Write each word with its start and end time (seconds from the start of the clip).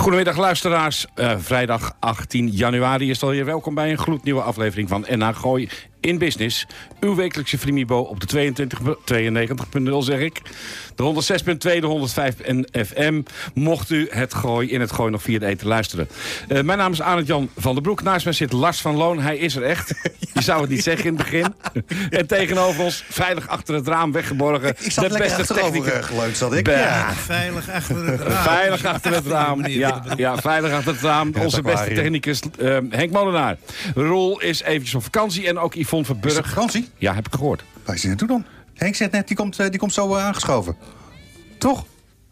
Goedemiddag 0.00 0.36
luisteraars. 0.36 1.06
Uh, 1.14 1.32
vrijdag 1.38 1.96
18 1.98 2.48
januari 2.48 3.10
is 3.10 3.22
alweer 3.22 3.44
welkom 3.44 3.74
bij 3.74 3.90
een 3.90 3.98
gloednieuwe 3.98 4.42
aflevering 4.42 4.88
van 4.88 5.06
NH 5.08 5.28
Gooi 5.36 5.68
in 6.00 6.18
Business. 6.18 6.66
Uw 7.00 7.14
wekelijkse 7.14 7.58
Frimibo 7.58 7.98
op 7.98 8.20
de 8.20 8.26
22, 8.26 8.78
92.0 8.80 9.96
zeg 9.98 10.18
ik. 10.18 10.40
De 10.94 11.24
106.2, 11.44 11.56
de 11.58 11.86
105 11.86 12.40
en 12.40 12.68
FM. 12.86 13.22
Mocht 13.54 13.90
u 13.90 14.08
het 14.10 14.34
gooi 14.34 14.70
in 14.70 14.80
het 14.80 14.92
gooi 14.92 15.10
nog 15.10 15.22
via 15.22 15.38
de 15.38 15.46
eten 15.46 15.66
luisteren. 15.66 16.08
Uh, 16.48 16.60
mijn 16.60 16.78
naam 16.78 16.92
is 16.92 17.02
Arend 17.02 17.26
Jan 17.26 17.50
van 17.56 17.72
der 17.74 17.82
Broek. 17.82 18.02
Naast 18.02 18.24
mij 18.24 18.34
zit 18.34 18.52
Lars 18.52 18.80
van 18.80 18.96
Loon. 18.96 19.18
Hij 19.18 19.36
is 19.36 19.56
er 19.56 19.62
echt. 19.62 19.94
Je 20.34 20.42
zou 20.42 20.60
het 20.60 20.70
niet 20.70 20.82
zeggen 20.82 21.04
in 21.04 21.16
het 21.16 21.22
begin. 21.22 21.54
en 22.18 22.26
tegenover 22.26 22.84
ons, 22.84 23.04
veilig 23.08 23.48
achter 23.48 23.74
het 23.74 23.86
raam 23.86 24.12
weggeborgen. 24.12 24.68
Ik 24.78 24.92
zat 24.92 25.10
de 25.10 25.18
beste 25.18 25.54
technicus. 25.54 26.04
geleund 26.04 26.36
zat 26.36 26.54
ik. 26.54 26.66
Ja, 26.66 27.12
veilig 27.12 27.70
achter 27.70 28.06
het 28.06 28.20
raam. 28.20 28.42
Veilig 28.42 28.84
achter 28.84 29.14
het 29.14 29.26
raam. 29.26 29.66
Ja, 29.66 30.04
ja 30.16 30.36
veilig 30.36 30.72
achter 30.72 30.92
het 30.92 31.02
raam. 31.02 31.32
Onze 31.38 31.62
beste 31.62 31.92
technicus 31.92 32.40
uh, 32.58 32.78
Henk 32.90 33.10
Molenaar. 33.10 33.56
Roel 33.94 34.40
is 34.40 34.62
eventjes 34.62 34.94
op 34.94 35.02
vakantie. 35.02 35.46
En 35.46 35.58
ook 35.58 35.74
Yvonne 35.74 35.89
Verburg. 36.04 36.38
Is 36.38 36.48
vakantie? 36.48 36.88
Ja, 36.96 37.14
heb 37.14 37.26
ik 37.26 37.34
gehoord. 37.34 37.64
Waar 37.84 37.94
is 37.94 38.00
hij 38.00 38.10
naartoe 38.10 38.28
dan? 38.28 38.44
Henk 38.74 38.94
zegt 38.94 39.12
net, 39.12 39.28
die 39.28 39.36
komt, 39.36 39.56
die 39.56 39.78
komt 39.78 39.92
zo 39.92 40.16
aangeschoven. 40.16 40.76
Toch? 41.58 41.86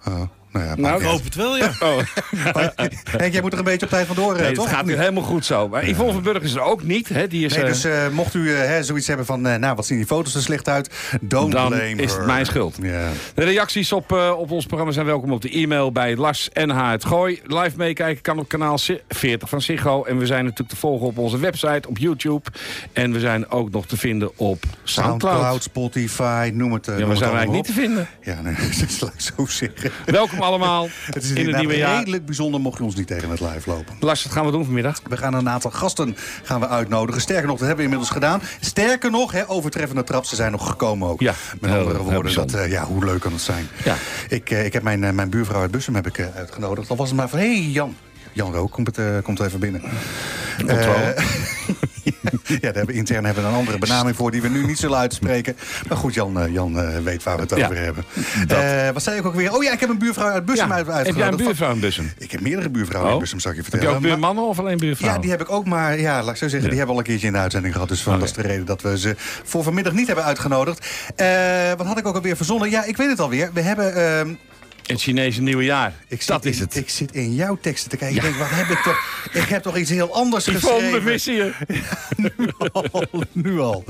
Uh, 0.09 0.23
nou, 0.53 0.65
ja, 0.67 0.75
nou 0.77 1.01
ik 1.01 1.07
hoop 1.07 1.25
het 1.25 1.35
wel, 1.35 1.57
ja. 1.57 1.73
Oh. 1.81 1.99
Henk, 3.19 3.33
jij 3.33 3.41
moet 3.41 3.53
er 3.53 3.59
een 3.59 3.65
beetje 3.65 3.87
op 3.87 3.93
tijd 3.93 4.07
vandoor, 4.07 4.37
nee, 4.37 4.53
toch? 4.53 4.65
het 4.65 4.75
gaat 4.75 4.85
nu 4.85 4.97
helemaal 4.97 5.23
goed 5.23 5.45
zo. 5.45 5.69
Maar 5.69 5.89
Yvonne 5.89 6.13
van 6.13 6.23
Burg 6.23 6.43
is 6.43 6.55
er 6.55 6.61
ook 6.61 6.83
niet. 6.83 7.09
Hè? 7.09 7.27
Die 7.27 7.45
is, 7.45 7.55
nee, 7.55 7.65
dus 7.65 7.85
uh, 7.85 8.09
mocht 8.09 8.35
u 8.35 8.41
uh, 8.41 8.81
zoiets 8.81 9.07
hebben 9.07 9.27
van... 9.27 9.47
Uh, 9.47 9.55
nou, 9.55 9.75
wat 9.75 9.87
zien 9.87 9.97
die 9.97 10.07
foto's 10.07 10.35
er 10.35 10.43
slecht 10.43 10.69
uit? 10.69 10.91
Don't 11.21 11.53
Dan 11.53 11.69
blame 11.69 11.91
is 11.91 12.11
her. 12.11 12.19
het 12.19 12.27
mijn 12.27 12.47
schuld. 12.47 12.77
Yeah. 12.81 13.09
De 13.35 13.45
reacties 13.45 13.93
op, 13.93 14.13
op 14.13 14.51
ons 14.51 14.67
programma 14.67 14.93
zijn 14.93 15.07
welkom 15.07 15.33
op 15.33 15.43
de 15.43 15.51
e-mail 15.51 15.93
bij 15.93 16.17
Lars 16.17 16.49
NH 16.53 16.91
het 16.91 17.05
Gooi. 17.05 17.41
Live 17.45 17.77
meekijken 17.77 18.23
kan 18.23 18.39
op 18.39 18.49
kanaal 18.49 18.79
40 19.09 19.49
van 19.49 19.63
Ziggo. 19.63 20.05
En 20.05 20.19
we 20.19 20.27
zijn 20.27 20.43
natuurlijk 20.45 20.71
te 20.71 20.77
volgen 20.77 21.07
op 21.07 21.19
onze 21.19 21.39
website, 21.39 21.89
op 21.89 21.99
YouTube. 21.99 22.51
En 22.93 23.13
we 23.13 23.21
zijn 23.21 23.51
ook 23.51 23.71
nog 23.71 23.87
te 23.87 23.97
vinden 23.97 24.31
op 24.37 24.65
Soundcloud. 24.85 25.23
Soundcloud 25.23 25.63
Spotify, 25.63 26.51
noem 26.55 26.73
het. 26.73 26.87
ja, 26.87 26.93
we 26.93 27.17
zijn 27.17 27.35
eigenlijk 27.35 27.51
niet 27.51 27.65
te 27.65 27.73
vinden. 27.73 28.09
Ja, 28.23 28.41
nee, 28.41 28.55
dat 29.01 29.13
ik 29.15 29.21
zo 29.21 29.47
zeggen. 29.47 29.91
Welkom 30.05 30.38
allemaal. 30.41 30.89
Het 31.15 31.23
is 31.23 31.31
in 31.31 31.47
het 31.47 31.57
nieuwe 31.57 31.77
jaar. 31.77 31.99
redelijk 31.99 32.27
bijzonder 32.27 32.61
mocht 32.61 32.79
je 32.79 32.85
ons 32.85 32.95
niet 32.95 33.07
tegen 33.07 33.31
het 33.31 33.41
live 33.41 33.71
lopen. 33.71 33.97
Lars, 34.01 34.23
wat 34.23 34.33
gaan 34.33 34.45
we 34.45 34.51
doen 34.51 34.65
vanmiddag? 34.65 35.01
We 35.09 35.17
gaan 35.17 35.35
een 35.35 35.49
aantal 35.49 35.71
gasten 35.71 36.17
gaan 36.43 36.61
we 36.61 36.69
uitnodigen. 36.69 37.21
Sterker 37.21 37.47
nog, 37.47 37.59
dat 37.59 37.67
hebben 37.67 37.77
we 37.77 37.91
inmiddels 37.91 38.11
gedaan. 38.11 38.41
Sterker 38.61 39.11
nog, 39.11 39.33
hè, 39.33 39.51
overtreffende 39.51 40.05
trap, 40.05 40.25
ze 40.25 40.35
zijn 40.35 40.53
nog 40.53 40.69
gekomen 40.69 41.09
ook. 41.09 41.21
Ja, 41.21 41.35
Met 41.61 41.71
heel, 41.71 41.81
andere 41.81 42.03
woorden, 42.03 42.35
dat, 42.35 42.55
uh, 42.55 42.71
ja, 42.71 42.85
hoe 42.85 43.05
leuk 43.05 43.21
kan 43.21 43.33
het 43.33 43.41
zijn? 43.41 43.69
Ja. 43.85 43.97
Ik, 44.29 44.51
uh, 44.51 44.65
ik 44.65 44.73
heb 44.73 44.83
mijn, 44.83 45.03
uh, 45.03 45.11
mijn 45.11 45.31
buurvrouw 45.31 45.61
uit 45.61 45.71
Bussum 45.71 45.95
heb 45.95 46.07
ik, 46.07 46.29
uitgenodigd. 46.37 46.89
Dan 46.89 46.97
was 46.97 47.09
het 47.09 47.17
maar 47.17 47.29
van, 47.29 47.39
hé 47.39 47.55
hey, 47.55 47.71
Jan, 47.71 47.97
Jan 48.33 48.53
Rook 48.53 48.73
komt, 48.73 48.97
het, 48.97 49.23
komt 49.23 49.41
even 49.41 49.61
binnen. 49.61 49.83
ja, 52.47 52.59
daar 52.61 52.75
hebben 52.75 52.95
intern 52.95 53.25
hebben 53.25 53.43
we 53.43 53.49
een 53.49 53.55
andere 53.55 53.79
benaming 53.79 54.17
voor 54.17 54.31
die 54.31 54.43
we 54.43 54.49
nu 54.49 54.67
niet 54.67 54.79
zullen 54.79 54.99
uitspreken. 54.99 55.57
Maar 55.89 55.99
goed, 55.99 56.15
Jan, 56.15 56.53
Jan 56.53 57.03
weet 57.03 57.23
waar 57.23 57.37
we 57.37 57.43
het 57.43 57.57
ja, 57.57 57.65
over 57.65 57.79
hebben. 57.79 58.05
Uh, 58.51 58.91
wat 58.91 59.03
zei 59.03 59.19
ik 59.19 59.27
ook 59.27 59.35
weer? 59.35 59.55
Oh 59.55 59.63
ja, 59.63 59.73
ik 59.73 59.81
heb 59.81 59.89
een 59.89 59.99
buurvrouw 59.99 60.29
uit 60.29 60.45
Bussum 60.45 60.69
ja, 60.69 60.75
uitgenodigd. 60.75 61.07
Heb 61.07 61.17
jij 61.17 61.29
een 61.29 61.37
buurvrouw 61.37 61.73
in 61.73 61.81
Bussum? 61.81 62.13
Ik 62.19 62.31
heb 62.31 62.41
meerdere 62.41 62.69
buurvrouwen 62.69 63.11
oh. 63.11 63.17
in 63.17 63.23
Bussum, 63.23 63.41
zal 63.41 63.51
ik 63.51 63.57
je 63.57 63.63
vertellen. 63.63 63.87
Heb 63.87 64.03
je 64.03 64.09
ook 64.09 64.13
buurmannen 64.13 64.45
of 64.45 64.59
alleen 64.59 64.77
buurvrouwen? 64.77 65.17
Ja, 65.17 65.23
die 65.23 65.31
heb 65.37 65.41
ik 65.41 65.51
ook, 65.51 65.65
maar 65.65 66.01
ja, 66.01 66.23
laat 66.23 66.31
ik 66.31 66.37
zo 66.37 66.49
zeggen, 66.49 66.61
ja. 66.63 66.69
die 66.69 66.79
hebben 66.79 66.95
al 66.95 67.01
een 67.01 67.07
keertje 67.07 67.27
in 67.27 67.33
de 67.33 67.39
uitzending 67.39 67.73
gehad. 67.73 67.89
Dus 67.89 68.03
van, 68.03 68.13
oh, 68.13 68.19
dat 68.19 68.29
is 68.29 68.35
de 68.35 68.43
reden 68.43 68.67
dat 68.67 68.83
we 68.83 68.99
ze 68.99 69.15
voor 69.45 69.63
vanmiddag 69.63 69.93
niet 69.93 70.07
hebben 70.07 70.25
uitgenodigd. 70.25 70.87
Uh, 71.17 71.27
wat 71.77 71.87
had 71.87 71.99
ik 71.99 72.07
ook 72.07 72.15
alweer 72.15 72.37
verzonnen? 72.37 72.71
Ja, 72.71 72.85
ik 72.85 72.97
weet 72.97 73.09
het 73.09 73.21
alweer. 73.21 73.51
We 73.53 73.61
hebben... 73.61 73.99
Uh, 74.29 74.35
het 74.93 75.01
Chinese 75.01 75.43
nieuwe 75.43 75.65
jaar. 75.65 75.93
Ik 76.09 76.27
dat 76.27 76.45
in, 76.45 76.51
is 76.51 76.59
het. 76.59 76.77
Ik 76.77 76.89
zit 76.89 77.13
in 77.13 77.35
jouw 77.35 77.59
teksten 77.61 77.91
te 77.91 77.97
kijken. 77.97 78.17
Ja. 78.17 78.23
Ik 78.23 78.29
denk, 78.29 78.49
wat 78.49 78.59
heb 78.59 78.69
ik 78.69 78.83
toch... 78.83 79.17
Ik 79.33 79.49
heb 79.49 79.63
toch 79.63 79.77
iets 79.77 79.91
heel 79.91 80.15
anders 80.15 80.47
Yvonne, 80.47 80.61
geschreven. 80.61 81.05
we 81.05 81.11
missen 81.11 81.35
je. 81.35 81.53
Ja, 81.67 82.31
nu 82.37 82.51
al. 82.73 83.05
Nu 83.33 83.61
al. 83.61 83.85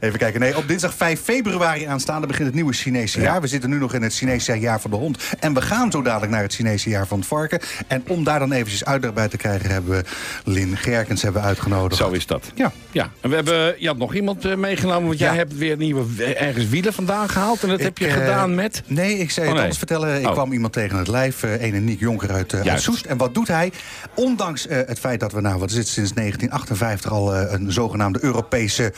Even 0.00 0.18
kijken. 0.18 0.40
Nee, 0.40 0.56
op 0.56 0.68
dinsdag 0.68 0.94
5 0.94 1.20
februari 1.20 1.84
aanstaande 1.84 2.26
begint 2.26 2.46
het 2.46 2.54
nieuwe 2.54 2.72
Chinese 2.72 3.20
jaar. 3.20 3.34
Ja. 3.34 3.40
We 3.40 3.46
zitten 3.46 3.70
nu 3.70 3.78
nog 3.78 3.94
in 3.94 4.02
het 4.02 4.14
Chinese 4.14 4.58
jaar 4.58 4.80
van 4.80 4.90
de 4.90 4.96
hond. 4.96 5.18
En 5.40 5.54
we 5.54 5.62
gaan 5.62 5.90
zo 5.90 6.02
dadelijk 6.02 6.32
naar 6.32 6.42
het 6.42 6.54
Chinese 6.54 6.88
jaar 6.88 7.06
van 7.06 7.18
het 7.18 7.26
varken. 7.26 7.60
En 7.86 8.04
om 8.08 8.24
daar 8.24 8.38
dan 8.38 8.52
eventjes 8.52 8.84
uitleg 8.84 9.12
bij 9.12 9.28
te 9.28 9.36
krijgen... 9.36 9.70
hebben 9.70 9.90
we 9.90 10.04
Lin 10.44 10.76
Gerkens 10.76 11.22
hebben 11.22 11.42
uitgenodigd. 11.42 12.00
Zo 12.00 12.10
is 12.10 12.26
dat. 12.26 12.52
Ja. 12.54 12.72
ja. 12.90 13.10
En 13.20 13.28
we 13.30 13.34
hebben, 13.34 13.74
je 13.78 13.86
had 13.86 13.96
nog 13.96 14.14
iemand 14.14 14.46
uh, 14.46 14.54
meegenomen. 14.54 15.06
Want 15.06 15.18
jij 15.18 15.34
hebt 15.34 15.56
weer 15.56 15.76
nieuwe 15.76 16.24
ergens 16.24 16.68
wielen 16.68 16.92
vandaan 16.92 17.28
gehaald. 17.28 17.62
En 17.62 17.68
dat 17.68 17.78
ik, 17.78 17.84
heb 17.84 17.98
je 17.98 18.06
uh, 18.06 18.12
gedaan 18.12 18.54
met... 18.54 18.82
Nee, 18.86 19.18
ik 19.18 19.30
zei 19.30 19.46
oh, 19.46 19.52
het 19.52 19.60
anders 19.60 19.78
vertellen. 19.78 20.20
Ik 20.20 20.28
oh. 20.28 20.34
Kwam 20.40 20.52
iemand 20.52 20.72
tegen 20.72 20.98
het 20.98 21.08
lijf. 21.08 21.42
Uh, 21.42 21.62
een 21.62 21.84
Niek 21.84 22.00
Jonker 22.00 22.32
uit, 22.32 22.52
uh, 22.52 22.60
uit, 22.60 22.80
Soest. 22.80 23.04
En 23.04 23.16
wat 23.16 23.34
doet 23.34 23.48
hij? 23.48 23.72
Ondanks 24.14 24.66
uh, 24.66 24.72
het 24.86 24.98
feit 24.98 25.20
dat 25.20 25.32
we 25.32 25.40
nou, 25.40 25.58
wat 25.58 25.70
is 25.70 25.76
het, 25.76 25.88
sinds 25.88 26.12
1958 26.12 27.12
al 27.12 27.36
een 27.36 27.72
zogenaamde 27.72 28.18
Europese 28.24 28.92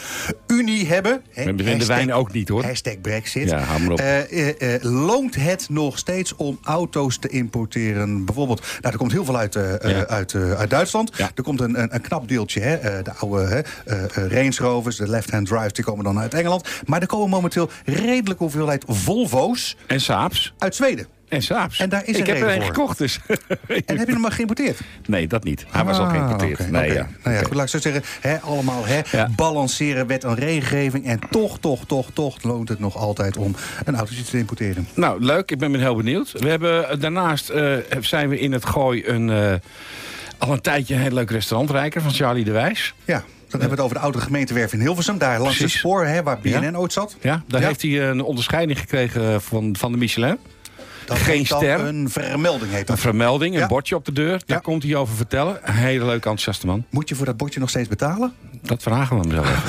Unie 0.47 0.87
hebben. 0.87 1.23
We 1.35 1.55
de 1.55 1.87
wijn 1.87 2.13
ook 2.13 2.33
niet 2.33 2.49
hoor. 2.49 2.65
Hashtag 2.65 3.01
Brexit. 3.01 3.51
Ja, 3.51 3.65
op. 3.89 4.03
loont 4.83 5.35
het 5.35 5.67
nog 5.69 5.99
steeds 5.99 6.37
om 6.37 6.59
auto's 6.63 7.19
te 7.19 7.29
importeren? 7.29 8.25
Bijvoorbeeld, 8.25 8.61
nou, 8.61 8.93
er 8.93 8.99
komt 8.99 9.13
heel 9.13 9.25
veel 9.25 9.37
uit, 9.37 9.55
ja. 9.55 10.07
uit, 10.07 10.35
uit 10.35 10.71
Duitsland. 10.71 11.11
Ja. 11.17 11.31
Er 11.35 11.43
komt 11.43 11.61
een, 11.61 11.83
een, 11.83 11.95
een 11.95 12.01
knap 12.01 12.29
deeltje. 12.29 12.61
Hè? 12.61 13.03
de 13.03 13.13
oude 13.13 13.65
Range 14.15 14.57
Rovers, 14.57 14.97
de 14.97 15.09
left-hand 15.09 15.47
drives, 15.47 15.73
die 15.73 15.85
komen 15.85 16.05
dan 16.05 16.19
uit 16.19 16.35
Engeland. 16.35 16.69
Maar 16.87 17.01
er 17.01 17.07
komen 17.07 17.29
momenteel 17.29 17.71
redelijk 17.85 18.39
hoeveelheid 18.39 18.85
Volvo's. 18.87 19.77
En 19.87 20.01
Saabs. 20.01 20.55
Uit 20.59 20.75
Zweden. 20.75 21.07
En 21.33 21.43
Saabs. 21.43 21.79
En 21.79 21.89
daar 21.89 22.03
is 22.07 22.17
ik 22.17 22.27
heb 22.27 22.37
er 22.41 22.57
een 22.57 22.63
gekocht 22.63 22.99
dus. 22.99 23.19
en 23.67 23.99
heb 23.99 24.07
je 24.07 24.13
hem 24.13 24.21
maar 24.21 24.33
geïmporteerd? 24.33 24.81
Nee, 25.07 25.27
dat 25.27 25.45
niet. 25.45 25.65
Hij 25.71 25.85
was 25.85 25.97
ah, 25.99 26.05
al 26.05 26.11
geïmporteerd. 26.11 26.61
Okay, 26.61 26.71
nee, 26.71 26.83
okay. 26.91 26.95
ja. 26.97 27.09
Nou 27.23 27.37
ja, 27.37 27.43
goed, 27.43 27.55
laat 27.55 27.65
ik 27.65 27.71
zo 27.71 27.79
zeggen. 27.79 28.03
Hè, 28.21 28.41
allemaal 28.41 28.87
hè, 28.87 29.01
Ja. 29.11 29.29
balanceren 29.37 30.07
wet 30.07 30.25
en 30.25 30.35
regelgeving. 30.35 31.07
En 31.07 31.19
toch, 31.31 31.59
toch, 31.59 31.85
toch, 31.87 32.11
toch 32.13 32.43
loont 32.43 32.69
het 32.69 32.79
nog 32.79 32.97
altijd 32.97 33.37
om 33.37 33.55
een 33.85 33.95
autootje 33.97 34.25
te 34.25 34.39
importeren. 34.39 34.89
Nou, 34.95 35.25
leuk. 35.25 35.51
Ik 35.51 35.59
ben 35.59 35.75
heel 35.81 35.97
benieuwd. 35.97 36.33
We 36.33 36.49
hebben, 36.49 36.89
eh, 36.89 37.01
daarnaast 37.01 37.51
uh, 37.51 37.77
zijn 38.01 38.29
we 38.29 38.39
in 38.39 38.53
het 38.53 38.67
Gooi 38.67 39.07
een, 39.07 39.29
uh, 39.29 39.53
al 40.39 40.53
een 40.53 40.61
tijdje 40.61 40.95
een 40.95 41.01
heel 41.01 41.11
leuk 41.11 41.31
restaurantrijker 41.31 42.03
van 42.03 42.13
Charlie 42.13 42.45
de 42.45 42.53
Wijs. 42.53 42.95
Ja. 43.05 43.15
Dan 43.49 43.61
hebben 43.61 43.79
we 43.79 43.83
het 43.85 43.93
over 43.93 43.95
de 43.97 44.13
oude 44.13 44.27
gemeentewerf 44.27 44.73
in 44.73 44.81
Hilversum. 44.81 45.19
Daar 45.19 45.39
langs 45.39 45.57
Precies. 45.57 45.73
het 45.73 45.83
spoor, 45.83 46.07
hè, 46.07 46.23
waar 46.23 46.39
BNN 46.39 46.63
Ja. 46.63 46.73
ooit 46.73 46.93
zat. 46.93 47.17
Ja, 47.21 47.43
daar 47.49 47.61
Ja. 47.61 47.67
heeft 47.67 47.83
hij 47.83 48.09
een 48.09 48.21
onderscheiding 48.23 48.79
gekregen 48.79 49.43
van, 49.43 49.77
van 49.79 49.93
de 49.93 49.99
Michelin. 49.99 50.39
Dat 51.13 51.21
Geen 51.23 51.47
ster. 51.47 51.81
Een 51.81 52.11
vermelding 52.11 52.73
heet 52.73 52.89
Een 52.89 52.99
vermelding, 52.99 53.55
een 53.55 53.61
Ja. 53.61 53.67
bordje 53.67 53.95
op 53.97 54.05
de 54.05 54.13
deur. 54.13 54.31
Daar 54.31 54.43
Ja. 54.47 54.59
komt 54.59 54.83
hij 54.83 54.95
over 54.97 55.15
vertellen. 55.17 55.59
Een 55.63 55.75
hele 55.75 55.99
leuke, 56.05 56.15
enthousiaste 56.15 56.67
man. 56.67 56.85
Moet 56.91 57.09
je 57.09 57.15
voor 57.15 57.27
dat 57.27 57.37
bordje 57.37 57.61
nog 57.61 57.69
steeds 57.69 57.89
betalen? 57.89 58.33
Dat 58.63 58.83
vragen 58.83 59.21
we 59.21 59.29
hem 59.29 59.39
even. 59.45 59.61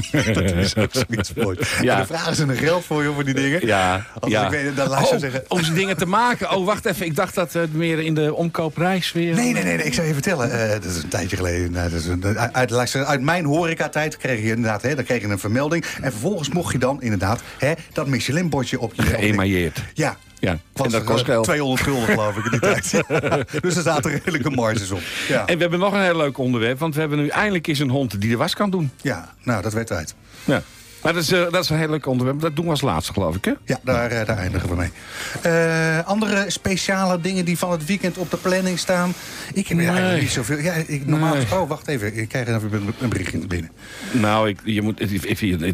dat 0.34 0.42
is 0.56 0.76
ook 0.76 0.90
zoiets 0.92 1.34
moois. 1.34 1.58
Ja. 1.80 1.92
En 1.92 1.96
dan 1.98 2.06
vragen 2.06 2.34
ze 2.36 2.42
een 2.42 2.56
geld 2.56 2.84
voor, 2.84 3.04
joh, 3.04 3.14
voor 3.14 3.24
die 3.24 3.34
dingen. 3.34 3.66
Ja, 3.66 4.06
Als 4.20 4.32
ja. 4.32 4.44
ik 4.44 4.50
weet, 4.50 4.76
dan 4.76 4.88
laat 4.88 5.12
Oh, 5.12 5.18
zeggen. 5.18 5.44
om 5.48 5.62
zijn 5.62 5.74
dingen 5.76 5.96
te 5.96 6.06
maken. 6.06 6.50
Oh, 6.56 6.66
wacht 6.66 6.84
even. 6.86 7.06
Ik 7.06 7.16
dacht 7.16 7.34
dat 7.34 7.52
het 7.52 7.74
meer 7.74 7.98
in 8.00 8.14
de 8.14 8.34
omkoopprijs 8.34 9.12
weer... 9.12 9.34
Nee, 9.34 9.52
nee, 9.52 9.62
nee, 9.64 9.76
nee, 9.76 9.86
ik 9.86 9.94
zou 9.94 10.06
je 10.06 10.12
vertellen. 10.12 10.50
eh, 10.64 10.70
dat 10.70 10.84
is 10.84 11.02
een 11.02 11.08
tijdje 11.08 11.36
geleden. 11.36 11.70
Nou, 11.72 11.90
dat 11.90 12.00
is 12.00 12.06
een, 12.06 12.24
uit, 12.52 12.72
uit, 12.72 12.94
uit 12.96 13.20
mijn 13.20 13.44
horecatijd 13.44 14.16
kreeg 14.16 14.40
je 14.42 14.46
inderdaad, 14.48 14.82
hè, 14.82 14.94
dan 14.94 15.04
kreeg 15.04 15.20
je 15.20 15.28
een 15.28 15.38
vermelding. 15.38 15.84
En 16.02 16.10
vervolgens 16.10 16.48
mocht 16.48 16.72
je 16.72 16.78
dan 16.78 17.02
inderdaad 17.02 17.42
hè, 17.58 17.72
dat 17.92 18.06
Michelin-bordje 18.06 18.80
op 18.80 18.94
je... 18.94 19.02
Geëmailleerd. 19.02 19.78
Ja. 19.94 20.16
Ja, 20.40 20.58
en 20.74 20.90
dat 20.90 21.04
kost 21.04 21.20
eh, 21.20 21.24
geld. 21.26 21.44
200 21.44 21.82
gulden 21.82 22.08
geloof 22.08 22.36
ik 22.36 22.44
in 22.44 22.50
die 22.50 22.60
tijd. 22.70 22.90
dus 23.62 23.76
er 23.76 23.82
zaten 23.82 24.10
redelijke 24.10 24.50
marges 24.50 24.90
op. 24.90 25.00
Ja. 25.28 25.46
En 25.46 25.54
we 25.54 25.60
hebben 25.60 25.78
nog 25.78 25.92
een 25.92 26.02
heel 26.02 26.16
leuk 26.16 26.38
onderwerp. 26.38 26.78
Want 26.78 26.94
we 26.94 27.00
hebben 27.00 27.18
nu 27.18 27.28
eindelijk 27.28 27.66
eens 27.66 27.78
een 27.78 27.90
hond 27.90 28.20
die 28.20 28.30
de 28.30 28.36
was 28.36 28.54
kan 28.54 28.70
doen. 28.70 28.90
ja, 29.00 29.34
nou, 29.42 29.62
dat 29.62 29.72
werd 29.72 29.86
tijd. 29.86 30.14
Ja. 30.44 30.62
Maar 31.02 31.12
dat 31.12 31.22
is, 31.22 31.32
eh, 31.32 31.50
dat 31.50 31.64
is 31.64 31.70
een 31.70 31.78
heel 31.78 31.88
leuk 31.90 32.06
onderwerp. 32.06 32.40
Dat 32.40 32.56
doen 32.56 32.64
we 32.64 32.70
als 32.70 32.80
laatste, 32.80 33.12
geloof 33.12 33.36
ik, 33.36 33.44
hè? 33.44 33.52
Ja, 33.64 33.78
daar, 33.82 34.10
eh, 34.10 34.26
daar 34.26 34.38
eindigen 34.38 34.68
we 34.68 34.74
mee. 34.74 34.90
Eh, 35.42 36.06
andere 36.06 36.44
speciale 36.50 37.20
dingen 37.20 37.44
die 37.44 37.58
van 37.58 37.70
het 37.70 37.86
weekend 37.86 38.18
op 38.18 38.30
de 38.30 38.36
planning 38.36 38.78
staan? 38.78 39.12
Ik 39.54 39.66
heb 39.68 39.76
Nee. 39.76 39.86
eigenlijk 39.86 40.20
niet 40.20 40.30
zoveel. 40.30 40.58
Ja, 40.58 40.72
ik, 40.86 41.06
normaal 41.06 41.34
Nee. 41.34 41.44
Oh, 41.52 41.68
wacht 41.68 41.88
even. 41.88 42.16
Ik 42.16 42.28
krijg 42.28 42.48
even 42.48 42.92
een, 43.00 43.08
berichtje 43.08 43.46
binnen. 43.46 43.70
Nou, 44.12 44.48
ik, 44.48 44.58
je 44.64 44.82
moet, 44.82 44.98
het, 44.98 45.10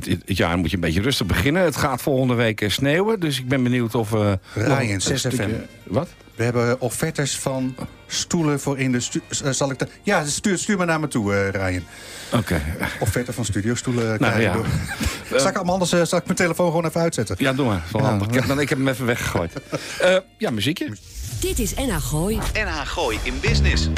het, 0.07 0.37
jaar 0.37 0.59
moet 0.59 0.71
je 0.71 0.75
een 0.75 0.81
beetje 0.83 1.01
rustig 1.03 1.27
beginnen. 1.27 1.63
Het 1.63 1.77
gaat 1.77 2.03
volgende 2.03 2.35
week 2.35 2.65
sneeuwen. 2.67 3.21
Dus 3.21 3.39
ik 3.39 3.49
ben 3.49 3.63
benieuwd 3.63 3.95
of... 3.95 4.13
eh, 4.13 4.33
Ryan, 4.55 4.69
nog 4.69 4.79
een 4.91 5.01
6 5.01 5.19
stukje- 5.19 5.37
FM. 5.43 5.51
Wat? 5.83 6.09
We 6.37 6.45
hebben 6.45 6.81
offertes 6.81 7.39
van 7.39 7.77
stoelen 8.07 8.61
voor 8.61 8.79
in 8.79 8.93
de... 8.93 9.01
zal 9.51 9.71
ik 9.71 9.79
de, 9.79 9.89
ja, 10.03 10.25
stuur, 10.25 10.59
stuur 10.59 10.77
maar 10.77 10.87
naar 10.87 11.01
me 11.01 11.09
toe, 11.09 11.33
uh, 11.33 11.51
Ryan. 11.51 11.83
Oké. 12.33 12.37
Okay. 12.37 12.63
Offerte 13.01 13.33
van 13.33 13.45
studiostoelen 13.45 14.21
nou, 14.21 14.41
ja. 14.41 14.57
Zal 15.37 15.49
ik, 15.49 15.57
anders, 15.57 15.93
uh, 15.93 16.05
zal 16.05 16.19
ik 16.19 16.25
mijn 16.25 16.37
telefoon 16.37 16.67
gewoon 16.67 16.85
even 16.85 17.01
uitzetten? 17.01 17.37
Ja, 17.39 17.53
doe 17.53 17.67
maar. 17.67 17.85
Ja. 17.93 18.19
Ik, 18.29 18.35
heb, 18.35 18.59
ik 18.59 18.69
heb 18.69 18.79
hem 18.79 18.89
even 18.89 19.07
weggegooid. 19.07 19.53
Uh, 20.03 20.17
ja, 20.39 20.51
muziekje. 20.51 20.93
Dit 21.41 21.59
is 21.59 21.75
NH 21.75 21.97
Gooi. 21.97 22.39
NH 22.53 22.81
Gooi 22.85 23.19
in 23.23 23.41
Business. 23.41 23.89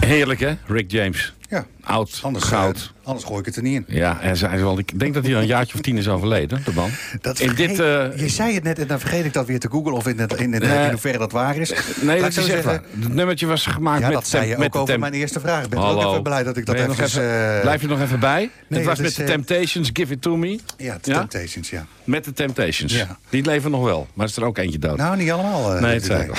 Heerlijk, 0.00 0.40
hè? 0.40 0.54
Rick 0.66 0.90
James. 0.90 1.32
Ja. 1.50 1.66
Oud, 1.80 2.20
anders, 2.22 2.44
goud. 2.44 2.76
Uh, 2.76 3.06
anders 3.06 3.26
gooi 3.26 3.40
ik 3.40 3.46
het 3.46 3.56
er 3.56 3.62
niet 3.62 3.74
in. 3.74 3.84
Ja, 3.96 4.20
en 4.20 4.36
zei 4.36 4.62
wel, 4.62 4.78
ik 4.78 4.98
denk 4.98 5.14
dat 5.14 5.24
hij 5.24 5.34
al 5.34 5.40
een 5.40 5.46
jaartje 5.46 5.74
of 5.74 5.80
tien 5.80 5.96
is 5.96 6.08
overleden, 6.08 6.62
de 6.64 6.72
man. 6.72 6.90
Dat 7.20 7.40
in 7.40 7.54
dit, 7.54 7.70
uh, 7.70 7.76
je 8.16 8.28
zei 8.28 8.54
het 8.54 8.62
net 8.62 8.78
en 8.78 8.86
dan 8.86 9.00
vergeet 9.00 9.24
ik 9.24 9.32
dat 9.32 9.46
weer 9.46 9.58
te 9.58 9.68
googlen 9.70 9.94
of 9.94 10.06
in, 10.06 10.18
het, 10.18 10.32
in, 10.32 10.54
in, 10.54 10.62
in 10.62 10.90
hoeverre 10.90 11.18
dat 11.18 11.32
waar 11.32 11.56
is. 11.56 11.72
Nee, 12.00 12.20
dat 12.20 12.36
is 12.36 12.44
zeggen, 12.44 12.72
Het 13.00 13.14
nummertje 13.14 13.46
was 13.46 13.66
gemaakt 13.66 14.00
ja, 14.00 14.06
met... 14.06 14.14
dat 14.14 14.28
zei 14.28 14.48
je 14.48 14.56
ook 14.56 14.76
over 14.76 14.98
mijn 14.98 15.12
eerste 15.12 15.40
vraag. 15.40 15.64
Ik 15.64 15.70
ben 15.70 15.78
Hallo. 15.78 16.02
ook 16.02 16.10
even 16.10 16.22
blij 16.22 16.42
dat 16.42 16.56
ik 16.56 16.66
dat 16.66 16.74
even... 16.74 17.04
even 17.04 17.22
uh, 17.22 17.60
blijf 17.60 17.80
je 17.80 17.86
nog 17.86 18.00
even 18.00 18.20
bij? 18.20 18.50
Nee, 18.68 18.78
het 18.80 18.88
was 18.88 18.98
met 18.98 19.16
de 19.16 19.24
Temptations, 19.24 19.90
Give 19.92 20.12
It 20.12 20.22
To 20.22 20.36
Me. 20.36 20.58
Ja, 20.76 20.98
de 21.00 21.12
Temptations, 21.12 21.70
ja. 21.70 21.86
Met 22.04 22.24
de 22.24 22.32
Temptations. 22.32 22.94
Ja. 22.94 23.18
Die 23.28 23.44
leven 23.44 23.70
nog 23.70 23.84
wel, 23.84 24.06
maar 24.14 24.26
is 24.26 24.36
er 24.36 24.44
ook 24.44 24.58
eentje 24.58 24.78
dood. 24.78 24.96
Nou, 24.96 25.16
niet 25.16 25.30
allemaal. 25.30 25.80
nee, 25.80 25.94
het 25.94 26.04
zijn 26.04 26.30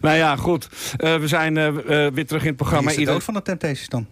Nou 0.00 0.16
ja, 0.16 0.36
goed. 0.36 0.68
we 0.96 1.22
zijn 1.24 1.54
weer 2.14 2.26
terug 2.26 2.42
in 2.42 2.48
het 2.48 2.56
programma. 2.56 2.90
Wie 2.90 2.98
is 2.98 3.04
de 3.04 3.12
dood 3.12 3.24
van 3.24 3.34
de 3.34 3.42
Temptations 3.42 3.88
dan? 3.88 4.06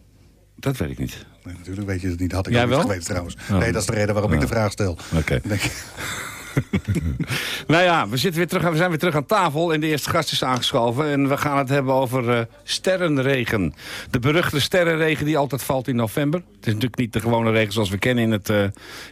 Dat 0.64 0.76
weet 0.76 0.90
ik 0.90 0.98
niet. 0.98 1.26
Nee, 1.44 1.54
natuurlijk 1.58 1.86
weet 1.86 2.00
je 2.00 2.08
het 2.08 2.20
niet. 2.20 2.32
Had 2.32 2.46
ik 2.46 2.56
ook 2.56 2.68
niet 2.68 2.80
geweten 2.80 3.04
trouwens. 3.04 3.36
Oh. 3.50 3.58
Nee, 3.58 3.72
dat 3.72 3.80
is 3.80 3.86
de 3.86 3.94
reden 3.94 4.14
waarom 4.14 4.32
ik 4.32 4.40
de 4.40 4.46
vraag 4.46 4.72
stel. 4.72 4.90
Oké. 4.90 5.40
Okay. 5.42 5.58
nou 7.66 7.82
ja, 7.82 8.08
we, 8.08 8.16
zitten 8.16 8.38
weer 8.38 8.48
terug, 8.48 8.70
we 8.70 8.76
zijn 8.76 8.88
weer 8.88 8.98
terug 8.98 9.14
aan 9.14 9.26
tafel 9.26 9.72
en 9.72 9.80
de 9.80 9.86
eerste 9.86 10.10
gast 10.10 10.32
is 10.32 10.44
aangeschoven. 10.44 11.10
En 11.10 11.28
we 11.28 11.36
gaan 11.36 11.58
het 11.58 11.68
hebben 11.68 11.94
over 11.94 12.28
uh, 12.28 12.40
sterrenregen. 12.62 13.74
De 14.10 14.18
beruchte 14.18 14.60
sterrenregen 14.60 15.26
die 15.26 15.38
altijd 15.38 15.62
valt 15.62 15.88
in 15.88 15.96
november. 15.96 16.40
Het 16.40 16.66
is 16.66 16.72
natuurlijk 16.72 17.00
niet 17.00 17.12
de 17.12 17.20
gewone 17.20 17.50
regen 17.50 17.72
zoals 17.72 17.90
we 17.90 17.98
kennen 17.98 18.24
in 18.24 18.30
het, 18.30 18.48
uh, 18.48 18.62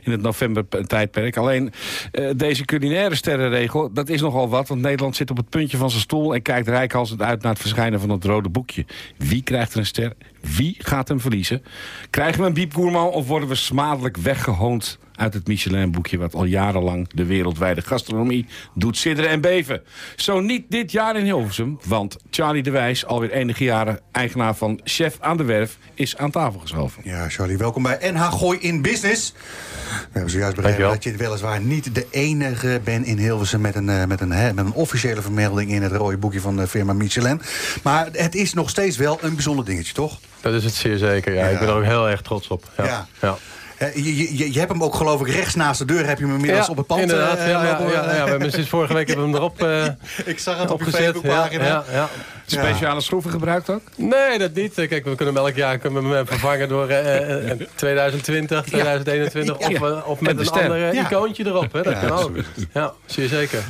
in 0.03 0.13
het 0.13 0.23
november-tijdperk. 0.23 1.37
Alleen 1.37 1.73
uh, 2.13 2.31
deze 2.37 2.65
culinaire 2.65 3.15
sterrenregel, 3.15 3.93
dat 3.93 4.09
is 4.09 4.21
nogal 4.21 4.49
wat. 4.49 4.69
Want 4.69 4.81
Nederland 4.81 5.17
zit 5.17 5.31
op 5.31 5.37
het 5.37 5.49
puntje 5.49 5.77
van 5.77 5.91
zijn 5.91 6.03
stoel 6.03 6.35
en 6.35 6.43
kijkt 6.43 6.69
rijkhalsend 6.69 7.23
uit 7.23 7.43
naar 7.43 7.53
het 7.53 7.61
verschijnen 7.61 8.01
van 8.01 8.11
het 8.11 8.25
rode 8.25 8.49
boekje. 8.49 8.85
Wie 9.17 9.43
krijgt 9.43 9.73
er 9.73 9.79
een 9.79 9.87
ster? 9.87 10.13
Wie 10.41 10.77
gaat 10.79 11.09
hem 11.09 11.21
verliezen? 11.21 11.63
Krijgen 12.11 12.41
we 12.41 12.47
een 12.47 12.55
Biep 12.55 12.77
of 12.77 13.27
worden 13.27 13.49
we 13.49 13.55
smadelijk 13.55 14.17
weggehoond 14.17 14.99
uit 15.23 15.35
het 15.35 15.47
Michelin-boekje... 15.47 16.19
wat 16.19 16.35
al 16.35 16.45
jarenlang 16.45 17.09
de 17.15 17.25
wereldwijde 17.25 17.83
gastronomie 17.83 18.47
doet 18.75 18.97
sidderen 18.97 19.31
en 19.31 19.41
beven. 19.41 19.83
Zo 20.17 20.41
niet 20.41 20.65
dit 20.69 20.93
jaar 20.93 21.17
in 21.17 21.25
Hilversum, 21.25 21.79
want 21.85 22.17
Charlie 22.31 22.63
de 22.63 22.71
Wijs... 22.71 23.07
alweer 23.07 23.31
enige 23.31 23.65
jaren 23.65 24.01
eigenaar 24.13 24.55
van 24.55 24.81
Chef 24.85 25.17
aan 25.21 25.37
de 25.37 25.45
Werf, 25.45 25.79
is 25.95 26.17
aan 26.17 26.31
tafel 26.31 26.61
geschoven. 26.61 27.03
Ja, 27.05 27.29
Charlie, 27.29 27.57
welkom 27.57 27.83
bij 27.83 27.99
NH 28.13 28.33
Gooi 28.33 28.59
in 28.59 28.83
Business. 28.83 29.33
We 29.33 30.09
hebben 30.13 30.31
zojuist 30.31 30.57
begrepen 30.57 30.83
dat 30.83 31.05
je 31.05 31.17
weliswaar 31.17 31.61
niet 31.61 31.95
de 31.95 32.07
enige 32.11 32.81
bent 32.85 33.07
in 33.07 33.19
Hilversum... 33.19 33.61
met 33.61 33.75
een, 33.75 33.89
uh, 33.89 34.05
met, 34.05 34.21
een, 34.21 34.33
hè, 34.33 34.53
met 34.53 34.65
een 34.65 34.73
officiële 34.73 35.23
vermelding 35.23 35.71
in 35.71 35.83
het 35.83 35.93
rode 35.93 36.17
boekje 36.17 36.41
van 36.41 36.57
de 36.57 36.67
firma 36.67 36.93
Michelin. 36.93 37.41
Maar 37.83 38.09
het 38.13 38.35
is 38.35 38.55
nog 38.55 38.71
steeds 38.71 38.97
wel 38.97 39.19
een 39.21 39.35
bijzonder 39.35 39.65
dingetje, 39.65 39.95
toch? 39.95 40.19
Dat 40.41 40.55
is 40.55 40.65
het 40.65 40.75
zeer 40.75 40.99
zeker, 40.99 41.35
ja. 41.35 41.45
ja. 41.45 41.49
Ik 41.49 41.59
ben 41.59 41.69
er 41.69 41.75
ook 41.75 41.85
heel 41.85 42.09
erg 42.09 42.23
trots 42.23 42.49
op. 42.49 42.71
ja. 42.77 42.85
ja. 42.85 43.07
ja. 43.21 43.37
Je, 43.95 44.37
je, 44.37 44.53
je, 44.53 44.59
hebt 44.59 44.73
hem 44.73 44.83
ook 44.83 44.95
geloof 44.95 45.21
ik 45.21 45.29
rechts 45.29 45.55
naast 45.55 45.79
de 45.79 45.85
deur 45.85 46.07
heb 46.07 46.19
je 46.19 46.25
hem 46.25 46.35
inmiddels 46.35 46.69
op 46.69 46.77
het 46.77 46.87
pand. 46.87 47.01
Inderdaad, 47.01 47.39
uh, 47.39 47.49
ja, 47.49 47.65
ja, 47.65 47.81
ja, 47.81 48.15
ja, 48.15 48.25
we 48.25 48.31
hebben 48.31 48.53
sinds 48.53 48.69
vorige 48.69 48.95
week 48.95 49.07
hebben 49.07 49.25
we 49.25 49.31
hem 49.31 49.41
erop 49.41 49.63
uh, 49.63 49.85
Ik 50.33 50.39
zag 50.39 50.59
het 50.59 50.71
op 50.71 50.83
je 50.83 50.91
Facebookpagina. 50.91 51.65
Ja, 51.65 51.85
ja, 51.93 52.09
Speciale 52.47 53.01
schroeven 53.01 53.31
gebruikt 53.31 53.71
ook? 53.71 53.83
Nee, 53.97 54.39
dat 54.39 54.55
niet. 54.55 54.75
Kijk, 54.75 55.05
we 55.05 55.15
kunnen 55.15 55.35
hem 55.35 55.45
elk 55.45 55.55
jaar 55.55 55.79
kunnen 55.79 56.09
we 56.09 56.15
hem 56.15 56.27
vervangen 56.27 56.69
door 56.69 56.91
uh, 56.91 57.51
2020, 57.75 58.65
2021 58.65 59.57
of, 59.57 60.05
of 60.05 60.21
met 60.21 60.39
een 60.39 60.49
ander 60.49 60.95
icoontje 60.95 61.47
erop. 61.47 61.73
Hè. 61.73 61.83
Dat 61.83 61.99
kan 61.99 62.11
ook. 62.11 62.37
Ja, 62.73 62.93
zeer 63.07 63.29
zeker. 63.29 63.65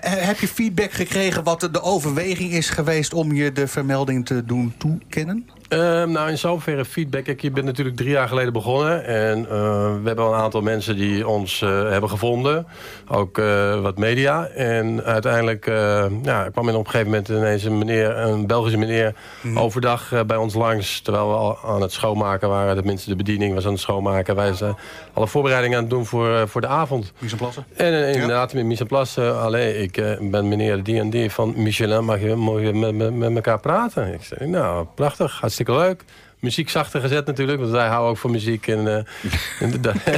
heb 0.00 0.38
je 0.38 0.48
feedback 0.48 0.92
gekregen 0.92 1.44
wat 1.44 1.68
de 1.72 1.82
overweging 1.82 2.52
is 2.52 2.70
geweest 2.70 3.14
om 3.14 3.32
je 3.32 3.52
de 3.52 3.66
vermelding 3.66 4.26
te 4.26 4.44
doen 4.44 4.74
toekennen? 4.78 5.48
Uh, 5.68 6.04
nou, 6.04 6.30
in 6.30 6.38
zoverre 6.38 6.84
feedback. 6.84 7.26
Ik 7.26 7.54
ben 7.54 7.64
natuurlijk 7.64 7.96
drie 7.96 8.10
jaar 8.10 8.28
geleden 8.28 8.52
begonnen. 8.52 9.04
En 9.04 9.38
uh, 9.38 9.48
we 9.48 10.00
hebben 10.04 10.24
al 10.24 10.32
een 10.32 10.40
aantal 10.40 10.60
mensen 10.60 10.96
die 10.96 11.28
ons 11.28 11.60
uh, 11.60 11.90
hebben 11.90 12.10
gevonden. 12.10 12.66
Ook 13.08 13.36
wat 13.82 13.98
media. 13.98 14.46
En 14.46 15.04
uiteindelijk 15.04 15.66
ja, 16.22 16.48
kwam 16.52 16.68
in 16.68 16.74
op 16.74 16.84
een 16.84 16.90
gegeven 16.90 17.10
moment 17.10 17.28
ineens 17.28 17.64
een, 17.64 17.78
meneer, 17.78 18.16
een 18.16 18.46
Belgische 18.46 18.78
meneer... 18.78 19.14
Mm. 19.42 19.58
overdag 19.58 20.26
bij 20.26 20.36
ons 20.36 20.54
langs. 20.54 21.00
Terwijl 21.00 21.28
we 21.28 21.34
al 21.34 21.58
aan 21.64 21.82
het 21.82 21.92
schoonmaken 21.92 22.48
waren. 22.48 22.74
Tenminste, 22.76 23.10
de 23.10 23.16
bediening 23.16 23.54
was 23.54 23.64
aan 23.64 23.72
het 23.72 23.80
schoonmaken. 23.80 24.34
Wij 24.34 24.52
zijn 24.52 24.76
alle 25.16 25.26
voorbereidingen 25.26 25.76
aan 25.76 25.82
het 25.82 25.92
doen 25.92 26.06
voor, 26.06 26.48
voor 26.48 26.60
de 26.60 26.66
avond. 26.66 27.12
Mise 27.18 27.36
Plassen? 27.36 27.66
En 27.76 28.12
inderdaad, 28.12 28.50
ja. 28.50 28.56
met 28.56 28.66
Mise 28.66 28.84
Plassen. 28.84 29.40
Allee, 29.40 29.82
ik 29.82 29.92
ben 30.20 30.48
meneer 30.48 30.82
die 30.82 31.00
en 31.00 31.10
die 31.10 31.30
van 31.30 31.52
Michelin. 31.56 32.04
Mag 32.04 32.20
je, 32.20 32.34
mag 32.34 32.60
je 32.60 32.72
met, 32.72 32.94
met, 32.94 33.14
met 33.14 33.34
elkaar 33.34 33.60
praten? 33.60 34.12
Ik 34.12 34.22
zei, 34.22 34.50
nou, 34.50 34.86
prachtig 34.94 35.40
hartstikke 35.40 35.72
leuk. 35.72 36.04
Muziek 36.40 36.70
zachter 36.70 37.00
gezet 37.00 37.26
natuurlijk, 37.26 37.58
want 37.58 37.70
wij 37.70 37.86
houden 37.86 38.10
ook 38.10 38.18
van 38.18 38.30
muziek. 38.30 38.66
En, 38.68 38.86
uh, 39.60 39.94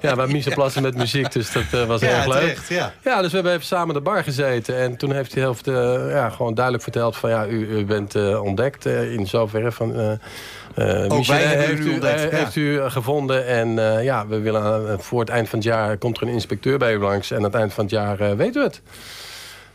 ja, 0.00 0.16
wij 0.16 0.26
miezen 0.26 0.52
plassen 0.52 0.82
met 0.82 0.96
muziek, 0.96 1.32
dus 1.32 1.52
dat 1.52 1.64
uh, 1.74 1.84
was 1.84 2.00
ja, 2.00 2.08
erg 2.08 2.26
leuk. 2.26 2.40
Terecht, 2.40 2.68
ja. 2.68 2.92
ja, 3.04 3.20
dus 3.20 3.28
we 3.28 3.34
hebben 3.34 3.52
even 3.52 3.66
samen 3.66 3.94
de 3.94 4.00
bar 4.00 4.22
gezeten. 4.22 4.76
En 4.76 4.96
toen 4.96 5.12
heeft 5.12 5.32
hij 5.32 5.42
helft, 5.42 5.68
uh, 5.68 5.74
ja, 6.10 6.30
gewoon 6.30 6.54
duidelijk 6.54 6.84
verteld 6.84 7.16
van... 7.16 7.30
ja, 7.30 7.46
u, 7.46 7.78
u 7.78 7.84
bent 7.84 8.38
ontdekt 8.40 8.86
in 8.86 9.26
zoverre 9.26 9.72
van... 9.72 10.00
Uh, 10.00 11.04
Ook 11.08 11.26
wij 11.26 11.46
heeft, 11.46 11.80
u, 11.80 11.92
ontdekt, 11.92 12.22
ja. 12.22 12.28
heeft 12.36 12.56
u 12.56 12.80
gevonden 12.80 13.46
en 13.46 13.68
ja, 14.02 14.26
we 14.26 14.40
willen 14.40 15.00
voor 15.00 15.20
het 15.20 15.28
eind 15.28 15.48
van 15.48 15.58
het 15.58 15.68
jaar 15.68 15.96
komt 15.96 16.16
er 16.16 16.22
een 16.22 16.32
inspecteur 16.32 16.78
bij 16.78 16.94
u 16.94 16.98
langs 16.98 17.30
en 17.30 17.36
aan 17.36 17.42
het 17.42 17.54
eind 17.54 17.72
van 17.72 17.84
het 17.84 17.92
jaar 17.92 18.36
weten 18.36 18.60
we 18.60 18.66
het. 18.66 18.82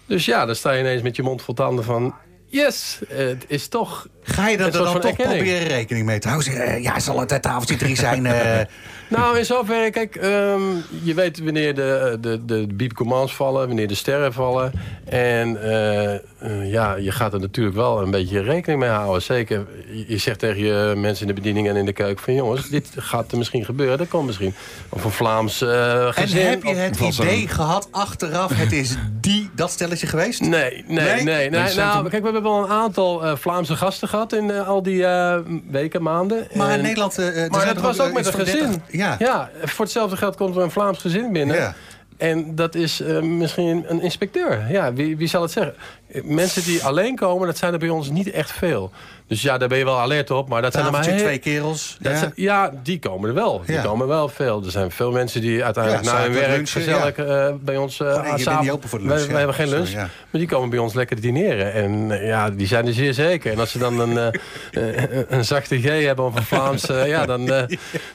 Dus 0.06 0.26
ja, 0.26 0.46
dan 0.46 0.56
sta 0.56 0.72
je 0.72 0.80
ineens 0.80 1.02
met 1.02 1.16
je 1.16 1.24
mond 1.24 1.42
vol 1.42 1.54
tanden 1.54 1.84
van 1.84 2.14
Yes, 2.52 3.00
het 3.08 3.46
is 3.48 3.68
toch... 3.68 4.08
Ga 4.24 4.50
je 4.50 4.58
er 4.58 4.72
dan 4.72 5.00
toch 5.00 5.16
proberen 5.16 5.68
rekening 5.68 6.06
mee 6.06 6.20
te 6.20 6.28
houden? 6.28 6.82
Ja, 6.82 7.00
zal 7.00 7.20
het 7.20 7.42
tafeltje 7.42 7.76
drie 7.76 7.96
zijn? 7.96 8.26
Uh... 8.26 8.60
nou, 9.18 9.38
in 9.38 9.46
zoverre, 9.46 9.90
kijk, 9.90 10.16
um, 10.16 10.84
je 11.04 11.14
weet 11.14 11.44
wanneer 11.44 11.76
de, 11.76 12.18
de, 12.22 12.46
de 12.46 12.68
beep 12.74 12.94
commands 12.94 13.36
vallen, 13.36 13.68
wanneer 13.68 13.88
de 13.88 13.96
sterren 13.96 14.34
vallen. 14.34 14.72
En 15.06 15.58
uh, 15.64 16.14
uh, 16.14 16.72
ja, 16.72 16.96
je 16.96 17.12
gaat 17.12 17.34
er 17.34 17.40
natuurlijk 17.40 17.76
wel 17.76 18.02
een 18.02 18.12
beetje 18.12 18.42
rekening 18.42 18.80
mee 18.80 18.90
houden. 18.90 19.22
Zeker, 19.22 19.68
je 20.08 20.18
zegt 20.18 20.40
tegen 20.40 20.64
je 20.64 20.94
mensen 20.96 21.28
in 21.28 21.36
de 21.36 21.42
bediening 21.42 21.68
en 21.68 21.76
in 21.76 21.86
de 21.86 21.94
keuken 21.94 22.24
van... 22.24 22.34
jongens, 22.34 22.70
dit 22.70 22.88
gaat 22.96 23.32
er 23.32 23.38
misschien 23.38 23.66
gebeuren, 23.66 23.98
dat 23.98 24.08
komt 24.08 24.26
misschien. 24.26 24.54
Of 24.90 25.04
een 25.04 25.12
Vlaams 25.12 25.58
gezin. 26.10 26.42
En 26.42 26.50
heb 26.50 26.64
je 26.64 26.74
het 26.74 27.00
idee 27.00 27.48
gehad 27.48 27.88
achteraf, 27.92 28.52
het 28.56 28.72
is 28.72 28.96
die, 29.22 29.50
dat 29.56 29.72
stelletje 29.72 30.08
geweest? 30.08 30.42
Nee, 30.42 30.50
nee, 30.50 30.84
nee. 30.88 31.24
nee, 31.24 31.50
nee 31.50 31.76
nou, 31.76 32.10
kijk, 32.10 32.24
we 32.24 32.32
hebben 32.32 32.44
wel 32.44 32.64
een 32.64 32.70
aantal 32.70 33.38
Vlaamse 33.38 33.76
gasten 33.76 34.08
gehad 34.08 34.34
in 34.34 34.52
al 34.52 34.84
die 34.84 35.06
weken, 35.70 36.02
maanden. 36.02 36.48
Maar 36.54 36.76
in 36.76 36.82
Nederland... 36.82 37.18
maar 37.50 37.68
het 37.68 37.82
was 37.82 38.00
ook 38.00 38.14
met 38.14 38.26
een 38.26 38.34
gezin. 38.34 38.82
Ja. 38.90 39.16
ja, 39.20 39.50
voor 39.64 39.86
hetzelfde 39.86 40.18
geld 40.18 40.36
komt 40.36 40.56
er 40.56 40.62
een 40.62 40.72
Vlaams 40.72 41.00
gezin 41.00 41.32
binnen. 41.32 41.56
Ja. 41.56 41.76
En 42.22 42.56
dat 42.56 42.76
is 42.76 43.02
uh, 43.02 43.20
misschien 43.20 43.86
een 43.88 44.02
inspecteur. 44.02 44.72
Ja, 44.72 44.94
wie, 44.94 45.18
wie 45.18 45.28
zal 45.28 45.42
het 45.42 45.52
zeggen? 45.52 45.76
Mensen 46.24 46.64
die 46.64 46.84
alleen 46.84 47.16
komen, 47.16 47.48
dat 47.48 47.58
zijn 47.58 47.74
er 47.74 47.80
bij 47.80 47.90
ons 47.90 48.10
niet 48.10 48.32
echt 48.32 48.52
veel. 48.52 48.92
Dus 49.32 49.42
ja, 49.42 49.58
daar 49.58 49.68
ben 49.68 49.78
je 49.78 49.84
wel 49.84 50.00
alert 50.00 50.32
op. 50.32 50.50
Maar 50.50 50.62
dat 50.62 50.74
zijn 50.74 50.86
er 50.86 50.92
maar 50.92 51.02
twee 51.02 51.38
kerels. 51.38 51.98
Ja. 52.00 52.18
Zijn, 52.18 52.32
ja. 52.36 52.72
die 52.84 53.00
komen 53.00 53.30
er 53.30 53.36
wel. 53.36 53.62
Die 53.66 53.76
ja. 53.76 53.82
komen 53.82 54.08
wel 54.08 54.30
veel. 54.30 54.64
Er 54.66 54.72
zijn 54.72 54.92
veel 54.92 55.12
mensen 55.12 55.42
die 55.42 55.64
uiteindelijk 55.64 56.06
ja, 56.06 56.14
na 56.14 56.22
hun 56.22 56.34
werk 56.34 56.48
lunchen, 56.48 56.82
gezellig 56.82 57.18
uh, 57.18 57.48
bij 57.62 57.78
ons 57.78 58.00
uh, 58.00 58.08
oh, 58.08 58.36
nee, 58.36 58.50
aan 58.50 58.62
niet 58.62 58.72
open 58.72 58.90
voor 58.90 59.00
de 59.00 59.06
lunch. 59.06 59.20
Wij, 59.20 59.28
wij 59.28 59.38
hebben 59.38 59.56
geen 59.56 59.70
lunch. 59.70 59.88
Sorry, 59.88 60.02
maar 60.02 60.42
die 60.42 60.48
komen 60.48 60.70
bij 60.70 60.80
ons 60.80 60.94
lekker 60.94 61.22
dineren. 61.22 61.74
En 61.74 62.10
uh, 62.10 62.28
ja, 62.28 62.50
die 62.50 62.68
zijn 62.68 62.88
er 62.88 62.94
zeer 62.94 63.14
zeker. 63.14 63.52
En 63.52 63.60
als 63.60 63.72
ze 63.72 63.78
dan 63.78 64.00
een, 64.00 64.40
een 65.28 65.46
zachte 65.46 65.80
G 65.80 66.06
hebben 66.06 66.26
of 66.26 66.36
een 66.36 66.44
Vlaams... 66.44 66.86
ja, 67.06 67.26
dan 67.26 67.48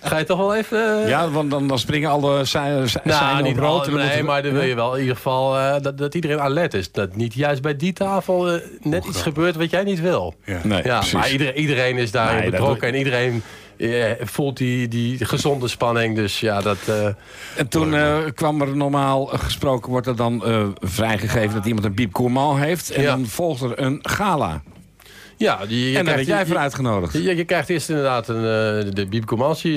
ga 0.03 0.19
je 0.19 0.25
toch 0.25 0.39
wel 0.39 0.55
even... 0.55 1.09
ja, 1.09 1.31
want 1.31 1.51
dan, 1.51 1.69
dan 1.69 1.79
springen 1.79 2.11
alle 2.11 2.45
zijn 2.45 2.89
nou, 3.05 3.43
niet 3.43 3.59
rood. 3.59 3.91
Nee, 3.91 4.23
maar 4.23 4.43
dan 4.43 4.53
wil 4.53 4.63
je 4.63 4.75
wel 4.75 4.95
in 4.95 5.01
ieder 5.01 5.17
geval 5.17 5.81
dat, 5.81 5.99
dat 5.99 6.15
iedereen 6.15 6.41
alert 6.41 6.75
is. 6.75 6.93
Dat 6.93 7.17
niet 7.17 7.35
juist 7.35 7.63
bij 7.63 7.77
die 7.77 7.86
tafel 7.93 8.61
net 8.83 9.05
iets 9.05 9.23
gebeurt 9.23 9.57
wat 9.57 9.71
jij 9.71 9.83
niet 9.83 10.01
wil. 10.01 10.35
Nee, 10.63 10.85
ja. 10.85 11.03
Maar 11.13 11.31
iedereen, 11.31 11.59
iedereen 11.59 11.97
is 11.97 12.11
daarin 12.11 12.41
nee, 12.41 12.51
betrokken. 12.51 12.89
En 12.89 12.95
iedereen 12.95 13.43
uh, 13.77 14.05
voelt 14.21 14.57
die, 14.57 14.89
die 14.89 15.25
gezonde 15.25 15.69
spanning. 15.69 16.17
Dus 16.17 16.41
ja, 16.41 16.61
dat... 16.61 16.79
Uh, 16.89 17.07
en 17.57 17.69
toen 17.69 17.93
uh, 17.93 18.17
kwam 18.35 18.61
er 18.61 18.77
normaal 18.77 19.27
gesproken, 19.27 19.91
wordt 19.91 20.07
er 20.07 20.17
dan 20.17 20.43
vrijgegeven 20.81 21.55
dat 21.55 21.67
iemand 21.67 21.85
een 21.85 21.95
biep 21.95 22.15
gourmand 22.15 22.59
heeft. 22.59 22.91
En 22.91 23.03
ja. 23.03 23.09
dan 23.09 23.27
volgt 23.27 23.63
er 23.63 23.81
een 23.81 23.99
gala. 24.03 24.63
Ja, 25.37 25.67
die, 25.67 25.91
je 25.91 25.99
en 25.99 26.05
daar 26.05 26.15
werd 26.15 26.27
jij 26.27 26.47
voor 26.47 26.57
uitgenodigd. 26.57 27.13
Je, 27.13 27.37
je, 27.37 27.45
krijgt 27.45 27.69
eerst 27.69 27.89
inderdaad 27.89 28.29
een, 28.29 28.37
uh, 28.37 28.93
de 28.93 29.07
Biep 29.11 29.27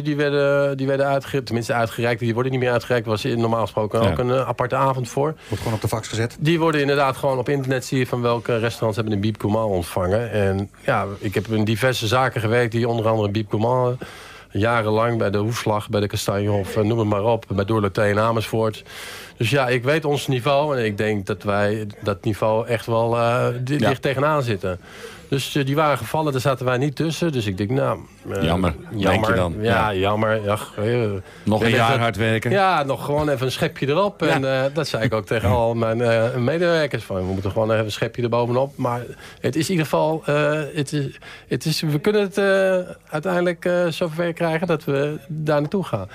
die 0.03 0.15
werden, 0.15 0.77
die 0.77 0.87
werden 0.87 1.05
uitgereikt. 1.05 1.45
Tenminste 1.45 1.73
uitgereikt. 1.73 2.19
Die 2.19 2.33
worden 2.33 2.51
niet 2.51 2.61
meer 2.61 2.71
uitgereikt. 2.71 3.07
was 3.07 3.23
normaal 3.23 3.61
gesproken 3.61 4.01
ook 4.01 4.17
een 4.17 4.31
aparte 4.31 4.75
avond 4.75 5.09
voor. 5.09 5.35
Wordt 5.47 5.63
gewoon 5.63 5.73
op 5.73 5.81
de 5.81 5.87
fax 5.87 6.07
gezet? 6.07 6.37
Die 6.39 6.59
worden 6.59 6.81
inderdaad 6.81 7.17
gewoon 7.17 7.37
op 7.37 7.49
internet 7.49 7.85
zie 7.85 7.99
je 7.99 8.07
van 8.07 8.21
welke 8.21 8.57
restaurants 8.57 8.95
hebben 8.95 9.13
een 9.13 9.21
Biep 9.21 9.43
ontvangen. 9.43 10.31
En 10.31 10.69
ja, 10.85 11.05
ik 11.19 11.33
heb 11.33 11.47
in 11.47 11.63
diverse 11.63 12.07
zaken 12.07 12.41
gewerkt 12.41 12.71
die 12.71 12.87
onder 12.87 13.07
andere 13.07 13.29
Biep 13.29 13.51
jarenlang 14.51 15.17
bij 15.17 15.29
de 15.29 15.37
Hoefslag, 15.37 15.89
bij 15.89 16.01
de 16.01 16.07
Kastanjehof, 16.07 16.75
noem 16.75 16.99
het 16.99 17.07
maar 17.07 17.23
op. 17.23 17.45
Bij 17.47 17.65
Doorleté 17.65 18.01
en 18.01 18.19
Amersfoort. 18.19 18.83
Dus 19.37 19.49
ja, 19.49 19.67
ik 19.67 19.83
weet 19.83 20.05
ons 20.05 20.27
niveau 20.27 20.77
en 20.77 20.85
ik 20.85 20.97
denk 20.97 21.25
dat 21.25 21.43
wij 21.43 21.87
dat 22.03 22.23
niveau 22.23 22.67
echt 22.67 22.85
wel 22.85 23.15
uh, 23.15 23.47
dicht 23.61 24.01
tegenaan 24.01 24.43
zitten. 24.43 24.79
Dus 25.29 25.55
uh, 25.55 25.65
die 25.65 25.75
waren 25.75 25.97
gevallen, 25.97 26.31
daar 26.31 26.41
zaten 26.41 26.65
wij 26.65 26.77
niet 26.77 26.95
tussen. 26.95 27.31
Dus 27.31 27.45
ik 27.45 27.57
denk, 27.57 27.69
nou... 27.69 27.99
Uh, 28.27 28.43
jammer, 28.43 28.75
jammer 28.95 29.35
dan. 29.35 29.55
Ja, 29.61 29.93
jammer. 29.93 30.43
Ja, 30.43 30.57
nog 31.43 31.63
een 31.63 31.69
jaar 31.69 31.99
hard 31.99 32.15
werken. 32.15 32.51
Ja, 32.51 32.83
nog 32.83 33.05
gewoon 33.05 33.29
even 33.29 33.45
een 33.45 33.51
schepje 33.51 33.87
erop. 33.87 34.21
En 34.21 34.71
dat 34.73 34.87
zei 34.87 35.03
ik 35.03 35.13
ook 35.13 35.25
tegen 35.25 35.49
al 35.59 35.73
mijn 35.73 35.97
medewerkers. 36.43 37.03
Van, 37.03 37.15
we 37.15 37.33
moeten 37.33 37.51
gewoon 37.51 37.71
even 37.71 37.85
een 37.85 37.91
schepje 37.91 38.21
erbovenop. 38.21 38.77
Maar 38.77 39.01
het 39.39 39.55
is 39.55 39.65
in 39.65 39.71
ieder 39.71 39.85
geval... 39.85 40.21
het 40.73 40.93
is, 40.93 41.19
het 41.47 41.65
is, 41.65 41.81
we 41.81 41.99
kunnen 41.99 42.21
het 42.21 42.39
uiteindelijk 43.09 43.69
zover 43.89 44.33
krijgen 44.33 44.67
dat 44.67 44.83
we 44.83 45.17
daar 45.27 45.61
naartoe 45.61 45.83
gaan. 45.83 46.07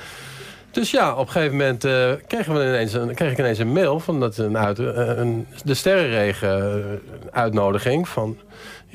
Dus 0.74 0.90
ja, 0.90 1.12
op 1.12 1.26
een 1.26 1.32
gegeven 1.32 1.56
moment 1.56 1.84
uh, 1.84 2.12
kregen 2.26 2.54
we 2.54 2.60
ineens 2.60 2.92
een, 2.92 3.14
kreeg 3.14 3.32
ik 3.32 3.38
ineens 3.38 3.58
een 3.58 3.72
mail... 3.72 4.00
van 4.00 4.20
dat 4.20 4.36
een, 4.36 4.58
uit, 4.58 4.78
eh, 4.78 5.16
een, 5.16 5.46
de 5.64 5.74
sterrenregen 5.74 6.58
eh, 6.58 7.14
uitnodiging... 7.30 8.08
Van, 8.08 8.36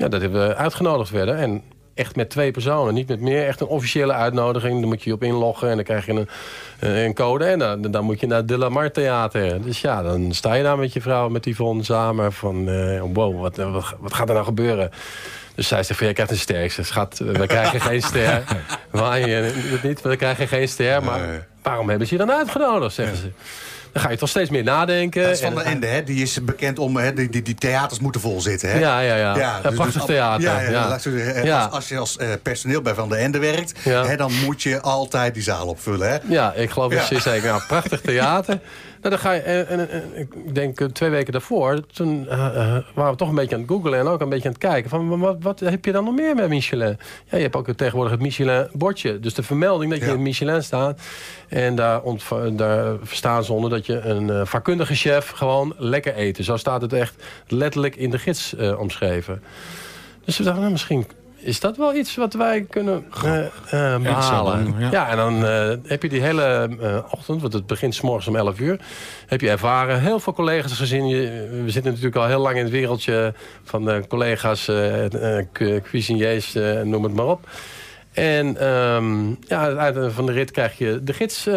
ja, 0.00 0.08
dat 0.08 0.22
we 0.22 0.54
uitgenodigd 0.56 1.10
werden. 1.10 1.36
En 1.36 1.62
echt 1.94 2.16
met 2.16 2.30
twee 2.30 2.50
personen, 2.50 2.94
niet 2.94 3.08
met 3.08 3.20
meer. 3.20 3.46
Echt 3.46 3.60
een 3.60 3.66
officiële 3.66 4.12
uitnodiging. 4.12 4.80
Dan 4.80 4.88
moet 4.88 5.02
je 5.02 5.08
je 5.08 5.14
op 5.14 5.22
inloggen 5.22 5.68
en 5.68 5.74
dan 5.74 5.84
krijg 5.84 6.06
je 6.06 6.12
een, 6.12 6.28
een 7.04 7.14
code. 7.14 7.44
En 7.44 7.58
dan, 7.58 7.82
dan 7.82 8.04
moet 8.04 8.20
je 8.20 8.26
naar 8.26 8.46
De 8.46 8.58
La 8.58 8.68
Mar 8.68 8.90
Theater. 8.90 9.62
Dus 9.62 9.80
ja, 9.80 10.02
dan 10.02 10.32
sta 10.32 10.54
je 10.54 10.62
daar 10.62 10.78
met 10.78 10.92
je 10.92 11.00
vrouw, 11.00 11.28
met 11.28 11.44
Yvonne 11.44 11.84
samen. 11.84 12.32
Van, 12.32 12.64
wow, 13.12 13.40
wat, 13.40 13.56
wat, 13.56 13.94
wat 13.98 14.14
gaat 14.14 14.28
er 14.28 14.34
nou 14.34 14.46
gebeuren? 14.46 14.90
Dus 15.54 15.68
zij 15.68 15.82
zegt 15.82 15.98
van, 15.98 16.06
jij 16.06 16.14
krijgt 16.14 16.32
een 16.32 16.38
ster. 16.38 16.70
Zeg, 16.70 16.86
schat, 16.86 17.18
we 17.18 17.46
krijgen 17.46 17.80
geen 17.80 18.02
ster. 18.02 18.42
Waar 18.90 19.28
je 19.28 19.34
het 19.34 19.82
niet, 19.82 20.00
we 20.00 20.16
krijgen 20.16 20.48
geen 20.48 20.68
ster. 20.68 21.02
Maar 21.02 21.46
waarom 21.62 21.88
hebben 21.88 22.06
ze 22.06 22.14
je 22.16 22.24
dan 22.26 22.36
uitgenodigd, 22.36 22.94
zeggen 22.94 23.16
ze. 23.16 23.30
Dan 23.92 24.02
ga 24.02 24.10
je 24.10 24.16
toch 24.16 24.28
steeds 24.28 24.50
meer 24.50 24.62
nadenken. 24.62 25.22
Dat 25.22 25.30
is 25.30 25.40
van 25.40 25.54
de 25.54 25.62
Ende, 25.62 25.86
hè? 25.86 26.04
Die 26.04 26.22
is 26.22 26.44
bekend 26.44 26.78
om... 26.78 26.96
Hè? 26.96 27.14
Die, 27.14 27.28
die, 27.28 27.42
die 27.42 27.54
theaters 27.54 28.00
moeten 28.00 28.20
vol 28.20 28.40
zitten, 28.40 28.70
hè? 28.70 28.78
Ja, 28.78 29.00
ja, 29.00 29.16
ja. 29.16 29.36
ja, 29.36 29.60
dus, 29.60 29.74
prachtig 29.74 29.94
dus 29.94 30.04
theater. 30.04 30.42
Ja, 30.42 30.60
ja, 30.60 30.70
ja. 31.42 31.62
Als, 31.64 31.72
als, 31.72 31.88
je 31.88 31.98
als 31.98 32.16
uh, 32.20 32.28
personeel 32.42 32.82
bij 32.82 32.94
Van 32.94 33.08
de 33.08 33.16
Ende 33.16 33.38
werkt... 33.38 33.72
Hè, 33.82 34.16
dan 34.16 34.32
moet 34.44 34.62
je 34.62 34.80
altijd 34.80 35.34
die 35.34 35.42
zaal 35.42 35.66
opvullen, 35.66 36.10
hè? 36.10 36.18
Ja, 36.28 36.52
ik 36.52 36.70
geloof 36.70 36.92
dat 36.92 37.06
ze 37.06 37.20
zeker. 37.20 37.48
Nou, 37.48 37.62
prachtig 37.68 38.00
theater. 38.00 38.58
Nou, 39.00 39.14
dan 39.14 39.18
ga 39.18 39.32
je, 39.32 39.40
en, 39.40 39.90
en, 39.90 40.02
ik 40.14 40.54
denk 40.54 40.80
twee 40.92 41.10
weken 41.10 41.32
daarvoor, 41.32 41.86
toen 41.86 42.24
uh, 42.24 42.30
waren 42.94 43.10
we 43.10 43.16
toch 43.16 43.28
een 43.28 43.34
beetje 43.34 43.54
aan 43.54 43.60
het 43.60 43.70
googlen 43.70 43.98
en 43.98 44.06
ook 44.06 44.20
een 44.20 44.28
beetje 44.28 44.48
aan 44.48 44.54
het 44.54 44.62
kijken. 44.62 44.90
Van, 44.90 45.18
wat, 45.18 45.36
wat 45.40 45.60
heb 45.60 45.84
je 45.84 45.92
dan 45.92 46.04
nog 46.04 46.14
meer 46.14 46.34
met 46.34 46.48
Michelin? 46.48 46.98
Ja, 47.28 47.36
je 47.36 47.42
hebt 47.42 47.56
ook 47.56 47.68
tegenwoordig 47.68 48.12
het 48.12 48.22
Michelin-bordje. 48.22 49.20
Dus 49.20 49.34
de 49.34 49.42
vermelding 49.42 49.90
dat 49.90 50.00
je 50.00 50.06
in 50.06 50.22
Michelin 50.22 50.62
staat. 50.62 51.00
En 51.48 51.74
daar, 51.74 52.02
daar 52.52 52.96
verstaan 53.02 53.44
ze 53.44 53.52
onder 53.52 53.70
dat 53.70 53.86
je 53.86 54.00
een 54.00 54.46
vakkundige 54.46 54.94
chef 54.94 55.30
gewoon 55.30 55.74
lekker 55.76 56.14
eten. 56.14 56.44
Zo 56.44 56.56
staat 56.56 56.82
het 56.82 56.92
echt 56.92 57.24
letterlijk 57.46 57.96
in 57.96 58.10
de 58.10 58.18
gids 58.18 58.54
omschreven. 58.78 59.42
Dus 60.24 60.38
we 60.38 60.44
dachten, 60.44 60.60
nou, 60.60 60.72
misschien 60.72 61.06
is 61.40 61.60
dat 61.60 61.76
wel 61.76 61.94
iets 61.94 62.16
wat 62.16 62.34
wij 62.34 62.66
kunnen 62.70 63.04
uh, 63.24 63.38
uh, 63.74 63.96
behalen. 63.96 64.74
Ja. 64.90 65.08
en 65.08 65.16
dan 65.16 65.44
uh, 65.44 65.72
heb 65.84 66.02
je 66.02 66.08
die 66.08 66.20
hele 66.20 66.68
ochtend, 67.10 67.40
want 67.40 67.52
het 67.52 67.66
begint 67.66 67.94
s 67.94 68.00
morgens 68.00 68.26
om 68.26 68.36
11 68.36 68.60
uur... 68.60 68.80
heb 69.26 69.40
je 69.40 69.50
ervaren, 69.50 70.00
heel 70.00 70.20
veel 70.20 70.32
collega's 70.32 70.72
gezien. 70.72 71.08
Je, 71.08 71.48
we 71.64 71.70
zitten 71.70 71.90
natuurlijk 71.90 72.16
al 72.16 72.26
heel 72.26 72.40
lang 72.40 72.56
in 72.56 72.62
het 72.62 72.72
wereldje 72.72 73.34
van 73.64 73.84
de 73.84 74.04
collega's, 74.08 74.70
cuisiniers, 75.82 76.52
noem 76.84 77.04
het 77.04 77.14
maar 77.14 77.26
op. 77.26 77.48
En 78.12 78.66
um, 78.68 79.38
ja, 79.40 79.58
aan 79.58 79.68
het 79.68 79.78
einde 79.78 80.10
van 80.10 80.26
de 80.26 80.32
rit 80.32 80.50
krijg 80.50 80.78
je 80.78 81.00
de 81.02 81.12
gids 81.12 81.48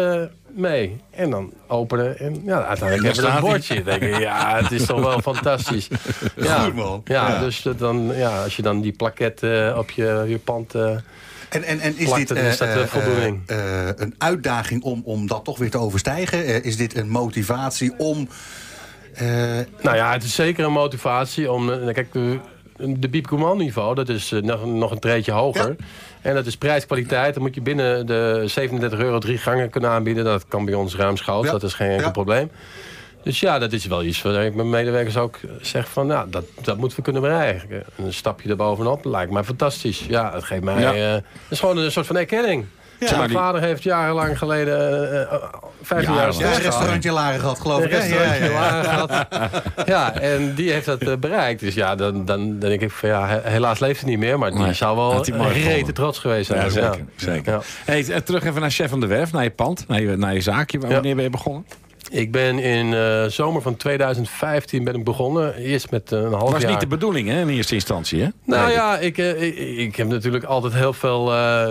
mee. 0.56 1.00
En 1.10 1.30
dan 1.30 1.52
openen. 1.66 2.18
En 2.18 2.42
ja, 2.44 2.64
uiteindelijk 2.64 3.14
hebben 3.14 3.32
we 3.32 3.38
een 3.38 3.52
bordje. 3.52 3.82
denk 3.82 4.02
ik, 4.02 4.18
ja, 4.18 4.62
het 4.62 4.72
is 4.72 4.86
toch 4.86 5.00
wel 5.00 5.20
fantastisch. 5.20 5.88
Ja, 6.36 6.58
Goed 6.58 6.74
man. 6.74 7.00
Ja, 7.04 7.40
dus 7.40 7.66
dan, 7.76 8.12
ja, 8.16 8.42
als 8.42 8.56
je 8.56 8.62
dan 8.62 8.80
die 8.80 8.92
plaket 8.92 9.42
uh, 9.42 9.74
op 9.78 9.90
je, 9.90 10.24
je 10.28 10.38
pand... 10.38 10.74
Uh, 10.74 10.90
en, 11.48 11.62
en, 11.62 11.80
en 11.80 11.98
is 11.98 12.12
dit 12.12 12.30
is 12.30 12.60
uh, 12.60 12.78
voldoening. 12.78 13.42
een 13.96 14.14
uitdaging 14.18 14.82
om, 14.82 15.02
om 15.04 15.26
dat 15.26 15.44
toch 15.44 15.58
weer 15.58 15.70
te 15.70 15.78
overstijgen? 15.78 16.64
is 16.64 16.76
dit 16.76 16.96
een 16.96 17.08
motivatie 17.08 17.98
om... 17.98 18.28
nou 19.82 19.96
ja, 19.96 20.12
het 20.12 20.22
is 20.22 20.34
zeker 20.34 20.64
een 20.64 20.72
motivatie 20.72 21.52
om... 21.52 21.92
kijk, 21.92 22.12
de 22.76 23.08
Biep 23.08 23.30
niveau, 23.56 23.94
dat 23.94 24.08
is 24.08 24.30
nog, 24.30 24.66
nog 24.66 24.90
een 24.90 24.98
treetje 24.98 25.32
hoger. 25.32 25.76
En 26.24 26.34
dat 26.34 26.46
is 26.46 26.56
prijskwaliteit. 26.56 27.34
Dan 27.34 27.42
moet 27.42 27.54
je 27.54 27.60
binnen 27.60 28.06
de 28.06 28.42
37 28.46 28.98
euro 28.98 29.18
drie 29.18 29.38
gangen 29.38 29.70
kunnen 29.70 29.90
aanbieden. 29.90 30.24
Dat 30.24 30.48
kan 30.48 30.64
bij 30.64 30.74
ons 30.74 30.96
ruimschoots. 30.96 31.50
Dat 31.50 31.62
is 31.62 31.74
geen 31.74 31.90
enkel 31.90 32.10
probleem. 32.10 32.50
Dus 33.22 33.40
ja, 33.40 33.58
dat 33.58 33.72
is 33.72 33.86
wel 33.86 34.02
iets 34.02 34.22
waar 34.22 34.44
ik 34.44 34.54
mijn 34.54 34.70
medewerkers 34.70 35.16
ook 35.16 35.38
zeg 35.60 35.88
van... 35.88 36.06
nou, 36.06 36.30
dat, 36.30 36.44
dat 36.62 36.76
moeten 36.76 36.96
we 36.96 37.04
kunnen 37.04 37.22
bereiken. 37.22 37.84
Een 37.96 38.12
stapje 38.12 38.48
erbovenop 38.48 39.04
lijkt 39.04 39.32
mij 39.32 39.44
fantastisch. 39.44 40.04
Ja, 40.08 40.32
het 40.34 40.44
geeft 40.44 40.62
mij... 40.62 40.80
Ja. 40.80 40.94
Uh, 40.94 41.12
het 41.12 41.24
is 41.48 41.60
gewoon 41.60 41.78
een 41.78 41.92
soort 41.92 42.06
van 42.06 42.16
erkenning. 42.16 42.66
Ja, 43.10 43.18
mijn 43.18 43.30
vader 43.30 43.60
heeft 43.60 43.82
jarenlang 43.82 44.38
geleden, 44.38 45.12
uh, 45.12 45.34
15 45.82 46.14
jaar 46.14 46.32
Ja, 46.38 46.54
een 46.54 46.62
restaurantje 46.62 47.12
Laren 47.12 47.40
gehad, 47.40 47.60
geloof 47.60 47.84
ik. 47.84 47.92
Een 47.92 47.98
restaurantje 47.98 48.50
Laren 48.50 48.84
gehad. 48.84 49.26
Ja, 49.86 50.14
en 50.20 50.54
die 50.54 50.72
heeft 50.72 50.86
dat 50.86 51.02
uh, 51.02 51.16
bereikt. 51.16 51.60
Dus 51.60 51.74
ja, 51.74 51.94
dan, 51.94 52.24
dan, 52.24 52.58
denk 52.58 52.80
ik 52.80 52.90
van 52.90 53.08
ja, 53.08 53.40
helaas 53.42 53.78
leeft 53.78 54.00
hij 54.00 54.10
niet 54.10 54.18
meer. 54.18 54.38
Maar 54.38 54.50
die 54.50 54.60
nee, 54.60 54.72
zou 54.72 54.96
wel 54.96 55.24
rete 55.52 55.92
trots 55.92 56.18
geweest 56.18 56.46
zijn. 56.46 56.64
Ja, 56.64 56.70
zeker. 56.70 57.04
zeker. 57.16 57.64
Hey, 57.84 58.20
terug 58.20 58.44
even 58.44 58.60
naar 58.60 58.70
Chef 58.70 58.90
van 58.90 59.00
de 59.00 59.06
Werf, 59.06 59.32
naar 59.32 59.42
je 59.42 59.50
pand, 59.50 59.88
naar 59.88 60.00
je, 60.00 60.16
naar 60.16 60.34
je 60.34 60.40
zaakje. 60.40 60.78
Wanneer 60.78 61.14
ben 61.14 61.24
je 61.24 61.30
begonnen? 61.30 61.64
Ik 62.10 62.32
ben 62.32 62.58
in 62.58 62.92
uh, 62.92 63.24
zomer 63.24 63.62
van 63.62 63.76
2015 63.76 64.84
ben 64.84 64.94
ik 64.94 65.04
begonnen. 65.04 65.54
Eerst 65.54 65.90
met 65.90 66.12
uh, 66.12 66.18
een 66.18 66.24
half 66.24 66.32
jaar... 66.32 66.50
Dat 66.50 66.62
was 66.62 66.70
niet 66.70 66.80
de 66.80 66.86
bedoeling 66.86 67.28
hè, 67.28 67.40
in 67.40 67.48
eerste 67.48 67.74
instantie, 67.74 68.22
hè? 68.22 68.28
Nou 68.44 68.70
ja, 68.70 68.98
ik, 68.98 69.18
uh, 69.18 69.42
ik, 69.42 69.58
ik, 69.78 69.96
heb 69.96 70.08
natuurlijk 70.08 70.44
altijd 70.44 70.74
heel 70.74 70.92
veel 70.92 71.24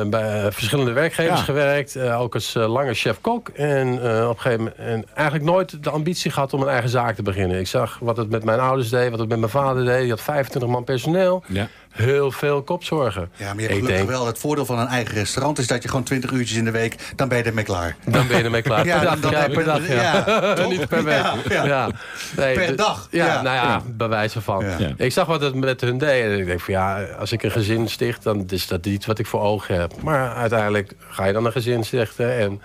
bij 0.09 0.51
verschillende 0.51 0.91
werkgevers 0.91 1.41
gewerkt. 1.41 1.99
ook 1.99 2.33
als 2.33 2.53
lange 2.53 2.93
chef-kok. 2.93 3.49
En, 3.49 3.93
op 3.93 4.35
een 4.35 4.39
gegeven 4.39 4.57
moment, 4.57 4.75
en 4.75 5.05
eigenlijk 5.13 5.45
nooit 5.45 5.83
de 5.83 5.89
ambitie 5.89 6.31
gehad 6.31 6.53
om 6.53 6.61
een 6.61 6.67
eigen 6.67 6.89
zaak 6.89 7.15
te 7.15 7.23
beginnen. 7.23 7.59
Ik 7.59 7.67
zag 7.67 7.97
wat 8.01 8.17
het 8.17 8.29
met 8.29 8.43
mijn 8.43 8.59
ouders 8.59 8.89
deed, 8.89 9.09
wat 9.09 9.19
het 9.19 9.29
met 9.29 9.39
mijn 9.39 9.51
vader 9.51 9.85
deed. 9.85 10.01
Die 10.01 10.09
had 10.09 10.21
25 10.21 10.71
man 10.71 10.83
personeel. 10.83 11.43
Ja 11.47 11.67
heel 11.93 12.31
veel 12.31 12.63
kopzorgen. 12.63 13.31
Ja, 13.35 13.53
maar 13.53 13.61
je 13.61 13.67
hebt 13.67 13.79
gelukkig 13.79 14.05
wel 14.05 14.25
het 14.25 14.37
voordeel 14.37 14.65
van 14.65 14.79
een 14.79 14.87
eigen 14.87 15.13
restaurant... 15.13 15.59
is 15.59 15.67
dat 15.67 15.83
je 15.83 15.89
gewoon 15.89 16.03
20 16.03 16.31
uurtjes 16.31 16.57
in 16.57 16.65
de 16.65 16.71
week, 16.71 16.95
dan 17.15 17.27
ben 17.27 17.37
je 17.37 17.43
ermee 17.43 17.63
klaar. 17.63 17.95
Dan 18.05 18.27
ben 18.27 18.37
je 18.37 18.43
ermee 18.43 18.61
klaar. 18.61 18.85
ja, 18.87 18.97
per 18.97 19.05
dag, 19.05 19.19
dan, 19.19 19.31
ja, 19.31 19.47
per 19.47 19.63
dag, 19.63 19.87
ja. 19.87 20.65
Niet 20.69 20.87
per 20.87 21.03
week. 21.03 21.23
Ja, 21.49 21.89
Nee, 22.35 22.55
per 22.55 22.75
dag. 22.75 23.07
Ja, 23.11 23.41
nou 23.41 23.55
ja, 23.55 23.81
bij 23.85 24.07
wijze 24.07 24.41
van. 24.41 24.65
Ik 24.97 25.11
zag 25.11 25.27
wat 25.27 25.41
het 25.41 25.55
met 25.55 25.81
hun 25.81 25.97
deed. 25.97 26.23
En 26.23 26.39
ik 26.39 26.45
denk 26.45 26.59
van 26.59 26.73
ja, 26.73 27.03
als 27.19 27.31
ik 27.31 27.43
een 27.43 27.51
gezin 27.51 27.89
sticht... 27.89 28.23
dan 28.23 28.43
is 28.49 28.67
dat 28.67 28.85
niet 28.85 29.05
wat 29.05 29.19
ik 29.19 29.25
voor 29.25 29.41
ogen 29.41 29.79
heb. 29.79 30.01
Maar 30.01 30.33
uiteindelijk 30.33 30.93
ga 31.09 31.25
je 31.25 31.33
dan 31.33 31.45
een 31.45 31.51
gezin 31.51 31.83
stichten... 31.83 32.37
en 32.37 32.61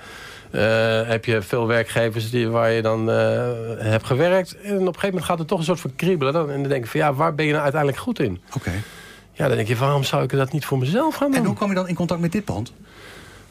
uh, 0.53 1.09
heb 1.09 1.25
je 1.25 1.43
veel 1.43 1.67
werkgevers 1.67 2.31
die, 2.31 2.49
waar 2.49 2.71
je 2.71 2.83
dan 2.83 3.11
uh, 3.11 3.17
hebt 3.79 4.07
gewerkt. 4.07 4.57
En 4.57 4.73
op 4.73 4.79
een 4.79 4.85
gegeven 4.87 5.09
moment 5.09 5.25
gaat 5.25 5.39
het 5.39 5.49
toch 5.49 5.59
een 5.59 5.65
soort 5.65 5.81
van 5.81 5.97
kriebelen. 5.97 6.33
Dan, 6.33 6.51
en 6.51 6.61
dan 6.61 6.69
denk 6.69 6.85
ik 6.85 6.91
van 6.91 7.01
ja, 7.01 7.15
waar 7.15 7.35
ben 7.35 7.45
je 7.45 7.51
nou 7.51 7.63
uiteindelijk 7.63 8.03
goed 8.03 8.21
in? 8.21 8.41
Oké. 8.57 8.71
Ja, 9.39 9.47
dan 9.47 9.57
denk 9.57 9.69
je, 9.69 9.77
waarom 9.77 10.05
zou 10.05 10.23
ik 10.23 10.31
dat 10.31 10.53
niet 10.53 10.65
voor 10.65 10.79
mezelf 10.79 11.15
gaan 11.15 11.31
doen? 11.31 11.41
En 11.41 11.47
hoe 11.47 11.57
kwam 11.57 11.69
je 11.69 11.75
dan 11.75 11.89
in 11.89 11.95
contact 11.95 12.21
met 12.21 12.33
dit 12.33 12.45
pand? 12.45 12.73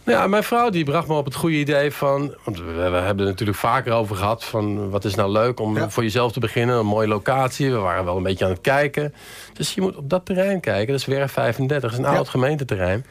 Nou 0.03 0.19
ja, 0.19 0.27
mijn 0.27 0.43
vrouw 0.43 0.69
die 0.69 0.83
bracht 0.83 1.07
me 1.07 1.13
op 1.13 1.25
het 1.25 1.35
goede 1.35 1.55
idee 1.55 1.91
van... 1.91 2.35
Want 2.43 2.57
we, 2.59 2.81
hebben 2.81 3.25
er 3.25 3.31
natuurlijk 3.31 3.57
vaker 3.57 3.93
over 3.93 4.15
gehad... 4.15 4.43
van 4.43 4.89
wat 4.89 5.05
is 5.05 5.15
nou 5.15 5.31
leuk 5.31 5.59
om 5.59 5.91
voor 5.91 6.03
jezelf 6.03 6.31
te 6.31 6.39
beginnen. 6.39 6.77
Een 6.77 6.85
mooie 6.85 7.07
locatie. 7.07 7.71
We 7.71 7.77
waren 7.77 8.05
wel 8.05 8.17
een 8.17 8.23
beetje 8.23 8.45
aan 8.45 8.51
het 8.51 8.61
kijken. 8.61 9.13
Dus 9.53 9.73
je 9.73 9.81
moet 9.81 9.95
op 9.95 10.09
dat 10.09 10.25
terrein 10.25 10.59
kijken. 10.59 10.87
Dat 10.87 10.99
is 10.99 11.05
weer 11.05 11.29
35. 11.29 11.91
Dat 11.91 11.99
is 11.99 12.05
een 12.05 12.15
oud 12.15 12.29
gemeenteterrein. 12.29 13.05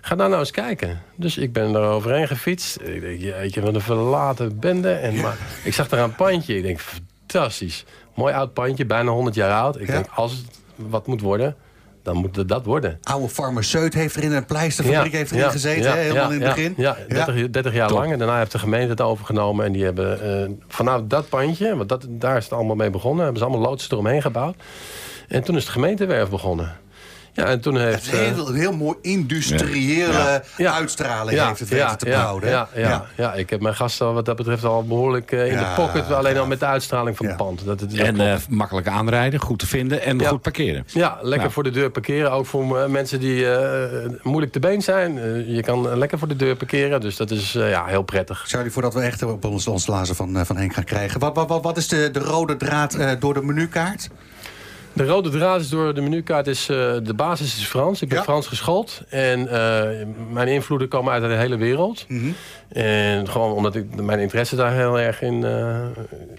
Ga 0.00 0.14
daar 0.14 0.28
nou 0.28 0.40
eens 0.40 0.50
kijken. 0.50 1.02
Dus 1.16 1.36
ik 1.36 1.52
ben 1.52 1.74
er 1.74 1.82
overheen 1.82 2.26
gefietst. 2.26 2.80
Ik 2.80 3.00
denk, 3.00 3.20
jeetje, 3.20 3.60
wat 3.60 3.74
een 3.74 3.80
verlaten 3.80 4.58
bende. 4.58 4.92
En, 4.92 5.20
maar, 5.20 5.36
ik 5.64 5.74
zag 5.74 5.88
daar 5.88 6.04
een 6.04 6.14
pandje. 6.14 6.56
Ik 6.56 6.62
denk, 6.62 6.80
fantastisch. 6.80 7.84
Mooi 8.14 8.34
oud 8.34 8.52
pandje, 8.52 8.86
bijna 8.86 9.10
100 9.10 9.34
jaar 9.34 9.60
oud. 9.60 9.80
Ik 9.80 9.86
denk, 9.86 10.06
als 10.14 10.32
het 10.32 10.60
wat 10.76 11.06
moet 11.06 11.20
worden 11.20 11.56
dan 12.02 12.16
moet 12.16 12.36
het 12.36 12.48
dat 12.48 12.64
worden. 12.64 12.98
Oude 13.02 13.28
farmaceut 13.28 13.94
heeft 13.94 14.16
erin, 14.16 14.32
een 14.32 14.44
pleisterfabriek 14.44 15.12
heeft 15.12 15.30
erin 15.30 15.50
gezeten, 15.50 15.90
hè, 15.90 15.98
helemaal 15.98 16.32
in 16.32 16.42
het 16.42 16.54
begin. 16.54 16.74
Ja, 16.76 16.96
30, 17.08 17.50
30 17.50 17.72
jaar 17.72 17.92
lang. 17.92 18.12
En 18.12 18.18
daarna 18.18 18.38
heeft 18.38 18.52
de 18.52 18.58
gemeente 18.58 18.90
het 18.90 19.00
overgenomen. 19.00 19.64
En 19.64 19.72
die 19.72 19.84
hebben 19.84 20.26
uh, 20.50 20.56
vanuit 20.68 21.10
dat 21.10 21.28
pandje, 21.28 21.76
want 21.76 21.88
dat, 21.88 22.06
daar 22.08 22.36
is 22.36 22.44
het 22.44 22.52
allemaal 22.52 22.76
mee 22.76 22.90
begonnen... 22.90 23.22
hebben 23.24 23.42
ze 23.42 23.48
allemaal 23.48 23.68
loodsen 23.68 23.92
eromheen 23.92 24.22
gebouwd. 24.22 24.56
En 25.28 25.42
toen 25.42 25.56
is 25.56 25.64
de 25.64 25.72
gemeentewerf 25.72 26.28
begonnen. 26.28 26.76
Ja, 27.34 27.44
en 27.44 27.60
toen 27.60 27.76
heeft... 27.76 28.12
Een 28.12 28.34
heel, 28.34 28.48
een 28.48 28.54
heel 28.54 28.72
mooi 28.72 28.96
industriële 29.02 30.42
uitstraling 30.56 31.40
heeft 31.40 31.58
het 31.58 31.68
weten 31.68 31.98
te 31.98 32.04
behouden. 32.04 32.50
Ja, 32.50 32.68
ja, 32.74 33.06
ja. 33.16 33.34
ik 33.34 33.50
heb 33.50 33.60
mijn 33.60 33.74
gasten 33.74 34.14
wat 34.14 34.24
dat 34.24 34.36
betreft 34.36 34.64
al 34.64 34.84
behoorlijk 34.84 35.30
in 35.30 35.56
de 35.56 35.72
pocket. 35.76 36.12
Alleen 36.12 36.38
al 36.38 36.46
met 36.46 36.60
de 36.60 36.66
uitstraling 36.66 37.16
van 37.16 37.26
het 37.26 37.36
pand. 37.36 37.64
Dat 37.64 37.80
het, 37.80 37.94
en 37.94 38.40
makkelijk 38.48 38.88
aanrijden, 38.88 39.40
goed 39.40 39.58
te 39.58 39.66
vinden 39.66 40.02
en 40.02 40.26
goed 40.26 40.42
parkeren. 40.42 40.84
Ja, 40.86 41.18
lekker 41.22 41.50
voor 41.50 41.62
de 41.62 41.70
deur 41.70 41.90
parkeren. 41.90 42.32
Ook 42.32 42.46
voor 42.46 42.90
mensen 42.90 43.20
die 43.20 43.46
moeilijk 44.22 44.52
te 44.52 44.58
been 44.58 44.82
zijn. 44.82 45.14
je 45.54 45.62
kan 45.62 45.98
lekker 45.98 46.18
voor 46.18 46.28
de 46.28 46.36
deur 46.36 46.56
parkeren. 46.56 47.00
Dus 47.00 47.16
dat 47.16 47.30
is 47.30 47.52
ja, 47.52 47.84
heel 47.84 48.02
prettig. 48.02 48.44
Charlie, 48.46 48.70
voordat 48.70 48.94
we 48.94 49.00
echt 49.00 49.22
op 49.22 49.44
ons, 49.44 49.66
ons 49.66 49.86
lazen 49.86 50.16
van, 50.16 50.46
van 50.46 50.56
Henk 50.56 50.74
gaan 50.74 50.84
krijgen. 50.84 51.20
Wat, 51.20 51.34
wat, 51.34 51.62
wat 51.62 51.76
is 51.76 51.88
de, 51.88 52.10
de 52.12 52.18
rode 52.18 52.56
draad 52.56 52.96
door 53.18 53.34
de 53.34 53.42
menukaart? 53.42 54.08
De 54.94 55.06
rode 55.06 55.28
draad 55.28 55.60
is 55.60 55.68
door 55.68 55.94
de 55.94 56.00
menukaart 56.00 56.46
is 56.46 56.68
uh, 56.70 56.76
de 57.02 57.14
basis 57.16 57.56
is 57.56 57.66
Frans. 57.66 58.02
Ik 58.02 58.08
ben 58.08 58.22
Frans 58.22 58.46
geschoold. 58.46 59.02
En 59.08 59.40
uh, 59.40 59.52
mijn 60.32 60.48
invloeden 60.48 60.88
komen 60.88 61.12
uit 61.12 61.22
de 61.22 61.28
hele 61.28 61.56
wereld. 61.56 62.04
Mm 62.08 62.20
-hmm. 62.20 62.34
En 62.68 63.28
gewoon 63.28 63.52
omdat 63.52 63.74
ik 63.74 64.00
mijn 64.02 64.18
interesse 64.18 64.56
daar 64.56 64.72
heel 64.72 65.00
erg 65.00 65.22
in... 65.22 65.42
Uh, 65.42 65.76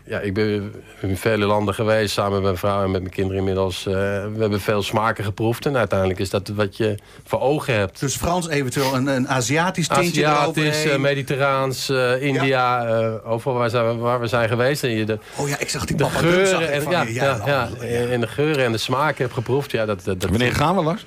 ja, 0.05 0.19
ik 0.19 0.33
ben 0.33 0.73
in 1.01 1.17
vele 1.17 1.45
landen 1.45 1.73
geweest 1.73 2.13
samen 2.13 2.31
met 2.31 2.41
mijn 2.41 2.57
vrouw 2.57 2.83
en 2.83 2.91
met 2.91 3.01
mijn 3.01 3.13
kinderen 3.13 3.39
inmiddels. 3.39 3.83
we 3.83 4.35
hebben 4.37 4.61
veel 4.61 4.81
smaken 4.81 5.23
geproefd. 5.23 5.65
En 5.65 5.77
uiteindelijk 5.77 6.19
is 6.19 6.29
dat 6.29 6.47
wat 6.47 6.77
je 6.77 6.95
voor 7.25 7.39
ogen 7.39 7.73
hebt. 7.75 7.99
Dus 7.99 8.15
Frans 8.15 8.49
eventueel 8.49 8.95
een, 8.95 9.07
een 9.07 9.27
Aziatisch 9.27 9.87
tintje 9.87 10.25
Aziatisch, 10.25 10.97
Mediterraans, 10.97 11.89
India. 12.19 12.43
Ja. 12.43 13.19
overal 13.25 13.57
waar, 13.57 13.69
zijn, 13.69 13.97
waar, 13.97 14.19
we 14.19 14.27
zijn 14.27 14.49
geweest. 14.49 14.83
En 14.83 14.89
je 14.89 15.05
de, 15.05 15.19
oh 15.35 15.49
ja, 15.49 15.59
ik 15.59 15.69
zag 15.69 15.85
die 15.85 15.97
de 15.97 16.05
geuren 16.05 16.71
en, 16.71 16.89
ja, 16.89 17.03
ja, 17.03 17.41
ja, 17.45 17.69
en 18.09 18.19
de 18.19 18.27
geuren 18.27 18.42
en 18.51 18.71
de 18.71 18.77
smaken 18.77 19.23
heb 19.23 19.33
geproefd. 19.33 19.71
Ja, 19.71 19.85
dat, 19.85 20.03
dat, 20.03 20.23
Wanneer 20.23 20.55
gaan 20.55 20.75
we, 20.75 20.81
Lars? 20.81 21.05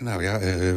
Nou 0.00 0.22
ja, 0.22 0.40
uh, 0.40 0.72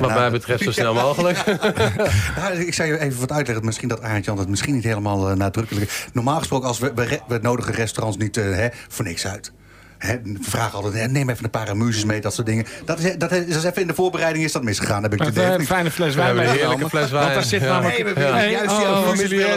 Wat 0.00 0.14
mij 0.14 0.30
betreft 0.30 0.62
zo 0.62 0.72
snel 0.72 0.94
mogelijk. 0.94 1.44
nou, 2.36 2.54
ik 2.54 2.74
zou 2.74 2.88
je 2.88 2.98
even 2.98 3.20
wat 3.20 3.32
uitleggen. 3.32 3.64
Misschien 3.64 3.88
dat 3.88 4.02
Arend 4.02 4.24
Jan 4.24 4.38
het 4.38 4.48
misschien 4.48 4.74
niet 4.74 4.84
helemaal 4.84 5.30
uh, 5.30 5.36
nadrukkelijk... 5.36 6.08
Normaal 6.12 6.38
gesproken, 6.38 6.68
als 6.68 6.78
we, 6.78 6.92
we, 6.94 7.20
we 7.28 7.38
nodigen 7.42 7.74
restaurants 7.74 8.18
niet 8.18 8.36
uh, 8.36 8.44
hè, 8.44 8.68
voor 8.88 9.04
niks 9.04 9.26
uit. 9.26 9.52
He, 9.98 10.20
we 10.22 10.36
vragen 10.40 10.78
altijd, 10.78 11.10
neem 11.10 11.30
even 11.30 11.44
een 11.44 11.50
paar 11.50 11.70
amuses 11.70 12.04
mee, 12.04 12.20
dat 12.20 12.34
soort 12.34 12.46
dingen. 12.46 12.66
Dat 12.84 12.98
is, 12.98 13.16
dat 13.16 13.32
is, 13.32 13.64
even 13.64 13.80
in 13.80 13.86
de 13.86 13.94
voorbereiding 13.94 14.44
is 14.44 14.52
dat 14.52 14.62
misgegaan, 14.62 15.02
heb 15.02 15.12
ik 15.12 15.22
te 15.22 15.42
Een 15.42 15.66
fijne 15.66 15.90
fles 15.90 16.14
wijn 16.14 16.36
ja, 16.36 16.42
heerlijke 16.42 16.88
fles 16.88 17.10
wijn. 17.10 17.22
Want 17.22 17.34
daar 17.34 17.44
zit 17.44 17.60
namelijk... 17.60 18.14
Nee, 18.16 18.24
ja. 18.24 18.44
juist 18.44 18.76
die 18.76 18.86
oh, 18.86 19.08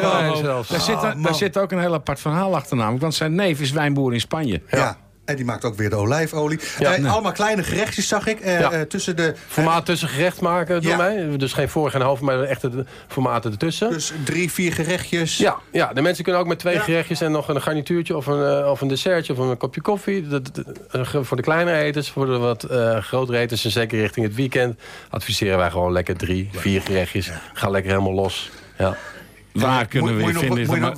oh, 0.01 0.70
daar, 0.70 0.82
zit, 0.82 1.24
daar 1.24 1.36
zit 1.36 1.58
ook 1.58 1.72
een 1.72 1.79
heel 1.79 1.94
apart 1.94 2.20
verhaal 2.20 2.55
achter 2.55 2.77
namelijk. 2.77 3.01
Want 3.01 3.15
zijn 3.15 3.36
neef 3.36 3.60
is 3.60 3.72
wijnboer 3.72 4.13
in 4.13 4.20
Spanje. 4.20 4.62
ja. 4.70 4.98
En 5.25 5.36
die 5.36 5.46
maakt 5.46 5.65
ook 5.65 5.75
weer 5.75 5.89
de 5.89 5.96
olijfolie. 5.96 6.60
Ja, 6.79 6.98
uh, 6.98 7.12
Allemaal 7.13 7.32
kleine 7.32 7.63
gerechtjes 7.63 8.08
zag 8.08 8.27
ik. 8.27 8.46
Uh, 8.46 8.60
ja. 8.60 8.86
tussen 8.86 9.15
de, 9.15 9.34
Formaat 9.48 9.86
tussen 9.86 10.10
gerecht 10.10 10.41
maken 10.41 10.82
door 10.82 10.98
mij. 10.98 11.38
Dus 11.38 11.53
geen 11.53 11.70
voor 11.70 11.91
en 11.94 12.01
half, 12.01 12.22
maar 12.22 12.44
echt 12.44 12.62
de 12.62 12.86
formaten 13.08 13.51
ertussen. 13.51 13.89
Dus 13.89 14.13
drie, 14.24 14.51
vier 14.51 14.74
gerechtjes. 14.74 15.38
Ja, 15.38 15.58
ja 15.72 15.94
de 15.94 16.01
mensen 16.01 16.24
kunnen 16.24 16.41
ook 16.41 16.48
met 16.48 16.60
twee 16.60 16.79
gerechtjes 16.79 17.22
en 17.22 17.32
nog 17.32 17.48
een 17.48 17.62
garnituurtje 17.62 18.15
of 18.17 18.25
een, 18.25 18.65
of 18.65 18.82
een 18.82 18.88
dessertje 18.88 19.34
of 19.34 19.39
een 19.39 19.58
kopje 19.58 19.82
koffie. 19.82 20.27
Dat, 20.27 20.51
voor 21.22 21.38
de 21.38 21.44
kleine 21.44 21.74
eters, 21.74 22.10
voor 22.10 22.25
de 22.25 22.38
wat 22.38 22.67
grotere 23.00 23.38
eters 23.38 23.65
en 23.65 23.72
zeker 23.72 24.00
richting 24.00 24.25
het 24.25 24.36
weekend 24.36 24.79
adviseren 25.10 25.58
wij 25.58 25.72
gewoon 25.72 25.91
lekker 25.91 26.17
drie, 26.17 26.50
vier 26.51 26.82
gerechtjes. 26.82 27.32
Ga 27.53 27.70
lekker 27.70 27.91
helemaal 27.91 28.13
los. 28.13 28.51
Ja. 28.77 28.98
Waar 29.55 29.85
kunnen 29.85 30.17
we 30.17 30.24
je 30.24 30.33
vinden? 30.33 30.95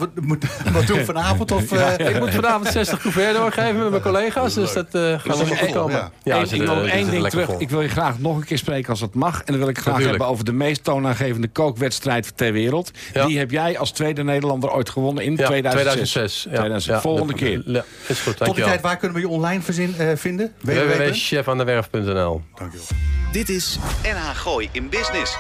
Wat 0.72 0.88
doen 0.88 1.06
vanavond? 1.06 1.52
Of, 1.52 1.70
ja, 1.80 1.98
Ik 1.98 2.20
moet 2.20 2.34
vanavond 2.34 2.68
60 2.68 3.02
couvert 3.02 3.36
doorgeven 3.36 3.80
met 3.80 3.90
mijn 3.90 4.02
collega's. 4.02 4.54
Dus 4.54 4.74
dat 4.74 4.96
uh, 4.96 5.02
gaan 5.20 5.38
we 5.38 5.46
nog 5.46 5.72
komen. 5.72 6.12
Ja, 6.24 6.38
Eén, 6.38 6.52
ik 6.52 6.62
wil 6.62 6.88
één 6.88 7.10
ding 7.10 7.30
terug. 7.30 7.50
Ik 7.58 7.70
wil 7.70 7.82
je 7.82 7.90
graag 7.90 8.20
nog 8.20 8.38
een 8.38 8.44
keer 8.44 8.58
spreken 8.58 8.90
als 8.90 9.00
dat 9.00 9.14
mag. 9.14 9.40
En 9.40 9.46
dan 9.46 9.58
wil 9.58 9.68
ik 9.68 9.78
graag 9.78 9.98
hebben 9.98 10.28
over 10.28 10.46
de 10.46 10.54
meest 10.54 10.84
toonaangevende 10.84 11.48
kookwedstrijd 11.48 12.38
ter 12.38 12.52
wereld. 12.52 12.92
Die 13.26 13.38
heb 13.38 13.52
jij 13.52 13.78
als 13.78 13.92
tweede 13.92 14.24
Nederlander 14.24 14.72
ooit 14.72 14.90
gewonnen 14.90 15.24
in 15.24 15.36
2006. 15.36 16.42
2006. 16.42 17.02
Volgende 17.02 17.34
keer. 17.34 17.62
Ja, 17.66 17.84
is 18.08 18.20
goed, 18.20 18.38
Tot 18.38 18.56
die 18.56 18.64
tijd, 18.64 18.82
waar 18.82 18.98
kunnen 18.98 19.18
we 19.18 19.24
je 19.24 19.30
online 19.30 19.62
verzin, 19.62 19.96
uh, 20.00 20.12
vinden? 20.16 20.54
www.chefandewerf.nl 20.62 22.42
Dankjewel. 22.56 22.88
Dit 23.32 23.50
is 23.50 23.78
NH 24.04 24.30
Gooi 24.36 24.70
in 24.72 24.90
Business. 24.90 25.38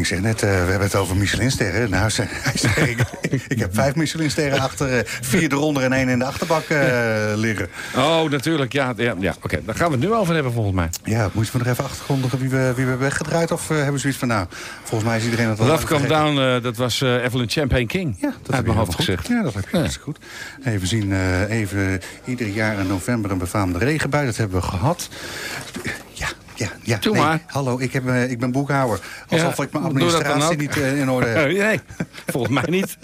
Ik 0.00 0.06
zeg 0.06 0.20
net, 0.20 0.42
uh, 0.42 0.50
we 0.50 0.56
hebben 0.56 0.80
het 0.80 0.94
over 0.94 1.16
Michelinsterren. 1.16 1.90
Nou, 1.90 2.02
hij 2.14 2.52
zei, 2.54 2.90
ik, 2.90 3.40
ik, 3.48 3.58
heb 3.58 3.74
vijf 3.74 3.94
Michelinsterren 3.94 4.60
achter, 4.60 4.96
uh, 4.96 5.00
vier 5.04 5.52
eronder 5.52 5.82
en 5.82 5.92
één 5.92 6.08
in 6.08 6.18
de 6.18 6.24
achterbak 6.24 6.68
uh, 6.68 6.78
liggen. 7.34 7.68
Oh, 7.96 8.30
natuurlijk. 8.30 8.72
Ja, 8.72 8.92
ja, 8.96 9.14
ja. 9.18 9.34
oké. 9.42 9.60
Daar 9.64 9.74
gaan 9.74 9.86
we 9.86 9.92
het 9.96 10.04
nu 10.04 10.12
over 10.12 10.34
hebben, 10.34 10.52
volgens 10.52 10.74
mij. 10.74 10.88
Ja, 11.04 11.30
moeten 11.32 11.52
we 11.52 11.58
nog 11.58 11.66
even 11.66 11.84
achtergrondigen 11.84 12.38
wie 12.38 12.48
we, 12.48 12.56
wie 12.56 12.84
we 12.84 12.90
hebben 12.90 12.98
weggedraaid? 12.98 13.50
Of 13.50 13.68
hebben 13.68 13.92
we 13.92 13.98
zoiets 13.98 14.18
van, 14.18 14.28
nou, 14.28 14.46
volgens 14.82 15.10
mij 15.10 15.18
is 15.18 15.24
iedereen 15.24 15.48
het 15.48 15.60
al 15.60 15.66
Love 15.66 15.86
Come 15.86 16.06
Down, 16.06 16.62
dat 16.62 16.76
was 16.76 17.00
Evelyn 17.00 17.50
Champagne 17.50 17.86
King. 17.86 18.16
Ja, 18.20 18.34
dat 18.42 18.54
heb 18.54 18.66
mijn 18.66 18.78
hoofd 18.78 18.94
gezegd. 18.94 19.26
Ja, 19.26 19.42
dat 19.42 19.54
heb 19.54 19.68
je 19.68 19.78
ja. 19.78 19.88
goed. 20.00 20.18
Even 20.64 20.86
zien, 20.86 21.12
even 21.48 22.00
ieder 22.24 22.46
jaar 22.46 22.78
in 22.78 22.86
november 22.86 23.30
een 23.30 23.38
befaamde 23.38 23.78
regenbui. 23.78 24.26
Dat 24.26 24.36
hebben 24.36 24.60
we 24.60 24.66
gehad. 24.66 25.08
Ja, 26.54 26.68
ja. 26.82 26.98
Doe 26.98 27.16
maar. 27.16 27.42
Hallo, 27.46 27.78
ik, 27.78 27.92
heb, 27.92 28.04
uh, 28.04 28.30
ik 28.30 28.38
ben 28.38 28.52
boekhouder. 28.52 29.00
Alsof 29.28 29.62
ik 29.62 29.72
mijn 29.72 29.84
administratie 29.84 30.56
niet 30.56 30.76
uh, 30.76 31.00
in 31.00 31.10
orde 31.10 31.26
heb. 31.28 31.52
nee, 31.52 31.80
volgens 32.26 32.54
mij 32.54 32.64
niet. 32.68 32.98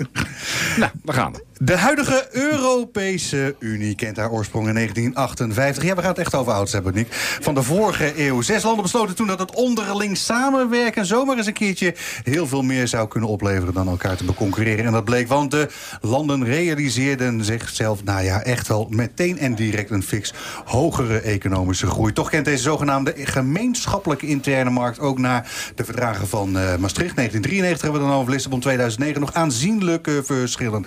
nou, 0.80 0.90
we 1.04 1.12
gaan. 1.12 1.32
De 1.60 1.76
huidige 1.76 2.28
Europese 2.30 3.54
Unie 3.58 3.94
kent 3.94 4.16
haar 4.16 4.30
oorsprong 4.30 4.68
in 4.68 4.74
1958. 4.74 5.84
Ja, 5.84 5.94
we 5.94 6.00
gaan 6.00 6.10
het 6.10 6.18
echt 6.18 6.34
over 6.34 6.52
ouds 6.52 6.72
hebben, 6.72 6.94
Nick. 6.94 7.06
Van 7.40 7.54
de 7.54 7.62
vorige 7.62 8.12
eeuw. 8.26 8.42
Zes 8.42 8.62
landen 8.62 8.82
besloten 8.82 9.14
toen 9.14 9.26
dat 9.26 9.38
het 9.38 9.54
onderling 9.54 10.16
samenwerken... 10.16 11.06
zomaar 11.06 11.36
eens 11.36 11.46
een 11.46 11.52
keertje 11.52 11.94
heel 12.22 12.46
veel 12.46 12.62
meer 12.62 12.88
zou 12.88 13.08
kunnen 13.08 13.30
opleveren... 13.30 13.74
dan 13.74 13.88
elkaar 13.88 14.16
te 14.16 14.24
beconcurreren. 14.24 14.84
En 14.84 14.92
dat 14.92 15.04
bleek, 15.04 15.28
want 15.28 15.50
de 15.50 15.68
landen 16.00 16.44
realiseerden 16.44 17.44
zichzelf... 17.44 18.04
nou 18.04 18.24
ja, 18.24 18.42
echt 18.42 18.68
wel 18.68 18.86
meteen 18.90 19.38
en 19.38 19.54
direct 19.54 19.90
een 19.90 20.02
fix 20.02 20.32
hogere 20.64 21.20
economische 21.20 21.86
groei. 21.86 22.12
Toch 22.12 22.30
kent 22.30 22.44
deze 22.44 22.62
zogenaamde 22.62 23.14
gemeenschappelijke 23.16 24.26
interne 24.26 24.70
markt... 24.70 24.98
ook 24.98 25.18
na 25.18 25.44
de 25.74 25.84
verdragen 25.84 26.28
van 26.28 26.48
uh, 26.48 26.54
Maastricht 26.54 27.16
1993 27.16 27.82
hebben 27.82 28.00
we 28.00 28.06
dan 28.06 28.16
over 28.16 28.32
Lissabon 28.32 28.60
2009... 28.60 29.20
nog 29.20 29.32
aanzienlijke 29.32 30.22
verschillen. 30.24 30.86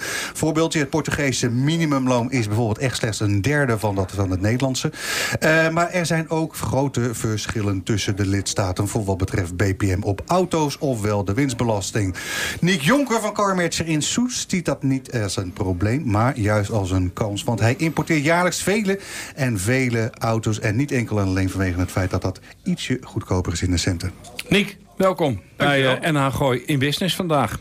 Voorbeeldje, 0.60 0.90
het 0.90 1.06
Portugese 1.06 1.50
minimumloon 1.50 2.32
is 2.32 2.48
bijvoorbeeld 2.48 2.78
echt 2.78 2.98
slechts 2.98 3.20
een 3.20 3.42
derde 3.42 3.80
van 3.80 3.96
dat 3.96 4.12
van 4.12 4.32
het 4.32 4.42
Nederlandse. 4.42 4.92
Uh, 5.40 5.70
maar 5.70 5.90
er 5.90 6.06
zijn 6.06 6.30
ook 6.30 6.56
grote 6.56 7.14
verschillen 7.14 7.84
tussen 7.84 8.16
de 8.16 8.26
lidstaten... 8.26 8.88
voor 8.88 9.06
wat 9.06 9.18
betreft 9.18 9.58
BPM 9.58 10.02
op 10.02 10.22
auto's, 10.28 10.78
ofwel 10.78 11.26
de 11.26 11.34
winstbelasting. 11.34 12.16
Nick 12.60 12.82
Jonker 12.82 13.22
van 13.22 13.34
Carmatcher 13.34 13.88
in 13.88 14.02
Soes 14.02 14.46
ziet 14.48 14.66
dat 14.66 14.84
niet 14.84 15.14
als 15.14 15.38
een 15.38 15.54
probleem... 15.54 16.04
maar 16.06 16.40
juist 16.40 16.72
als 16.72 16.92
een 16.92 17.14
kans, 17.14 17.44
want 17.44 17.60
hij 17.60 17.76
importeert 17.78 18.24
jaarlijks 18.24 18.64
vele 18.64 19.00
en 19.36 19.60
vele 19.60 20.12
auto's... 20.18 20.60
en 20.60 20.76
niet 20.76 20.92
enkel 20.92 21.20
en 21.20 21.26
alleen 21.26 21.50
vanwege 21.50 21.80
het 21.80 21.92
feit 21.92 22.10
dat 22.10 22.22
dat 22.22 22.40
ietsje 22.64 23.00
goedkoper 23.02 23.54
is 23.54 23.62
in 23.62 23.72
de 23.72 23.78
centen. 23.78 24.12
Nick, 24.50 24.78
welkom 24.98 25.42
bij 25.58 26.02
uh, 26.04 26.12
NH 26.12 26.36
Gooi 26.36 26.64
in 26.66 26.80
Business 26.80 27.16
vandaag. 27.16 27.60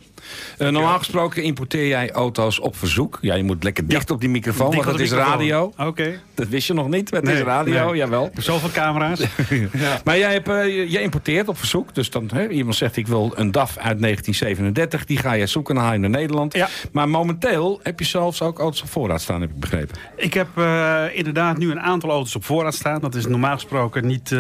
Uh, 0.59 0.69
normaal 0.69 0.99
gesproken 0.99 1.43
importeer 1.43 1.87
jij 1.87 2.11
auto's 2.11 2.61
op 2.61 2.77
verzoek. 2.77 3.19
Ja, 3.21 3.35
je 3.35 3.45
moet 3.45 3.65
lekker 3.65 3.87
dicht 3.89 4.11
op 4.11 4.21
die 4.21 4.29
microfoon, 4.29 4.75
want 4.75 4.85
dat 4.85 5.01
is 5.01 5.13
radio. 5.13 5.73
Oké. 5.77 6.21
Dat 6.35 6.49
wist 6.49 6.67
je 6.67 6.75
nog 6.75 6.89
niet, 6.89 7.11
maar 7.11 7.21
het 7.21 7.31
is 7.31 7.41
radio, 7.41 7.87
nee. 7.87 7.97
jawel. 7.97 8.31
Zoveel 8.37 8.71
camera's. 8.71 9.21
ja. 9.73 10.01
Maar 10.05 10.19
jij, 10.19 10.33
hebt, 10.33 10.49
uh, 10.49 10.91
jij 10.91 11.03
importeert 11.03 11.49
op 11.49 11.59
verzoek. 11.59 11.95
Dus 11.95 12.11
dan, 12.11 12.31
hè, 12.33 12.49
iemand 12.49 12.77
zegt, 12.77 12.97
ik 12.97 13.07
wil 13.07 13.33
een 13.35 13.53
DAF 13.53 13.77
uit 13.77 14.01
1937. 14.01 15.05
Die 15.05 15.19
ga 15.19 15.33
je 15.33 15.47
zoeken 15.47 15.75
naar 15.75 15.95
in 15.95 16.11
Nederland. 16.11 16.55
Ja. 16.55 16.69
Maar 16.93 17.09
momenteel 17.09 17.81
heb 17.83 17.99
je 17.99 18.05
zelfs 18.05 18.43
ook 18.43 18.59
auto's 18.59 18.83
op 18.83 18.89
voorraad 18.89 19.21
staan, 19.21 19.41
heb 19.41 19.51
ik 19.51 19.61
begrepen. 19.61 19.97
Ik 20.17 20.35
heb 20.35 20.49
uh, 20.59 21.05
inderdaad 21.13 21.59
nu 21.59 21.71
een 21.71 21.81
aantal 21.81 22.11
auto's 22.11 22.35
op 22.35 22.45
voorraad 22.45 22.75
staan. 22.75 23.01
Dat 23.01 23.15
is 23.15 23.27
normaal 23.27 23.55
gesproken 23.55 24.07
niet 24.07 24.37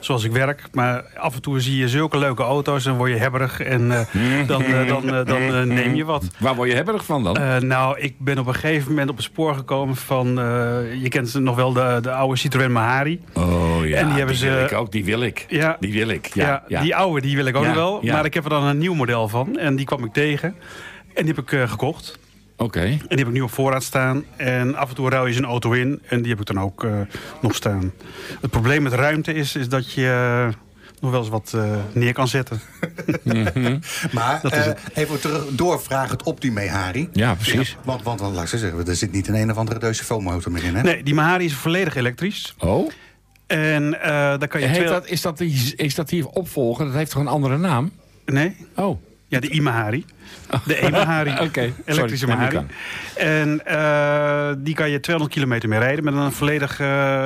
zoals 0.00 0.24
ik 0.24 0.32
werk. 0.32 0.62
Maar 0.72 1.04
af 1.16 1.34
en 1.34 1.42
toe 1.42 1.60
zie 1.60 1.76
je 1.76 1.88
zulke 1.88 2.18
leuke 2.18 2.42
auto's. 2.42 2.86
En 2.86 2.96
word 2.96 3.10
je 3.10 3.16
hebberig. 3.16 3.60
En 3.60 3.88
dan, 4.46 4.64
dan 4.86 5.26
dan 5.28 5.42
uh, 5.42 5.62
neem 5.62 5.94
je 5.94 6.04
wat. 6.04 6.24
Waar 6.38 6.54
word 6.54 6.68
je 6.68 6.74
hebberig 6.74 7.04
van 7.04 7.24
dan? 7.24 7.40
Uh, 7.40 7.56
nou, 7.56 7.98
ik 7.98 8.14
ben 8.18 8.38
op 8.38 8.46
een 8.46 8.54
gegeven 8.54 8.88
moment 8.88 9.10
op 9.10 9.16
het 9.16 9.24
spoor 9.24 9.54
gekomen 9.54 9.96
van... 9.96 10.28
Uh, 10.28 11.02
je 11.02 11.08
kent 11.08 11.34
nog 11.34 11.56
wel 11.56 11.72
de, 11.72 11.98
de 12.02 12.12
oude 12.12 12.36
Citroën 12.36 12.72
Mahari. 12.72 13.20
Oh 13.32 13.86
ja, 13.86 13.96
en 13.96 14.06
die, 14.06 14.16
hebben 14.16 14.36
die 14.36 14.44
ze, 14.44 14.50
wil 14.50 14.64
ik 14.64 14.72
ook. 14.72 14.92
Die 14.92 15.04
wil 15.04 15.22
ik. 15.22 15.46
Ja, 15.48 15.76
die 15.80 15.92
wil 15.92 16.08
ik. 16.08 16.34
Ja, 16.34 16.64
ja, 16.68 16.80
Die 16.80 16.96
oude, 16.96 17.20
die 17.20 17.36
wil 17.36 17.44
ik 17.44 17.56
ook 17.56 17.64
nog 17.64 17.74
wel. 17.74 18.00
Maar 18.02 18.24
ik 18.24 18.34
heb 18.34 18.44
er 18.44 18.50
dan 18.50 18.64
een 18.64 18.78
nieuw 18.78 18.94
model 18.94 19.28
van. 19.28 19.58
En 19.58 19.76
die 19.76 19.86
kwam 19.86 20.04
ik 20.04 20.12
tegen. 20.12 20.54
En 21.14 21.24
die 21.24 21.34
heb 21.34 21.50
ik 21.50 21.68
gekocht. 21.68 22.18
Oké. 22.56 22.80
En 22.80 22.98
die 23.08 23.18
heb 23.18 23.26
ik 23.26 23.32
nu 23.32 23.40
op 23.40 23.52
voorraad 23.52 23.82
staan. 23.82 24.24
En 24.36 24.74
af 24.74 24.88
en 24.88 24.94
toe 24.94 25.10
ruil 25.10 25.26
je 25.26 25.32
zijn 25.32 25.44
auto 25.44 25.72
in. 25.72 26.02
En 26.08 26.22
die 26.22 26.30
heb 26.30 26.40
ik 26.40 26.46
dan 26.46 26.60
ook 26.60 26.86
nog 27.40 27.54
staan. 27.54 27.92
Het 28.40 28.50
probleem 28.50 28.82
met 28.82 28.92
ruimte 28.92 29.34
is, 29.34 29.56
is 29.56 29.68
dat 29.68 29.92
je 29.92 30.48
nog 31.00 31.10
wel 31.10 31.20
eens 31.20 31.28
wat 31.28 31.52
eh, 31.54 31.76
neer 31.92 32.12
kan 32.12 32.28
zetten. 32.28 32.60
Maar 34.12 34.38
Dat 34.42 34.52
is 34.52 34.66
eh, 34.66 34.72
even 34.94 35.20
terug 35.20 35.44
doorvragen 35.50 36.10
het 36.10 36.22
op 36.22 36.40
die 36.40 36.52
Mehari. 36.52 37.08
Ja, 37.12 37.34
precies. 37.34 37.76
Want, 37.84 38.02
want, 38.02 38.20
want 38.20 38.34
laat 38.34 38.42
ik 38.42 38.48
zo 38.48 38.56
zeggen, 38.56 38.86
er 38.86 38.96
zit 38.96 39.12
niet 39.12 39.28
een 39.28 39.34
een 39.34 39.50
of 39.50 39.56
andere 39.56 39.94
foammotor 39.94 40.52
meer 40.52 40.64
in, 40.64 40.74
hè? 40.74 40.82
Nee, 40.82 41.02
die 41.02 41.14
Mahari 41.14 41.44
is 41.44 41.54
volledig 41.54 41.96
elektrisch. 41.96 42.54
Oh, 42.58 42.90
En 43.46 44.02
eh 44.02 44.10
daar 44.10 44.48
kan 44.48 44.60
je 44.60 44.66
heet 44.66 44.88
dat, 44.88 45.06
is, 45.06 45.22
dat 45.22 45.38
die, 45.38 45.72
is 45.76 45.94
dat 45.94 46.08
die 46.08 46.28
opvolger? 46.30 46.84
Dat 46.84 46.94
heeft 46.94 47.10
toch 47.10 47.20
een 47.20 47.28
andere 47.28 47.58
naam? 47.58 47.92
Nee, 48.24 48.56
Oh, 48.76 49.02
ja, 49.26 49.40
de 49.40 49.48
Imahari. 49.48 50.04
De 50.64 50.76
E-Mahari. 50.86 51.30
Oké, 51.40 51.72
Elektrische 51.84 52.26
sorry, 52.26 52.40
Mahari. 52.40 52.66
En 53.16 53.60
die 54.64 54.74
kan 54.74 54.90
je 54.90 55.00
200 55.00 55.34
kilometer 55.34 55.68
mee 55.68 55.78
rijden 55.78 56.04
met 56.04 56.14
een 56.14 56.32
volledig 56.32 56.74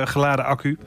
geladen 0.09 0.45
accu. 0.45 0.77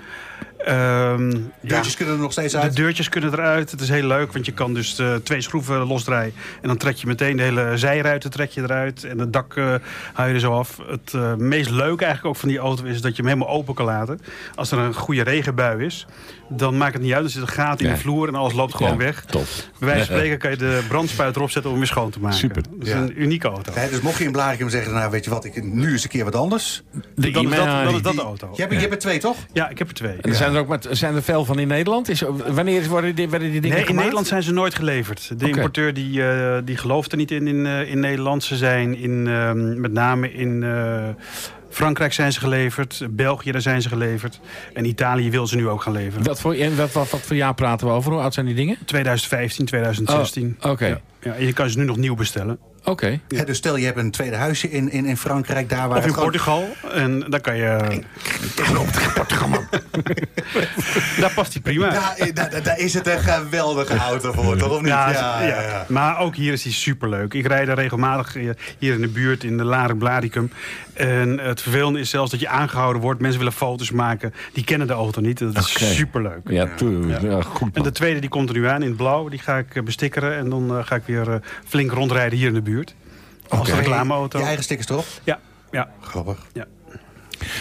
Ja, 0.67 1.17
Deurtjes 1.61 1.97
kunnen 1.97 2.15
er 2.15 2.21
nog 2.21 2.33
steeds 2.33 2.53
de 2.53 2.59
uit. 2.59 2.77
deurtjes 2.77 3.09
kunnen 3.09 3.33
eruit. 3.33 3.71
Het 3.71 3.81
is 3.81 3.89
heel 3.89 4.07
leuk, 4.07 4.33
want 4.33 4.47
je 4.47 4.53
kan 4.53 4.75
dus 4.75 4.99
eh, 4.99 5.15
twee 5.15 5.41
schroeven 5.41 5.79
losdraaien. 5.79 6.33
En 6.63 6.69
dan 6.69 6.77
trek 6.77 6.97
je 6.97 7.07
meteen 7.07 7.37
de 7.37 7.43
hele 7.43 7.77
zijruiten 7.77 8.31
trek 8.31 8.51
je 8.51 8.63
eruit. 8.63 9.05
En 9.05 9.19
het 9.19 9.33
dak 9.33 9.57
eh 9.57 9.75
haal 10.13 10.27
je 10.27 10.35
er 10.35 10.41
zo 10.41 10.53
af. 10.53 10.79
Het 10.87 11.15
eh, 11.15 11.35
meest 11.35 11.71
leuke 11.71 12.05
eigenlijk 12.05 12.35
ook 12.35 12.41
van 12.41 12.49
die 12.49 12.59
auto 12.59 12.85
is 12.85 13.01
dat 13.01 13.17
je 13.17 13.23
hem 13.23 13.31
helemaal 13.33 13.55
open 13.55 13.75
kan 13.75 13.87
laten. 13.87 14.21
Als 14.55 14.71
er 14.71 14.79
een 14.79 14.95
goede 14.95 15.23
regenbui 15.23 15.85
is, 15.85 16.07
dan 16.49 16.77
maakt 16.77 16.93
het 16.93 17.03
niet 17.03 17.13
uit. 17.13 17.25
Er 17.25 17.31
zit 17.31 17.43
een 17.43 17.49
gaten 17.49 17.85
in 17.85 17.91
Ja. 17.91 17.97
de 17.97 18.01
vloer 18.03 18.29
en 18.29 18.35
alles 18.35 18.53
loopt 18.53 18.75
gewoon 18.75 18.93
Ja, 18.93 18.99
weg. 18.99 19.25
top. 19.25 19.45
Bij 19.79 19.89
wijze 19.89 20.05
van 20.07 20.15
spreken 20.17 20.39
kan 20.39 20.51
je 20.51 20.57
de 20.57 20.81
brandspuit 20.89 21.37
erop 21.37 21.51
zetten 21.51 21.71
om 21.71 21.77
hem 21.79 21.87
weer 21.87 21.95
schoon 21.95 22.11
te 22.11 22.21
maken. 22.21 22.39
Super. 22.39 22.63
Dat 22.63 22.87
is 22.87 22.89
Ja. 22.93 22.97
een 22.99 23.23
unieke 23.23 23.49
auto. 23.49 23.73
Dus 23.91 24.01
mocht 24.01 24.19
je 24.19 24.25
in 24.25 24.33
Blarikum 24.33 24.69
zeggen, 24.69 24.93
nou 24.93 25.11
weet 25.11 25.25
je 25.25 25.31
wat, 25.31 25.45
ik, 25.45 25.65
nu 25.65 25.95
is 25.95 26.03
een 26.03 26.09
keer 26.09 26.25
wat 26.25 26.35
anders. 26.35 26.83
De 26.93 27.01
Dan 27.31 27.45
is 27.45 27.51
dat, 27.51 27.65
Imari. 27.67 27.85
dan 27.85 27.95
is 27.95 28.03
dat 28.03 28.15
de 28.15 28.21
auto. 28.23 28.51
Je 28.55 28.61
hebt, 28.61 28.73
je 28.75 28.81
hebt 28.81 28.93
er 28.93 28.99
twee, 28.99 29.19
toch? 29.19 29.37
Ja, 29.53 29.69
ik 29.69 29.79
heb 29.79 29.89
er 29.89 29.95
twee. 29.95 30.17
En 30.21 30.31
er 30.31 30.37
zijn 30.37 30.55
er 30.55 30.61
ook 30.61 30.69
met, 30.69 30.89
zijn 30.91 31.15
er 31.15 31.23
veel 31.23 31.45
van 31.45 31.59
in 31.59 31.69
Nederland? 31.69 32.09
Is, 32.09 32.23
wanneer 32.49 32.89
worden 32.89 33.15
die, 33.15 33.29
werden 33.29 33.51
die 33.51 33.61
dingen 33.61 33.77
Nee, 33.77 33.87
in? 33.87 33.95
Nederland 33.95 34.27
zijn 34.27 34.43
ze 34.43 34.53
nooit 34.53 34.75
geleverd. 34.75 35.33
De 35.39 35.49
importeur 35.49 35.95
die, 35.95 36.23
eh, 36.29 36.59
die 36.65 36.77
gelooft 36.77 37.13
er 37.13 37.19
niet 37.19 37.31
in 37.31 37.47
in, 37.47 37.67
eh, 37.67 37.91
in 37.91 38.01
Nederland. 38.01 38.45
Ze 38.45 38.57
zijn 38.57 38.97
in, 38.97 39.27
ehm, 39.27 39.81
met 39.81 39.93
name 39.93 40.33
in 40.33 40.63
eh, 40.63 41.05
Frankrijk 41.77 42.13
zijn 42.13 42.33
ze 42.33 42.41
geleverd. 42.41 43.07
België, 43.11 43.53
daar 43.53 43.61
zijn 43.61 43.83
ze 43.83 43.89
geleverd. 43.89 44.41
En 44.75 44.85
Italië 44.85 45.31
wil 45.31 45.47
ze 45.47 45.57
nu 45.57 45.69
ook 45.69 45.83
gaan 45.83 45.93
leveren. 45.93 46.27
Wat 46.27 46.41
voor, 46.41 46.55
en 46.55 46.77
wat, 46.77 46.93
wat, 46.93 47.11
wat 47.11 47.21
voor 47.21 47.37
jaar 47.37 47.55
praten 47.55 47.87
we 47.87 47.93
over? 47.93 48.13
Hoe 48.13 48.21
oud 48.21 48.35
zijn 48.35 48.47
die 48.47 48.55
dingen? 48.55 48.77
2015, 48.85 49.67
2016. 49.67 50.57
Oh, 50.61 50.71
Oké, 50.71 50.87
Ja. 50.87 51.01
Ja, 51.21 51.33
en 51.33 51.47
je 51.47 51.53
kan 51.53 51.71
ze 51.71 51.79
nu 51.79 51.85
nog 51.85 51.97
nieuw 51.97 52.15
bestellen. 52.15 52.59
Oké. 52.87 53.21
Hè, 53.29 53.45
dus 53.45 53.57
stel 53.57 53.77
je 53.77 53.85
hebt 53.85 53.99
een 53.99 54.11
tweede 54.11 54.37
huisje 54.37 54.71
in, 54.71 54.91
in, 54.91 55.05
in 55.07 55.17
Frankrijk, 55.17 55.69
daar 55.69 55.89
waar 55.89 55.99
Of 55.99 56.05
in 56.05 56.09
het 56.11 56.19
gewoon- 56.19 56.31
Portugal. 56.31 56.69
En 56.93 57.25
daar 57.29 57.41
kan 57.41 57.57
je... 57.57 58.01
Portugal, 59.15 59.49
man. 59.49 59.69
daar 61.21 61.33
past 61.35 61.53
hij 61.53 61.63
prima. 61.63 61.89
Daar, 61.91 62.15
eh, 62.17 62.35
daar, 62.35 62.63
daar 62.63 62.79
is 62.79 62.95
het 62.95 63.07
een 63.07 63.19
geweldige 63.19 63.97
auto 63.97 64.33
voor, 64.33 64.57
toch? 64.57 64.71
Of 64.71 64.81
niet? 64.81 64.89
Ja, 64.89 65.11
ja, 65.11 65.41
ja, 65.43 65.47
ja, 65.47 65.61
ja. 65.63 65.85
maar 65.89 66.19
ook 66.19 66.37
hier 66.37 66.53
is 66.53 66.63
hij 66.63 66.73
superleuk. 66.73 67.35
Ik 67.35 67.47
rijd 67.47 67.69
er 67.69 67.75
regelmatig 67.75 68.37
eh, 68.37 68.51
hier 68.79 68.95
in 68.95 69.01
de 69.01 69.09
buurt 69.09 69.45
in 69.45 69.57
de 69.57 69.65
Laren 69.65 69.99
Blaricum. 69.99 70.51
En 70.93 71.39
het 71.39 71.63
vervelende 71.63 71.99
is 72.01 72.11
zelfs 72.11 72.31
dat 72.31 72.41
je 72.41 72.49
aangehouden 72.49 73.03
wordt. 73.03 73.21
Mensen 73.21 73.39
willen 73.39 73.55
foto's 73.55 73.91
maken. 73.91 74.35
Die 74.53 74.65
kennen 74.65 74.87
de 74.87 74.93
auto 74.93 75.21
niet. 75.21 75.39
Dat 75.39 75.57
is 75.57 75.97
superleuk. 75.97 76.41
Ja, 76.49 76.69
tuurlijk. 76.77 77.23
Ja, 77.23 77.43
goed 77.43 77.77
En 77.77 77.83
de 77.83 77.93
tweede 77.93 78.21
die 78.21 78.29
komt 78.29 78.49
er 78.49 78.55
nu 78.55 78.67
aan 78.67 78.83
in 78.83 78.89
het 78.89 78.97
blauw. 78.97 79.29
Die 79.29 79.39
ga 79.39 79.57
ik 79.59 79.75
eh, 79.77 79.83
bestikkeren. 79.83 80.37
En 80.37 80.51
dan 80.51 80.85
ga 80.85 80.95
ik 80.95 81.03
weer 81.07 81.41
flink 81.67 81.93
rondrijden 81.93 82.39
hier 82.39 82.49
in 82.49 82.55
de 82.55 82.63
buurt. 82.63 82.76
Als 83.49 83.69
Oké. 83.69 83.77
reclameauto. 83.79 84.39
Je 84.39 84.45
eigen 84.45 84.65
stickers 84.65 84.89
erop? 84.89 85.05
Ja, 85.25 85.41
ja. 85.71 85.89
Grappig. 86.01 86.47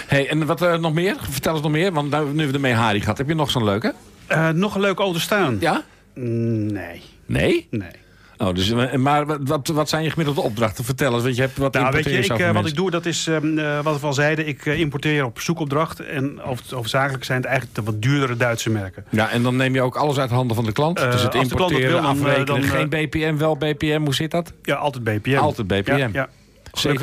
Hey, 0.08 0.30
en 0.30 0.46
wat 0.46 0.62
eh, 0.62 0.78
nog 0.78 0.94
meer? 0.94 1.16
Vertel 1.30 1.54
eens 1.54 1.62
nog 1.62 1.72
meer. 1.72 1.92
Want 1.92 2.10
nou, 2.10 2.34
nu 2.34 2.46
we 2.46 2.52
de 2.52 2.60
Mehari 2.60 3.00
gehad, 3.02 3.18
heb 3.18 3.28
je 3.28 3.34
nog 3.36 3.52
zo'n 3.52 3.64
leuke? 3.64 3.94
Eh, 4.28 4.50
nog 4.50 4.76
een 4.76 4.82
leuke 4.82 5.02
auto 5.02 5.20
staan? 5.20 5.58
Ja? 5.60 5.84
Mm, 6.16 6.66
Nee, 6.66 7.02
Nee? 7.26 7.68
nee. 7.72 7.90
Oh, 8.38 8.54
dus, 8.54 8.72
eh, 8.72 8.94
maar 8.94 9.26
wat- 9.46 9.68
wat, 9.68 9.90
zijn 9.90 10.04
je 10.04 10.10
gemiddelde 10.10 10.42
opdrachten? 10.42 10.84
Vertel 10.84 11.14
eens, 11.14 11.24
want 11.24 11.36
je 11.36 11.42
hebt 11.42 11.58
wat 11.58 11.74
Nou, 11.74 11.92
weet 11.92 12.04
je, 12.04 12.12
ik, 12.18 12.40
eh, 12.40 12.52
wat 12.52 12.66
ik 12.66 12.76
doe, 12.76 12.92
dat 12.92 13.06
is 13.06 13.28
ehm, 13.28 13.58
eh, 13.58 13.80
wat 13.82 14.00
we 14.00 14.06
al 14.06 14.14
zeiden. 14.14 14.48
Ik 14.48 14.66
importeer 14.66 15.26
op 15.26 15.40
zoekopdracht. 15.40 16.00
En 16.00 16.42
over, 16.42 16.78
overzakelijk 16.78 17.24
zijn 17.24 17.38
het 17.38 17.48
eigenlijk 17.48 17.76
de 17.78 17.84
wat 17.84 18.02
duurdere 18.02 18.38
Duitse 18.38 18.70
merken. 18.70 19.06
Ja, 19.10 19.30
en 19.30 19.44
dan 19.44 19.56
neem 19.56 19.74
je 19.74 19.82
ook 19.82 19.96
alles 19.96 20.18
uit 20.18 20.30
handen 20.30 20.56
van 20.56 20.66
de 20.66 20.72
klant. 20.72 20.98
Dus 20.98 21.22
het 21.22 21.36
importeren, 21.36 21.88
wil, 21.88 22.02
dan, 22.02 22.06
afrekenen. 22.06 22.46
dan, 22.46 22.64
Geen 22.64 22.90
BPM, 22.90 23.36
wel 23.38 23.58
BPM. 23.58 24.02
Hoe 24.04 24.16
zit 24.16 24.32
dat? 24.32 24.54
Ja, 24.64 24.76
altijd 24.76 25.04
BPM. 25.04 25.36
Altijd 25.38 25.68
BPM. 25.68 25.98
Ja, 25.98 26.10
ja. 26.14 26.30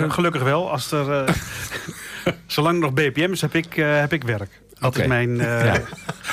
Gelukkig, 0.09 0.42
wel. 0.42 0.71
Als 0.71 0.92
er, 0.92 1.25
zolang 2.47 2.75
er 2.75 2.81
nog 2.81 2.92
BPM 2.92 3.33
is, 3.33 3.40
heb 3.40 3.55
ik, 3.55 3.75
heb 3.75 4.12
ik 4.12 4.25
werk. 4.25 4.61
Dat 4.83 4.99
is 4.99 5.07
mijn... 5.07 5.40
eh, 5.40 5.64
Ja. 5.64 5.81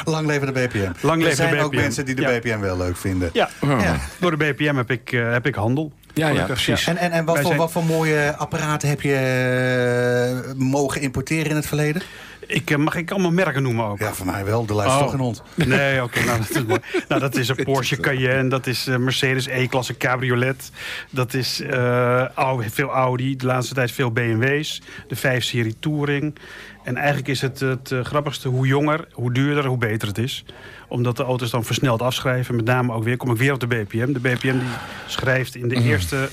Lang 0.06 0.28
leven 0.28 0.54
de 0.54 0.60
BPM. 0.68 0.92
Lang 1.08 1.24
er 1.24 1.30
de 1.30 1.36
zijn 1.36 1.60
ook 1.60 1.76
mensen 1.76 2.06
die 2.06 2.16
de 2.16 2.22
Ja. 2.22 2.40
BPM 2.40 2.60
wel 2.60 2.78
leuk 2.78 2.98
vinden. 2.98 3.30
ja, 3.34 3.50
Ja. 3.62 3.98
door 4.20 4.38
de 4.38 4.46
BPM 4.54 4.76
heb 4.76 4.92
ik, 4.92 5.12
eh, 5.12 5.32
heb 5.32 5.46
ik 5.46 5.56
handel. 5.56 5.92
Ja, 6.14 6.28
ja, 6.28 6.46
precies. 6.46 6.88
En, 6.88 6.98
en, 6.98 7.12
en 7.12 7.26
wat, 7.26 7.36
voor, 7.36 7.46
zijn- 7.46 7.58
wat 7.58 7.72
voor 7.72 7.84
mooie 7.84 8.36
apparaten 8.38 8.90
heb 8.90 9.02
je 9.02 9.14
eh, 9.16 10.54
mogen 10.58 11.02
importeren 11.02 11.50
in 11.50 11.56
het 11.56 11.66
verleden? 11.68 12.02
Ik, 12.50 12.70
eh, 12.72 12.78
mag 12.78 12.96
ik 12.96 13.12
allemaal 13.12 13.32
merken 13.32 13.64
noemen 13.64 13.86
ook? 13.86 14.00
Ja, 14.00 14.14
voor 14.14 14.26
mij 14.26 14.46
wel. 14.46 14.66
De 14.66 14.74
luistert 14.74 15.02
Oh. 15.02 15.06
toch 15.06 15.14
een 15.14 15.24
hond. 15.26 15.44
Nee, 15.56 16.04
oké. 16.04 16.24
nou, 16.24 16.40
dat 16.40 16.50
is 16.50 16.66
mooi. 16.66 16.80
nou, 17.08 17.22
dat 17.22 17.36
is 17.36 17.50
een 17.50 17.64
Porsche 17.70 17.98
Cayenne. 17.98 18.50
Dat 18.50 18.68
is 18.68 18.86
een 18.86 19.04
Mercedes 19.04 19.48
E-klasse 19.48 19.98
cabriolet. 19.98 20.72
Dat 21.10 21.34
is 21.34 21.62
eh, 21.62 22.60
veel 22.60 22.90
Audi. 22.90 23.36
De 23.36 23.46
laatste 23.46 23.74
tijd 23.74 23.92
veel 23.92 24.12
BMW's. 24.12 24.82
De 25.08 25.18
5-serie 25.18 25.76
Touring. 25.80 26.36
En 26.84 26.96
eigenlijk 26.96 27.28
is 27.28 27.42
het 27.42 27.60
het 27.60 27.92
eh, 27.92 28.04
grappigste. 28.04 28.48
Hoe 28.48 28.68
jonger, 28.68 29.08
hoe 29.12 29.34
duurder, 29.34 29.66
hoe 29.66 29.78
beter 29.78 30.08
het 30.08 30.18
is. 30.18 30.46
Omdat 30.88 31.18
de 31.18 31.24
auto's 31.24 31.50
dan 31.50 31.64
versneld 31.64 32.02
afschrijven. 32.02 32.56
Met 32.56 32.66
name 32.66 32.94
ook 32.94 33.04
weer, 33.04 33.18
kom 33.18 33.32
ik 33.32 33.38
weer 33.38 33.54
op 33.54 33.60
de 33.60 33.68
BPM. 33.68 34.14
De 34.14 34.20
BPM 34.20 34.60
die 34.60 34.68
schrijft 35.08 35.56
in 35.56 35.68
de 35.68 35.76
eerste 35.82 36.30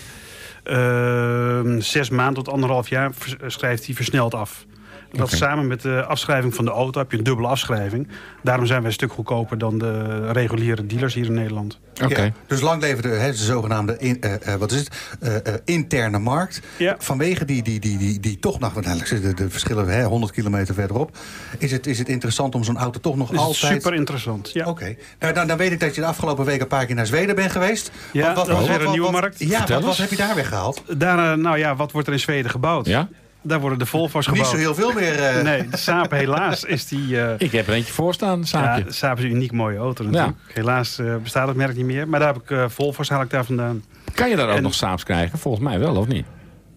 eh, 0.62 1.60
zes 1.78 2.10
maanden 2.10 2.44
tot 2.44 2.52
anderhalf 2.52 2.88
jaar... 2.88 3.12
schrijft 3.46 3.86
hij 3.86 3.94
versneld 3.94 4.34
af. 4.34 4.66
Dat 5.12 5.30
samen 5.30 5.66
met 5.66 5.82
de 5.82 6.04
afschrijving 6.04 6.54
van 6.54 6.64
de 6.64 6.70
auto 6.70 7.00
heb 7.00 7.10
je 7.10 7.18
een 7.18 7.24
dubbele 7.24 7.48
afschrijving. 7.48 8.08
Daarom 8.42 8.66
zijn 8.66 8.78
wij 8.78 8.88
een 8.88 8.94
stuk 8.94 9.12
goedkoper 9.12 9.58
dan 9.58 9.78
de 9.78 10.32
reguliere 10.32 10.86
dealers 10.86 11.14
hier 11.14 11.24
in 11.24 11.32
Nederland. 11.32 11.78
Oké. 12.04 12.22
Ja, 12.22 12.32
dus 12.46 12.60
lang 12.60 12.82
leven 12.82 13.02
de, 13.02 13.08
hè, 13.08 13.30
de 13.30 13.36
zogenaamde 13.36 13.96
in, 13.98 14.20
eh, 14.20 14.52
eh, 14.52 14.60
wat 14.60 14.72
is 14.72 14.78
het? 14.78 15.16
Eh, 15.20 15.36
eh, 15.36 15.54
interne 15.64 16.18
markt. 16.18 16.60
Ja. 16.76 16.96
Vanwege 16.98 17.44
die, 17.44 17.62
die, 17.62 17.80
die, 17.80 17.98
die, 17.98 18.20
die 18.20 18.38
toch 18.38 18.58
nog, 18.58 18.72
want 18.72 18.86
eigenlijk 18.86 19.22
zitten 19.22 19.44
de 19.44 19.50
verschillen 19.50 19.88
hè, 19.88 20.04
100 20.04 20.32
kilometer 20.32 20.74
verderop. 20.74 21.16
Is 21.58 21.72
het, 21.72 21.86
is 21.86 21.98
het 21.98 22.08
interessant 22.08 22.54
om 22.54 22.64
zo'n 22.64 22.76
auto 22.78 23.00
toch 23.00 23.16
nog 23.16 23.30
Dus 23.30 23.38
altijd... 23.38 23.72
super 23.72 23.94
interessant. 23.94 24.50
Ja. 24.52 24.66
Oké. 24.66 24.96
Nou, 25.18 25.34
dan, 25.34 25.46
dan 25.46 25.56
weet 25.56 25.72
ik 25.72 25.80
dat 25.80 25.94
je 25.94 26.00
de 26.00 26.06
afgelopen 26.06 26.44
week 26.44 26.60
een 26.60 26.66
paar 26.66 26.86
keer 26.86 26.94
naar 26.94 27.06
Zweden 27.06 27.34
bent 27.34 27.52
geweest. 27.52 27.90
Ja, 28.12 28.34
dat 28.34 28.48
was 28.48 28.66
weer 28.66 28.84
een 28.84 28.90
nieuwe 28.90 29.10
markt. 29.10 29.38
Ja, 29.38 29.66
wat, 29.66 29.84
wat 29.84 29.96
heb 29.96 30.10
je 30.10 30.16
daar 30.16 30.34
weer 30.34 30.44
gehaald? 30.44 30.82
Daar, 30.96 31.38
nou 31.38 31.58
ja, 31.58 31.76
wat 31.76 31.92
wordt 31.92 32.06
er 32.06 32.12
in 32.12 32.20
Zweden 32.20 32.50
gebouwd? 32.50 32.86
Ja? 32.86 33.08
Daar 33.46 33.60
worden 33.60 33.78
de 33.78 33.86
Volvo's 33.86 34.26
Niet 34.26 34.36
gebouwd. 34.36 34.54
zo 34.54 34.60
heel 34.60 34.74
veel 34.74 34.92
meer. 34.92 35.14
eh, 35.24 35.42
Nee, 35.42 35.68
de 35.68 35.76
Saab 35.76 36.10
helaas 36.10 36.64
is 36.64 36.86
die... 36.86 37.20
eh, 37.20 37.34
Ik 37.38 37.52
heb 37.52 37.66
er 37.68 37.74
eentje 37.74 37.92
voor 37.92 38.14
staan, 38.14 38.38
ja, 38.38 38.44
saapje. 38.44 38.84
de 38.84 38.92
Saab 38.92 39.18
is 39.18 39.24
een 39.24 39.30
uniek 39.30 39.52
mooie 39.52 39.78
auto 39.78 40.04
natuurlijk. 40.04 40.36
Helaas 40.52 40.98
eh, 40.98 41.16
bestaat 41.22 41.48
het 41.48 41.56
merk 41.56 41.76
niet 41.76 41.84
meer. 41.84 42.08
Maar 42.08 42.20
daar 42.20 42.32
heb 42.32 42.42
ik 42.42 42.50
eh 42.50 42.64
Volvo's 42.68 43.08
haal 43.08 43.22
ik 43.22 43.30
daar 43.30 43.44
vandaan. 43.44 43.82
Kan 44.14 44.28
je 44.28 44.36
daar 44.36 44.48
ook 44.48 44.60
nog 44.60 44.74
saaps 44.74 45.04
krijgen? 45.04 45.38
Volgens 45.38 45.64
mij 45.64 45.78
wel, 45.78 45.96
of 45.96 46.06
niet? 46.06 46.26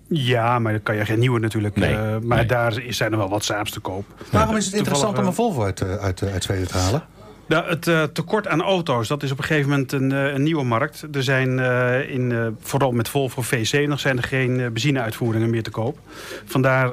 Ja, 0.10 0.60
maar 0.60 0.72
dan 0.72 0.84
kan 0.84 0.96
je 0.96 1.06
geen 1.06 1.20
nieuwe 1.20 1.40
natuurlijk. 1.40 1.76
Nee, 1.76 1.94
eh, 1.96 2.18
maar 2.22 2.38
nee. 2.38 2.46
daar 2.46 2.78
is- 2.84 2.98
zijn 2.98 3.12
er 3.12 3.18
wel 3.18 3.30
wat 3.30 3.44
Saabs 3.44 3.72
te 3.72 3.80
koop. 3.80 4.06
Waarom 4.32 4.56
is 4.56 4.66
het 4.66 4.74
interessant 4.76 5.18
om 5.18 5.26
een 5.26 5.34
Volvo 5.34 5.64
uit, 5.64 5.82
uit, 6.00 6.24
uit 6.24 6.44
Zweden 6.44 6.68
te 6.68 6.78
halen? 6.78 7.04
Nou, 7.50 7.70
het 7.70 7.88
eh, 7.88 8.04
tekort 8.04 8.48
aan 8.48 8.62
auto's, 8.62 9.08
dat 9.08 9.24
is 9.24 9.32
op 9.32 9.38
een 9.38 9.44
gegeven 9.44 9.70
moment 9.70 9.92
een, 9.92 10.12
eh, 10.12 10.34
een 10.34 10.44
nieuwe 10.44 10.64
markt. 10.64 11.06
Er 11.12 11.24
zijn 11.24 11.60
eh, 11.60 12.10
in, 12.10 12.56
vooral 12.62 12.92
met 12.92 13.10
Volvo 13.10 13.44
V70 13.44 13.94
zijn 13.96 14.18
er 14.18 14.24
geen 14.24 14.56
benzineuitvoeringen 14.74 15.50
meer 15.50 15.64
te 15.64 15.70
koop. 15.70 16.00
Vandaar 16.46 16.92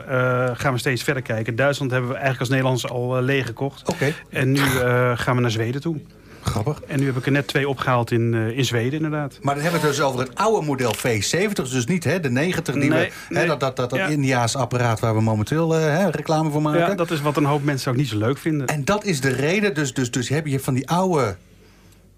gaan 0.56 0.72
we 0.72 0.78
steeds 0.78 1.02
verder 1.02 1.22
kijken. 1.22 1.56
Duitsland 1.56 1.90
hebben 1.90 2.10
we 2.10 2.16
eigenlijk 2.16 2.42
als 2.42 2.50
Nederlands 2.50 2.88
al 2.88 3.22
leeggekocht. 3.22 3.88
Oké, 3.88 4.12
En 4.30 4.52
nu 4.52 4.60
gaan 5.14 5.36
we 5.36 5.40
naar 5.40 5.50
Zweden 5.50 5.80
toe. 5.80 6.00
Grappig. 6.46 6.80
En 6.86 6.98
nu 7.00 7.06
heb 7.06 7.16
ik 7.16 7.26
er 7.26 7.32
net 7.32 7.46
twee 7.46 7.68
opgehaald 7.68 8.10
in, 8.10 8.34
eh, 8.34 8.56
in 8.58 8.64
Zweden 8.64 8.92
inderdaad. 8.92 9.38
Maar 9.42 9.54
dan 9.54 9.62
hebben 9.62 9.80
we 9.80 9.86
het 9.86 9.96
dus 9.96 10.06
over 10.06 10.20
het 10.20 10.34
oude 10.34 10.66
model 10.66 10.94
V70. 10.94 11.52
Dus 11.70 11.86
niet 11.86 12.04
hè, 12.04 12.20
de 12.20 12.30
90 12.30 12.74
die 12.74 12.88
Nee, 12.90 13.12
we, 13.28 13.38
hè, 13.38 13.46
dat, 13.46 13.60
dat, 13.60 13.76
dat, 13.76 13.90
dat 13.90 13.98
Ja. 13.98 14.06
Indiaas 14.06 14.56
apparaat 14.56 15.00
waar 15.00 15.14
we 15.14 15.20
momenteel 15.20 15.74
eh, 15.76 15.80
hè, 15.80 16.10
reclame 16.10 16.50
voor 16.50 16.62
maken. 16.62 16.80
Ja, 16.80 16.94
dat 16.94 17.10
is 17.10 17.20
wat 17.20 17.36
een 17.36 17.44
hoop 17.44 17.62
mensen 17.64 17.90
ook 17.90 17.96
niet 17.96 18.08
zo 18.08 18.18
leuk 18.18 18.38
vinden. 18.38 18.66
En 18.66 18.84
dat 18.84 19.04
is 19.04 19.20
de 19.20 19.28
reden. 19.30 19.74
Dus, 19.74 19.94
dus, 19.94 20.10
dus 20.10 20.28
heb 20.28 20.46
je 20.46 20.60
van 20.60 20.74
die 20.74 20.88
oude... 20.88 21.36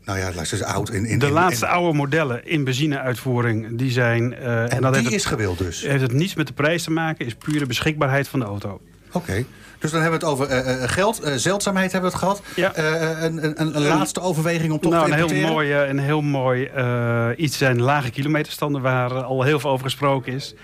Nou 0.05 0.19
ja, 0.21 0.31
laat 0.35 0.53
eens 0.53 0.63
oud. 0.63 0.91
In, 0.91 1.05
in, 1.07 1.19
De 1.19 1.31
laatste 1.31 1.65
in- 1.67 1.73
oude 1.73 1.97
modellen 1.97 2.47
in 2.47 2.65
benzineuitvoering, 2.65 3.79
die 3.79 3.91
zijn... 3.91 4.35
eh, 4.35 4.63
En, 4.63 4.69
en 4.71 4.83
dat 4.83 4.93
die 4.93 5.03
heeft 5.03 5.15
is 5.15 5.25
het, 5.25 5.33
gewild 5.33 5.59
dus. 5.59 5.83
heeft 5.83 6.03
het 6.03 6.13
niets 6.13 6.35
met 6.35 6.47
de 6.47 6.53
prijs 6.53 6.83
te 6.83 6.91
maken, 6.91 7.27
is 7.27 7.35
puur 7.35 7.59
de 7.59 7.67
beschikbaarheid 7.67 8.29
van 8.29 8.39
de 8.41 8.45
auto. 8.47 8.81
Oké. 9.13 9.45
Dus 9.79 9.91
dan 9.91 10.01
hebben 10.03 10.21
we 10.21 10.27
het 10.27 10.35
over 10.35 10.47
eh, 10.49 10.83
eh, 10.83 10.91
geld. 10.91 11.21
eh, 11.21 11.33
zeldzaamheid 11.37 11.93
hebben 11.93 12.11
we 12.11 12.17
het 12.17 12.25
gehad. 12.27 12.43
Ja. 12.57 12.75
Eh, 12.75 13.23
een, 13.23 13.45
een, 13.45 13.61
een, 13.61 13.77
een 13.77 13.83
laatste 13.87 14.21
overweging 14.21 14.73
om 14.73 14.81
toch 14.81 14.93
nou, 14.93 15.07
te 15.07 15.13
een 15.13 15.29
heel 15.31 15.49
mooi, 15.53 15.73
een 15.75 15.99
heel 15.99 16.21
mooi 16.21 16.65
eh, 16.65 17.29
iets 17.37 17.59
zijn 17.59 17.83
lage 17.83 18.11
kilometerstanden 18.11 18.83
waar 18.83 19.13
al 19.23 19.43
heel 19.43 19.61
veel 19.61 19.71
over 19.71 19.85
gesproken 19.85 20.33
is. 20.33 20.55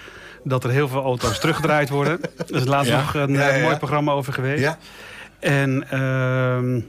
Dat 0.45 0.65
er 0.65 0.71
heel 0.71 0.89
veel 0.89 1.03
auto's 1.03 1.39
teruggedraaid 1.41 1.89
worden. 1.89 2.21
Er 2.49 2.55
is 2.57 2.65
laatst 2.65 2.91
Ja. 2.91 2.97
nog 3.01 3.15
een 3.15 3.33
Ja, 3.33 3.49
ja, 3.49 3.55
ja. 3.55 3.63
mooi 3.63 3.77
programma 3.77 4.13
over 4.13 4.33
geweest. 4.33 4.63
Ja. 4.63 4.79
En 5.41 5.85
ehm, 5.91 6.81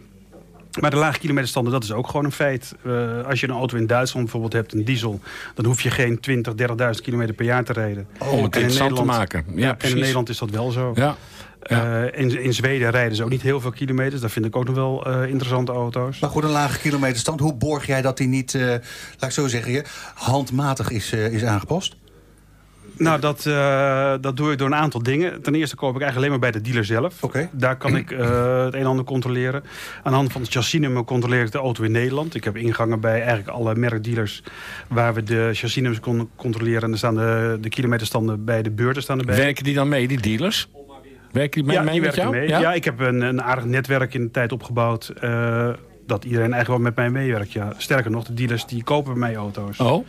Maar 0.82 0.90
de 0.92 0.98
lage 0.98 1.20
kilometerstanden, 1.20 1.72
dat 1.74 1.84
is 1.84 1.92
ook 1.92 2.08
gewoon 2.08 2.26
een 2.26 2.32
feit. 2.32 2.76
Eh, 2.86 3.26
als 3.28 3.40
je 3.40 3.48
een 3.50 3.56
auto 3.56 3.78
in 3.78 3.88
Duitsland 3.88 4.24
bijvoorbeeld 4.26 4.54
hebt, 4.54 4.74
een 4.74 4.86
diesel... 4.86 5.20
dan 5.56 5.66
hoef 5.66 5.82
je 5.82 5.92
geen 5.92 6.20
20, 6.20 6.54
30.000 6.96 7.02
kilometer 7.04 7.36
per 7.36 7.46
jaar 7.46 7.64
te 7.64 7.74
rijden. 7.74 8.08
Om 8.20 8.28
het 8.28 8.32
interessant 8.56 8.74
te 8.76 8.82
Nederland- 8.84 9.08
maken. 9.08 9.46
Ja, 9.48 9.54
Ja, 9.62 9.70
en 9.70 9.76
precies. 9.78 9.94
in 9.96 10.00
Nederland 10.00 10.30
is 10.30 10.38
dat 10.38 10.50
wel 10.50 10.72
zo. 10.72 10.92
Ja. 10.96 11.16
Eh, 11.66 12.04
in, 12.12 12.42
in 12.42 12.54
Zweden 12.54 12.90
rijden 12.90 13.16
ze 13.16 13.24
ook 13.24 13.30
niet 13.30 13.42
heel 13.42 13.62
veel 13.62 13.72
kilometers. 13.72 14.22
Dat 14.22 14.32
vind 14.32 14.46
ik 14.46 14.56
ook 14.56 14.66
nog 14.66 14.76
wel 14.76 15.06
eh, 15.06 15.30
interessante 15.30 15.72
auto's. 15.72 16.20
Maar 16.20 16.30
goed, 16.30 16.44
een 16.44 16.50
lage 16.50 16.80
kilometerstand. 16.80 17.40
Hoe 17.40 17.54
borg 17.54 17.86
jij 17.86 18.02
dat 18.02 18.18
die 18.18 18.28
niet, 18.28 18.56
eh, 18.56 18.62
laat 18.62 18.82
ik 19.20 19.32
zo 19.32 19.48
zeggen, 19.48 19.84
handmatig 20.14 20.90
is, 20.90 21.12
eh, 21.12 21.34
is 21.34 21.44
aangepast? 21.44 21.96
Nou, 22.98 23.20
dat, 23.20 23.46
eh, 23.46 24.14
dat 24.22 24.38
doe 24.38 24.52
ik 24.52 24.58
door 24.58 24.68
een 24.68 24.76
aantal 24.76 25.04
dingen. 25.04 25.42
Ten 25.42 25.56
eerste 25.56 25.76
koop 25.76 25.96
ik 25.96 26.02
eigenlijk 26.02 26.18
alleen 26.18 26.40
maar 26.40 26.52
bij 26.52 26.62
de 26.62 26.68
dealer 26.68 26.86
zelf. 26.86 27.24
Oké. 27.24 27.50
Daar 27.52 27.78
kan 27.78 27.96
ik 27.96 28.12
eh, 28.12 28.64
het 28.64 28.74
een 28.74 28.80
en 28.80 28.86
ander 28.86 29.06
controleren. 29.06 29.64
Aan 30.04 30.12
de 30.12 30.18
hand 30.18 30.32
van 30.32 30.42
het 30.42 30.52
chassisnummer 30.52 31.04
controleer 31.04 31.42
ik 31.42 31.52
de 31.52 31.58
auto 31.58 31.84
in 31.84 31.92
Nederland. 31.92 32.36
Ik 32.36 32.44
heb 32.44 32.58
ingangen 32.58 33.00
bij 33.00 33.20
eigenlijk 33.20 33.48
alle 33.48 33.76
merkdealers... 33.76 34.44
waar 34.88 35.14
we 35.14 35.24
de 35.24 35.50
chassisnummers 35.54 36.00
kon 36.00 36.30
controleren. 36.36 36.82
En 36.82 36.92
er 36.92 36.98
staan 36.98 37.16
de, 37.16 37.58
de 37.62 37.70
kilometerstanden 37.70 38.46
bij 38.46 38.62
de 38.62 38.72
beurten 38.72 39.02
staan 39.02 39.20
erbij. 39.20 39.36
Werken 39.36 39.64
die 39.64 39.74
dan 39.74 39.90
mee, 39.90 40.08
die 40.08 40.22
dealers? 40.22 40.68
Werken 41.36 41.62
die 41.62 41.64
mee, 41.64 41.76
ja, 41.76 41.84
mee 41.92 42.02
met 42.02 42.16
jou? 42.16 42.32
mee. 42.32 42.48
Ja? 42.48 42.74
ik 42.74 42.84
heb 42.84 43.00
een, 43.00 43.22
een 43.22 43.42
aardig 43.42 43.66
netwerk 43.66 44.14
in 44.14 44.22
de 44.22 44.32
tijd 44.32 44.52
opgebouwd... 44.52 45.08
eh, 45.08 45.70
dat 46.06 46.24
iedereen 46.24 46.54
eigenlijk 46.54 46.84
wel 46.84 46.92
met 46.92 46.96
mij 46.96 47.10
meewerkt. 47.10 47.52
Ja. 47.52 47.74
Sterker 47.78 48.12
nog, 48.12 48.24
de 48.24 48.34
dealers 48.34 48.66
die 48.66 48.84
kopen 48.84 49.12
bij 49.12 49.20
mij 49.20 49.36
auto's. 49.36 49.80
Oh, 49.80 50.06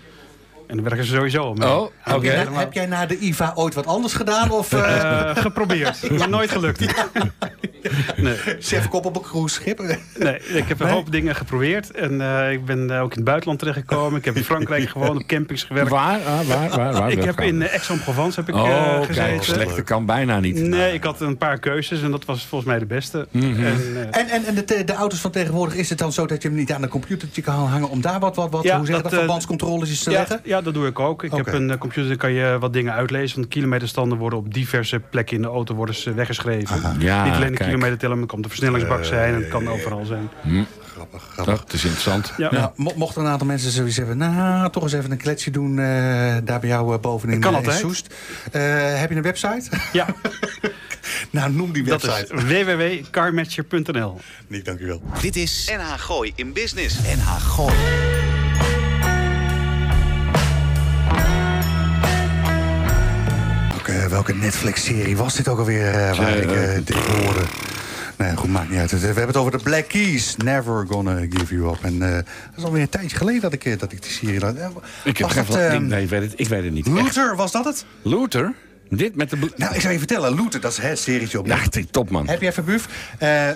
En 0.66 0.76
daar 0.76 0.84
werken 0.84 1.04
ze 1.04 1.14
sowieso 1.14 1.54
mee. 1.54 1.68
Oh, 1.68 1.76
oké. 1.80 1.90
Heb, 2.02 2.22
jij, 2.22 2.36
Helemaal- 2.36 2.58
heb 2.58 2.72
jij 2.72 2.86
na 2.86 3.06
de 3.06 3.18
IVA 3.18 3.52
ooit 3.54 3.74
wat 3.74 3.86
anders 3.86 4.12
gedaan? 4.14 4.50
Of 4.50 4.72
eh 4.72 4.84
Eh, 5.30 5.36
geprobeerd, 5.36 6.10
maar 6.18 6.28
nooit 6.28 6.50
gelukt. 6.50 6.80
nee, 8.16 8.36
chef 8.60 8.88
kop 8.88 9.04
op 9.04 9.16
een 9.16 9.22
cruiseschip? 9.22 9.96
nee, 10.18 10.38
ik 10.38 10.68
heb 10.68 10.80
een 10.80 10.88
hoop 10.88 11.10
dingen 11.12 11.34
geprobeerd. 11.34 11.90
En 11.90 12.20
eh, 12.20 12.52
ik 12.52 12.64
ben 12.64 12.90
eh, 12.90 13.02
ook 13.02 13.10
in 13.10 13.16
het 13.16 13.24
buitenland 13.24 13.58
terechtgekomen. 13.58 14.18
Ik 14.18 14.24
heb 14.24 14.36
in 14.36 14.44
Frankrijk 14.44 14.88
gewoon 14.98 15.16
op 15.16 15.26
campings 15.26 15.62
gewerkt. 15.64 15.90
waar? 15.90 16.18
Ah, 16.20 16.40
waar, 16.46 16.68
waar, 16.68 16.92
waar? 16.92 17.10
ik 17.10 17.22
heb 17.24 17.40
in 17.40 17.62
Aix-en-Provence 17.62 18.40
heb 18.40 18.48
ik, 18.48 18.54
eh, 18.54 18.60
Oh, 18.62 18.96
gezeten. 18.96 19.14
kijk, 19.14 19.42
slechter 19.42 19.82
kan 19.82 20.06
bijna 20.06 20.40
niet. 20.40 20.56
Nee, 20.62 20.92
ik 20.94 21.04
had 21.04 21.20
een 21.20 21.36
paar 21.38 21.58
keuzes 21.58 22.02
en 22.02 22.10
dat 22.10 22.24
was 22.24 22.46
volgens 22.46 22.70
mij 22.70 22.78
de 22.78 22.86
beste. 22.86 23.26
Mhm. 23.30 23.64
en, 23.64 23.80
eh, 24.10 24.20
En, 24.20 24.28
en, 24.28 24.44
en 24.44 24.54
de, 24.54 24.84
de 24.84 24.92
auto's 24.94 25.18
van 25.20 25.30
tegenwoordig, 25.30 25.74
is 25.74 25.88
het 25.88 25.98
dan 25.98 26.12
zo 26.12 26.26
dat 26.26 26.42
je 26.42 26.48
hem 26.48 26.56
niet 26.56 26.72
aan 26.72 26.82
een 26.82 26.88
computertje 26.88 27.42
kan 27.42 27.54
hangen... 27.54 27.88
om 27.90 28.00
daar 28.00 28.20
wat, 28.20 28.36
wat, 28.36 28.50
wat 28.50 28.62
Ja, 28.62 28.76
hoe 28.76 28.86
zeg 28.86 28.96
je 28.96 29.02
dat, 29.02 29.10
dat, 29.10 29.20
verbandscontroles 29.20 30.02
te 30.02 30.10
ja, 30.10 30.18
leggen? 30.18 30.40
ja, 30.44 30.55
dat 30.60 30.74
doe 30.74 30.86
ik 30.86 30.98
ook. 31.00 31.22
Ik 31.24 31.32
heb 31.32 31.46
een 31.52 31.70
eh, 31.70 31.78
computer, 31.78 32.08
daar 32.08 32.16
kan 32.18 32.32
je 32.32 32.56
wat 32.60 32.72
dingen 32.72 32.92
uitlezen. 32.92 33.36
Want 33.36 33.48
de 33.48 33.54
kilometerstanden 33.58 34.18
worden 34.18 34.38
op 34.38 34.54
diverse 34.54 35.00
plekken 35.10 35.36
in 35.36 35.42
de 35.42 35.48
auto 35.48 35.74
worden 35.74 35.94
ze 35.94 36.14
weggeschreven. 36.14 36.80
Ja, 36.98 37.24
Niet 37.24 37.34
alleen 37.34 37.50
de 37.50 37.56
kijk. 37.56 37.68
kilometer 37.70 37.98
tellen, 37.98 38.12
maar 38.18 38.22
het 38.24 38.32
kan 38.32 38.42
de 38.42 38.48
versnellingsbak 38.48 39.04
zijn. 39.04 39.34
En 39.34 39.40
het 39.40 39.48
kan 39.48 39.68
overal 39.68 40.04
zijn. 40.04 40.28
Grappig, 40.94 41.22
grappig. 41.32 41.58
Dat 41.64 41.72
is 41.72 41.82
interessant. 41.84 42.32
Ja. 42.36 42.50
Nou, 42.52 42.70
mo- 42.76 42.92
mochten 42.96 43.22
een 43.22 43.28
aantal 43.28 43.46
mensen 43.46 43.70
zoiets 43.70 43.96
hebben... 43.96 44.16
nou, 44.18 44.70
toch 44.70 44.82
eens 44.82 44.92
even 44.92 45.10
een 45.10 45.16
kletsje 45.18 45.50
doen 45.50 45.78
eh, 45.78 45.84
daar 46.44 46.60
bij 46.60 46.68
jou 46.68 46.94
eh, 46.94 47.00
bovenin 47.00 47.40
Dat 47.40 47.52
kan 47.52 47.62
eh, 47.62 47.68
in. 47.72 47.78
Soest. 47.78 48.14
Eh, 48.52 48.60
heb 49.00 49.10
je 49.10 49.16
een 49.16 49.22
website? 49.22 49.68
Ja, 49.92 50.06
nou, 51.30 51.52
noem 51.52 51.72
die 51.72 51.82
dat 51.82 52.02
is 52.02 52.08
website. 52.08 52.64
www.carmatcher.nl. 52.64 54.20
Nick, 54.46 54.64
dank 54.64 54.78
u 54.80 54.86
wel. 54.86 55.02
Dit 55.20 55.36
is 55.36 55.72
NH 55.76 55.92
Gooi 56.00 56.32
in 56.34 56.52
Business. 56.52 56.98
NH 57.02 57.36
Gooi. 57.36 57.74
Welke, 64.16 64.34
Netflix-serie 64.34 65.16
was 65.16 65.34
dit 65.34 65.48
ook 65.48 65.58
alweer 65.58 65.86
eh, 65.94 66.18
waar 66.18 66.36
ik 66.36 66.50
eh, 66.50 66.74
dit 66.84 66.96
hoorde? 66.96 67.40
Nee, 68.16 68.36
goed, 68.36 68.50
maakt 68.50 68.70
niet 68.70 68.78
uit. 68.78 68.90
We 69.00 69.06
hebben 69.06 69.26
het 69.26 69.36
over 69.36 69.52
de 69.52 69.58
Black 69.58 69.88
Keys. 69.88 70.36
Never 70.36 70.86
gonna 70.88 71.18
give 71.30 71.54
you 71.54 71.68
up. 71.72 71.78
En 71.82 72.02
eh, 72.02 72.10
dat 72.14 72.24
is 72.56 72.64
alweer 72.64 72.82
een 72.82 72.88
tijdje 72.88 73.16
geleden 73.16 73.40
dat 73.40 73.52
ik, 73.52 73.64
eh, 73.64 73.78
dat 73.78 73.92
ik 73.92 74.02
die 74.02 74.10
serie... 74.12 74.40
Eh, 74.40 74.66
Ik, 75.04 75.16
heb 75.18 75.30
flauw- 75.30 75.58
ehm, 75.58 75.86
nee, 75.86 76.02
ik 76.02 76.08
weet 76.08 76.22
het, 76.22 76.32
ik 76.36 76.48
weet 76.48 76.64
het 76.64 76.72
niet. 76.72 76.86
Luther, 76.86 77.36
was 77.36 77.52
dat 77.52 77.64
het? 77.64 77.84
Luther? 78.02 78.52
Dit 78.88 79.16
met 79.16 79.30
de... 79.30 79.36
Nou, 79.56 79.74
ik 79.74 79.80
zou 79.80 79.92
je 79.92 79.98
vertellen. 79.98 80.34
Luther, 80.34 80.60
dat 80.60 80.72
is 80.72 80.78
het 80.78 80.98
serietje 80.98 81.38
op. 81.38 81.46
Ja, 81.46 81.58
die 81.70 81.86
topman. 81.90 82.28
Heb 82.28 82.40
je 82.40 82.46
even 82.46 82.64
buf? 82.64 82.86
Eh, 83.18 83.28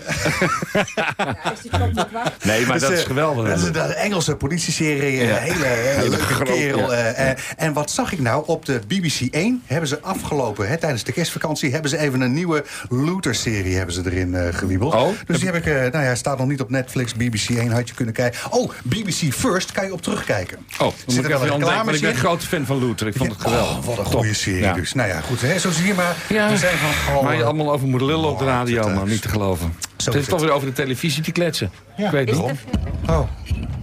Nee, 2.43 2.67
maar 2.67 2.73
Dus, 2.79 2.83
dat 2.83 2.91
is 2.91 3.01
eh, 3.01 3.07
geweldig. 3.07 3.49
Dat 3.49 3.59
is 3.59 3.65
een 3.65 3.75
Engelse 3.95 4.37
politieserie. 4.37 5.23
Een 5.23 5.37
hele, 5.37 5.65
hele 5.65 6.09
leuke 6.09 6.25
groot, 6.25 6.49
kerel. 6.49 6.93
ja. 6.93 6.99
eh, 6.99 7.31
eh, 7.31 7.37
en 7.57 7.73
wat 7.73 7.91
zag 7.91 8.13
ik 8.13 8.21
nou? 8.21 8.43
Op 8.47 8.65
de 8.65 8.81
BBC 8.87 9.21
1 9.35 9.63
hebben 9.67 9.89
ze 9.89 10.01
afgelopen, 10.01 10.69
hè, 10.69 10.77
tijdens 10.77 11.05
de 11.05 11.13
kerstvakantie... 11.13 11.73
hebben 11.73 11.91
ze 11.91 11.99
even 11.99 12.21
een 12.21 12.33
nieuwe 12.33 12.65
Luther-serie 12.89 13.77
hebben 13.77 13.95
ze 13.95 14.03
erin 14.05 14.35
eh 14.35 14.55
gewiebeld. 14.55 14.95
Oh. 14.95 15.09
Dus 15.27 15.37
die 15.39 15.47
heb 15.47 15.57
ik, 15.57 15.67
eh, 15.67 15.75
nou 15.93 16.05
ja, 16.05 16.15
staat 16.15 16.39
nog 16.39 16.47
niet 16.47 16.61
op 16.61 16.71
Netflix. 16.71 17.15
BBC 17.15 17.49
1 17.49 17.71
had 17.71 17.89
je 17.89 17.95
kunnen 17.95 18.15
kijken. 18.15 18.41
Oh, 18.51 18.71
BBC 18.83 19.33
First 19.33 19.73
kan 19.73 19.85
je 19.85 19.93
op 19.93 20.03
terugkijken. 20.03 20.59
Oh, 20.73 20.79
dan 20.79 20.93
Zit 20.97 21.07
moet 21.07 21.17
er 21.17 21.23
ik 21.31 21.37
wel 21.37 21.95
ik 21.95 22.01
ben 22.01 22.11
een 22.11 22.17
grote 22.17 22.47
fan 22.47 22.67
van 22.67 22.79
Luther. 22.87 23.07
Ik 23.07 23.17
vond 23.17 23.33
het 23.33 23.41
geweldig. 23.41 23.79
Oh, 23.79 23.85
wat 23.85 23.99
een 23.99 24.05
Top. 24.05 24.13
goede 24.13 24.35
serie 24.35 24.73
dus. 24.73 24.93
Nou 24.93 25.09
ja, 25.09 25.20
goed. 25.23 25.41
Hè, 25.41 25.59
zo 25.59 25.71
zie 25.71 25.87
je 25.87 25.95
maar. 25.95 26.17
Ja, 26.29 26.49
we 26.49 26.57
zijn 26.57 26.77
van 26.77 27.15
alle... 27.15 27.25
waar 27.25 27.37
je 27.37 27.45
allemaal 27.45 27.73
over 27.73 27.89
moet 27.89 28.01
lullen 28.01 28.29
op 28.29 28.39
de 28.39 28.45
Oh, 28.45 28.51
radio, 28.51 28.89
man. 28.89 29.09
Niet 29.09 29.23
te 29.23 29.29
geloven. 29.29 29.75
zo 29.97 30.11
Het 30.11 30.21
is 30.21 30.27
toch 30.27 30.41
weer 30.41 30.51
over 30.51 30.69
de 30.69 30.75
televisie 30.75 31.23
te 31.23 31.33
kletsen. 31.33 31.71
Ja, 31.97 32.05
ik 32.05 32.11
weet 32.11 32.29
het 32.29 32.39
daarom. 32.39 32.59
Oh, 33.07 33.29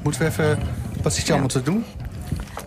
moeten 0.03 0.21
we 0.21 0.27
even... 0.27 0.59
Wat 1.01 1.13
zit 1.13 1.25
je 1.25 1.31
allemaal 1.31 1.49
te 1.49 1.61
doen? 1.63 1.85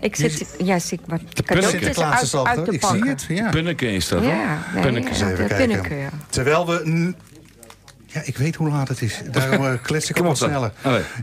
Ik 0.01 0.17
zit, 0.17 0.55
ja, 0.65 0.79
zit 0.79 1.01
wat 1.07 1.21
cadeautjes 1.45 1.71
Sinterklaas 1.71 2.23
is 2.23 2.37
uit, 2.37 2.73
Ik 2.73 2.85
zie 2.85 3.09
het, 3.09 3.27
ja. 3.29 3.51
Punneke 3.51 3.93
is 3.93 4.09
dat, 4.09 4.21
hoor. 4.23 4.33
Ja, 4.33 4.59
nee, 4.75 4.83
Punneke. 4.83 5.09
ja, 5.19 5.31
even 5.31 5.37
de 5.37 5.37
kijken. 5.37 5.67
Punneke, 5.67 5.95
ja. 5.95 6.09
Terwijl 6.29 6.67
we... 6.67 7.15
Ja, 8.13 8.21
ik 8.25 8.37
weet 8.37 8.55
hoe 8.55 8.69
laat 8.69 8.89
het 8.89 9.03
is. 9.03 9.21
Daarom 9.31 9.67
eh, 9.67 9.73
klets 9.83 10.11
ik 10.11 10.17
wat 10.31 10.37
sneller. 10.37 10.73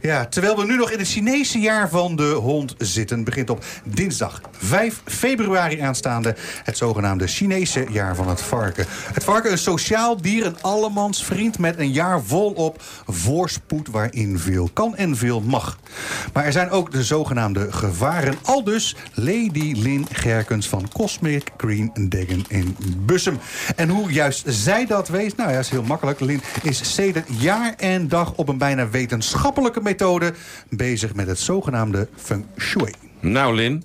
Ja, 0.01 0.25
terwijl 0.25 0.57
we 0.57 0.65
nu 0.65 0.75
nog 0.75 0.91
in 0.91 0.99
het 0.99 1.07
Chinese 1.07 1.59
jaar 1.59 1.89
van 1.89 2.15
de 2.15 2.29
hond 2.29 2.75
zitten... 2.77 3.23
begint 3.23 3.49
op 3.49 3.63
dinsdag 3.83 4.41
5 4.51 5.01
februari 5.05 5.79
aanstaande... 5.79 6.35
het 6.63 6.77
zogenaamde 6.77 7.27
Chinese 7.27 7.85
jaar 7.89 8.15
van 8.15 8.29
het 8.29 8.41
varken. 8.41 8.85
Het 9.13 9.23
varken 9.23 9.51
een 9.51 9.57
sociaal 9.57 10.21
dier, 10.21 10.45
een 10.45 10.61
allemans 10.61 11.23
vriend... 11.23 11.59
met 11.59 11.79
een 11.79 11.91
jaar 11.91 12.23
volop 12.23 12.81
voorspoed 13.05 13.87
waarin 13.87 14.39
veel 14.39 14.69
kan 14.73 14.95
en 14.95 15.15
veel 15.15 15.41
mag. 15.41 15.79
Maar 16.33 16.45
er 16.45 16.51
zijn 16.51 16.69
ook 16.69 16.91
de 16.91 17.03
zogenaamde 17.03 17.71
gevaren. 17.71 18.35
Aldus 18.43 18.95
Lady 19.13 19.73
Lynn 19.75 20.07
Gerkens 20.11 20.69
van 20.69 20.89
Cosmic 20.93 21.51
Green 21.57 21.91
Degen 21.93 22.43
in 22.47 22.77
Bussum. 22.97 23.39
En 23.75 23.89
hoe 23.89 24.11
juist 24.11 24.43
zij 24.45 24.85
dat 24.85 25.07
weet, 25.07 25.37
nou 25.37 25.51
ja, 25.51 25.59
is 25.59 25.69
heel 25.69 25.83
makkelijk. 25.83 26.19
Lynn 26.19 26.41
is 26.61 26.76
sedert 26.85 27.27
jaar 27.39 27.73
en 27.77 28.07
dag 28.07 28.33
op 28.35 28.49
een 28.49 28.57
bijna 28.57 28.89
wetenschappelijke 28.89 29.81
methode... 29.81 30.33
bezig 30.69 31.13
met 31.13 31.27
het 31.27 31.39
zogenaamde 31.39 32.07
Feng 32.15 32.45
Shui. 32.57 32.93
Nou, 33.19 33.55
Lin, 33.55 33.83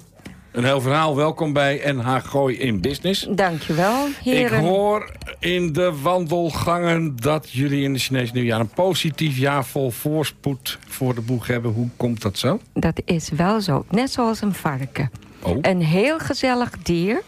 een 0.53 0.65
heel 0.65 0.81
verhaal. 0.81 1.17
Welkom 1.17 1.53
bij 1.53 1.93
NH 1.93 2.17
Gooi 2.25 2.57
in 2.59 2.81
Business. 2.81 3.27
Dankjewel, 3.31 4.07
Ik 4.07 4.15
heren. 4.23 4.61
hoor 4.61 5.11
in 5.39 5.73
de 5.73 5.93
wandelgangen 6.03 7.17
dat 7.17 7.51
jullie 7.51 7.83
in 7.83 7.93
de 7.93 7.99
Chinese 7.99 8.33
nieuwjaar... 8.33 8.61
een 8.61 8.69
positief 8.69 9.37
jaar 9.37 9.65
vol 9.65 9.91
voorspoed 9.91 10.79
voor 10.89 11.15
de 11.15 11.21
boeg 11.21 11.47
hebben. 11.47 11.73
Hoe 11.73 11.89
komt 11.97 12.23
dat 12.23 12.39
zo? 12.39 12.61
Dat 12.75 13.03
is 13.05 13.29
wel 13.29 13.61
zo. 13.61 13.85
Net 13.91 14.11
zoals 14.13 14.41
een 14.41 14.55
varken. 14.55 15.11
Oh. 15.43 15.59
Een 15.61 15.83
heel 15.83 16.19
gezellig 16.19 16.71
dier. 16.83 17.23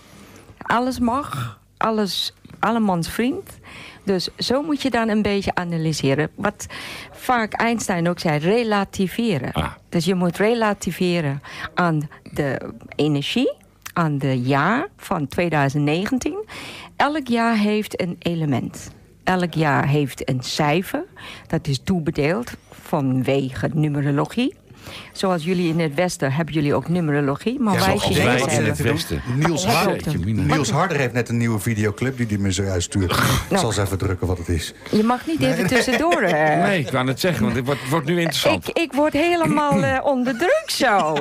Alles 0.58 0.98
mag. 0.98 1.58
Alles 1.76 2.34
allemans 2.58 3.08
vriend. 3.08 3.50
Dus 4.04 4.28
zo 4.38 4.62
moet 4.62 4.82
je 4.82 4.90
dan 4.90 5.08
een 5.08 5.22
beetje 5.22 5.54
analyseren. 5.54 6.30
Wat 6.34 6.66
vaak 7.12 7.52
Einstein 7.52 8.08
ook 8.08 8.18
zei, 8.18 8.38
relativeren. 8.38 9.52
Ah. 9.52 9.72
Dus 9.88 10.04
je 10.04 10.14
moet 10.14 10.36
relativeren 10.36 11.40
aan 11.74 12.08
de 12.32 12.60
energie, 12.96 13.52
aan 13.92 14.18
de 14.18 14.40
jaar 14.40 14.88
van 14.96 15.26
2019. 15.26 16.44
Elk 16.96 17.28
jaar 17.28 17.56
heeft 17.56 18.00
een 18.00 18.16
element. 18.18 18.90
Elk 19.24 19.54
jaar 19.54 19.88
heeft 19.88 20.28
een 20.28 20.42
cijfer. 20.42 21.04
Dat 21.46 21.66
is 21.66 21.80
toebedeeld 21.84 22.52
vanwege 22.70 23.70
numerologie. 23.72 24.54
Zoals 25.12 25.44
jullie 25.44 25.68
in 25.68 25.80
het 25.80 25.94
Westen 25.94 26.32
hebben 26.32 26.54
jullie 26.54 26.74
ook 26.74 26.88
numerologie. 26.88 27.60
Maar 27.60 27.74
wij 27.78 27.98
Chinezen 27.98 28.48
in 28.50 28.64
het 28.64 28.78
Westen. 28.78 29.22
Niels, 30.46 30.70
Harder 30.70 30.96
heeft 30.96 31.12
net 31.12 31.28
een 31.28 31.36
nieuwe 31.36 31.58
videoclip 31.58 32.16
die 32.16 32.26
hij 32.26 32.36
me 32.38 32.52
zo 32.52 32.62
uitstuurt. 32.64 33.10
Ik 33.50 33.56
zal 33.58 33.66
eens 33.68 33.76
even 33.78 33.98
drukken 33.98 34.26
wat 34.26 34.38
het 34.38 34.48
is. 34.48 34.74
Je 34.90 35.02
mag 35.04 35.26
niet 35.26 35.40
even 35.42 35.66
tussendoor. 35.66 36.22
hè. 36.22 36.42
Nee, 36.66 36.78
ik 36.80 36.90
wou 36.90 37.08
het 37.08 37.20
zeggen, 37.20 37.42
want 37.42 37.54
dit 37.54 37.64
wordt, 37.64 37.88
wordt 37.90 38.06
nu 38.06 38.16
interessant. 38.20 38.68
Ik, 38.68 38.78
ik 38.78 38.92
word 38.92 39.12
helemaal 39.12 39.82
eh, 39.84 39.98
onder 40.04 40.38
druk 40.38 40.64
zo. 40.66 41.12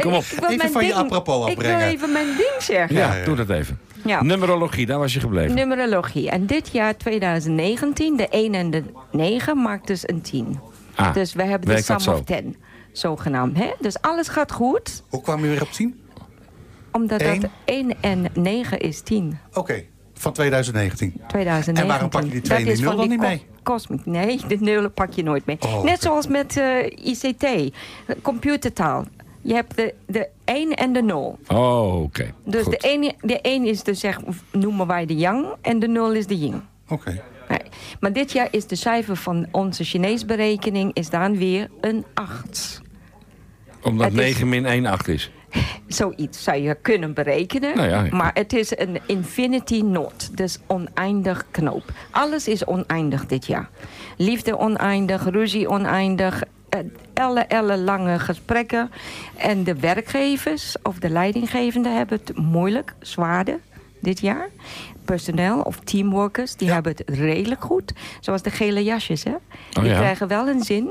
Kom 0.00 0.12
op. 0.12 0.22
Ik 0.22 0.38
wil 0.38 0.48
Even 0.48 0.56
mijn 0.56 0.70
van 0.72 0.82
je 0.86 0.88
ding- 0.92 1.00
apropos 1.00 1.36
Ik 1.50 1.58
wil 1.60 1.70
afbrengen. 1.70 1.94
even 1.94 2.12
mijn 2.12 2.26
ding 2.36 2.54
zeggen. 2.58 2.96
Ja, 2.96 3.24
doe 3.24 3.36
dat 3.36 3.50
even. 3.50 3.78
Ja. 4.04 4.22
Numerologie, 4.22 4.86
daar 4.86 4.98
was 4.98 5.12
je 5.14 5.20
gebleven. 5.20 5.54
Numerologie. 5.54 6.30
En 6.30 6.46
dit 6.46 6.68
jaar 6.72 6.96
2019, 6.96 8.16
de 8.16 8.28
1 8.28 8.54
en 8.54 8.70
de 8.70 8.82
9 9.12 9.62
maakt 9.62 9.86
dus 9.86 10.08
een 10.08 10.20
10. 10.20 10.58
Ah, 10.94 11.14
dus 11.14 11.32
we 11.32 11.42
hebben 11.42 11.76
de 11.76 11.82
sum 11.82 11.96
of 12.14 12.22
10, 12.24 12.56
zogenaamd. 12.92 13.56
Hè? 13.58 13.70
Dus 13.80 14.00
alles 14.00 14.28
gaat 14.28 14.52
goed, 14.52 15.02
Hoe 15.08 15.20
kwam 15.22 15.40
je 15.42 15.48
weer 15.48 15.62
op 15.62 15.70
10? 15.70 16.00
omdat 16.92 17.20
Eén? 17.20 17.40
dat 17.40 17.50
1 17.64 17.94
en 18.00 18.26
9 18.34 18.78
is 18.80 19.00
10. 19.00 19.38
Oké. 19.54 19.84
Van 20.14 20.32
2019. 20.32 21.12
2019. 21.28 21.76
En 21.82 21.86
waarom 21.88 22.08
pak 22.10 22.22
je 22.22 22.30
die 22.30 22.40
twee 22.40 22.58
Dat 22.58 22.66
en 22.66 22.72
is 22.72 22.78
die 22.78 22.86
nul 22.88 22.96
van 22.96 23.08
dan 23.08 23.18
niet 23.18 23.26
mee? 23.28 23.46
Cosmic. 23.62 24.06
Nee, 24.06 24.40
de 24.48 24.56
nullen 24.60 24.92
pak 24.92 25.12
je 25.12 25.22
nooit 25.22 25.46
mee. 25.46 25.56
Oh, 25.60 25.82
Net 25.82 26.02
zoals 26.02 26.26
met 26.26 26.56
eh, 26.56 26.84
ICT, 27.06 27.74
computertaal. 28.22 29.04
Je 29.40 29.54
hebt 29.54 29.76
de, 29.76 29.94
de 30.06 30.28
1 30.44 30.74
en 30.74 30.92
de 30.92 31.02
0. 31.02 31.38
Oh, 31.48 32.02
oké. 32.02 32.32
Dus 32.44 32.62
Goed. 32.62 32.72
de 32.72 32.78
1 32.88 33.14
de 33.20 33.40
één 33.40 33.64
is 33.64 33.82
de, 33.82 33.94
zeg, 33.94 34.18
noemen 34.52 34.86
wij 34.86 35.06
de 35.06 35.16
yang 35.16 35.46
en 35.60 35.78
de 35.78 35.88
0 35.88 36.12
is 36.12 36.26
de 36.26 36.38
yin. 36.38 36.62
Oké. 36.88 37.22
Nee. 37.58 37.70
Maar 38.00 38.12
dit 38.12 38.32
jaar 38.32 38.48
is 38.50 38.66
de 38.66 38.76
cijfer 38.76 39.16
van 39.16 39.46
onze 39.50 39.84
Chinees 39.84 40.24
berekening 40.24 40.90
is 40.94 41.10
dan 41.10 41.36
weer 41.36 41.68
een 41.80 42.04
8. 42.14 42.80
Omdat 43.82 44.06
het 44.10 44.18
is- 44.18 44.24
9 44.24 44.48
min 44.48 44.66
1 44.66 44.86
8 44.86 45.08
is. 45.08 45.30
Zoiets 45.86 46.42
zou 46.42 46.58
je 46.58 46.74
kunnen 46.82 47.14
berekenen. 47.14 47.76
Nou 47.76 47.88
ja, 47.88 48.02
ja. 48.04 48.14
Maar 48.16 48.30
het 48.34 48.52
is 48.52 48.78
een 48.78 48.98
infinity 49.06 49.80
knot. 49.80 50.36
Dus 50.36 50.58
oneindig 50.66 51.44
knoop. 51.50 51.84
Alles 52.10 52.48
is 52.48 52.64
oneindig 52.64 53.26
dit 53.26 53.46
jaar. 53.46 53.68
Liefde 54.16 54.58
oneindig, 54.58 55.24
ruzie 55.30 55.68
oneindig. 55.68 56.42
eh, 56.68 56.78
Elle, 57.14 57.40
elle 57.40 57.76
lange 57.78 58.18
gesprekken. 58.18 58.90
En 59.36 59.64
de 59.64 59.74
werkgevers 59.74 60.76
of 60.82 60.98
de 60.98 61.08
leidinggevenden 61.10 61.96
hebben 61.96 62.18
het 62.24 62.36
moeilijk, 62.36 62.94
zwaarder 63.00 63.58
dit 64.00 64.20
jaar. 64.20 64.48
Personeel 65.12 65.60
of 65.60 65.80
teamworkers, 65.84 66.56
die 66.56 66.70
hebben 66.70 66.92
het 66.96 67.18
redelijk 67.18 67.64
goed. 67.64 67.92
Zoals 68.20 68.42
de 68.42 68.50
gele 68.50 68.84
jasjes, 68.84 69.24
hè? 69.24 69.34
die 69.70 69.84
ja. 69.84 69.96
krijgen 69.96 70.28
wel 70.28 70.48
een 70.48 70.62
zin. 70.62 70.88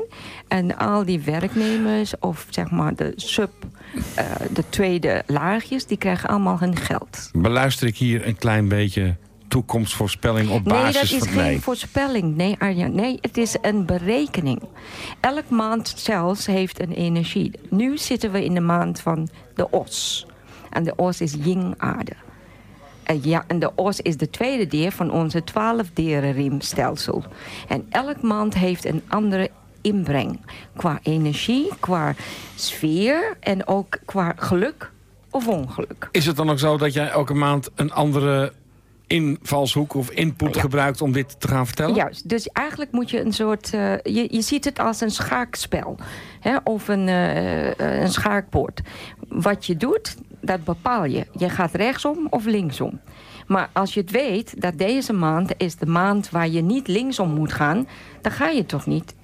En 0.47 0.77
al 0.77 1.05
die 1.05 1.19
werknemers 1.19 2.13
of 2.19 2.45
zeg 2.49 2.71
maar 2.71 2.95
de 2.95 3.13
sub, 3.15 3.51
eh, 4.15 4.25
de 4.51 4.63
tweede 4.69 5.23
laagjes, 5.27 5.85
die 5.85 5.97
krijgen 5.97 6.29
allemaal 6.29 6.59
hun 6.59 6.75
geld. 6.75 7.29
Beluister 7.33 7.87
ik 7.87 7.97
hier 7.97 8.27
een 8.27 8.35
klein 8.35 8.67
beetje 8.67 9.15
toekomstvoorspelling 9.47 10.49
op 10.49 10.65
Nee, 10.65 10.81
basis 10.81 11.11
dat 11.11 11.21
is 11.21 11.33
van... 11.33 11.43
geen 11.43 11.61
voorspelling. 11.61 12.35
Nee, 12.35 12.55
Arjan. 12.59 12.95
Nee, 12.95 13.17
het 13.21 13.37
is 13.37 13.55
een 13.61 13.85
berekening. 13.85 14.61
Elk 15.19 15.49
maand 15.49 15.93
zelfs 15.97 16.45
heeft 16.45 16.81
een 16.81 16.93
energie. 16.93 17.51
Nu 17.69 17.97
zitten 17.97 18.31
we 18.31 18.45
in 18.45 18.53
de 18.53 18.59
maand 18.59 18.99
van 18.99 19.29
de 19.55 19.69
os. 19.69 20.25
En 20.69 20.83
de 20.83 20.95
os 20.95 21.21
is 21.21 21.35
yin-aarde. 21.43 22.13
En, 23.03 23.19
ja, 23.23 23.43
en 23.47 23.59
de 23.59 23.75
os 23.75 23.99
is 23.99 24.17
de 24.17 24.29
tweede 24.29 24.67
deel 24.67 24.91
van 24.91 25.11
onze 25.11 25.43
twaalfderenriemstelsel. 25.43 27.23
En 27.67 27.85
elk 27.89 28.21
maand 28.21 28.53
heeft 28.53 28.85
een 28.85 29.03
andere 29.07 29.49
inbreng. 29.81 30.39
Qua 30.75 30.99
energie, 31.03 31.69
qua 31.79 32.13
sfeer 32.55 33.37
en 33.39 33.67
ook 33.67 33.97
qua 34.05 34.33
geluk 34.37 34.91
of 35.29 35.47
ongeluk. 35.47 36.09
Is 36.11 36.25
het 36.25 36.35
dan 36.35 36.49
ook 36.49 36.59
zo 36.59 36.77
dat 36.77 36.93
jij 36.93 37.09
elke 37.09 37.33
maand 37.33 37.69
een 37.75 37.91
andere 37.91 38.53
invalshoek 39.07 39.93
of 39.93 40.09
input 40.11 40.55
Ja. 40.55 40.61
gebruikt 40.61 41.01
om 41.01 41.11
dit 41.11 41.39
te 41.39 41.47
gaan 41.47 41.65
vertellen? 41.65 41.95
Juist, 41.95 42.29
dus 42.29 42.47
eigenlijk 42.47 42.91
moet 42.91 43.09
je 43.09 43.21
een 43.21 43.33
soort... 43.33 43.73
eh, 43.73 43.97
je, 43.97 44.27
je 44.29 44.41
ziet 44.41 44.65
het 44.65 44.79
als 44.79 45.01
een 45.01 45.11
schaakspel. 45.11 45.97
Hè? 46.39 46.55
Of 46.63 46.87
een, 46.87 47.07
eh, 47.07 47.67
eh, 47.79 48.01
een 48.01 48.11
schaakbord. 48.11 48.81
Wat 49.27 49.65
je 49.65 49.77
doet, 49.77 50.15
dat 50.41 50.63
bepaal 50.63 51.05
je. 51.05 51.25
Je 51.37 51.49
gaat 51.49 51.73
rechtsom 51.73 52.27
of 52.29 52.45
linksom. 52.45 52.99
Maar 53.47 53.69
als 53.73 53.93
je 53.93 53.99
het 53.99 54.11
weet 54.11 54.61
dat 54.61 54.77
deze 54.77 55.13
maand 55.13 55.53
is 55.57 55.75
de 55.75 55.85
maand 55.85 56.29
waar 56.29 56.47
je 56.47 56.61
niet 56.61 56.87
linksom 56.87 57.29
moet 57.33 57.53
gaan... 57.53 57.87
dan 58.21 58.31
ga 58.31 58.47
je 58.47 58.65
toch 58.65 58.85
niet. 58.85 59.15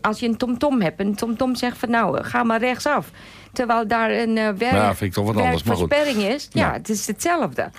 Als 0.00 0.20
je 0.20 0.26
een 0.28 0.36
tomtom 0.36 0.80
hebt 0.80 1.00
en 1.00 1.06
een 1.06 1.14
tomtom 1.14 1.54
zegt 1.54 1.78
van 1.78 1.90
nou, 1.90 2.24
ga 2.24 2.42
maar 2.42 2.58
rechtsaf. 2.60 3.10
Terwijl 3.52 3.86
daar 3.86 4.10
een 4.10 4.36
eh 4.38 4.48
werk, 4.48 4.72
Ja, 4.72 4.94
vind 4.94 5.10
ik 5.10 5.12
toch 5.12 5.26
wat 5.26 5.36
anders, 5.42 5.62
maar 5.62 5.76
goed. 5.76 5.92
is. 6.16 6.48
Ja, 6.52 6.66
Ja. 6.66 6.72
het 6.72 6.88
is 6.88 7.06
hetzelfde. 7.06 7.70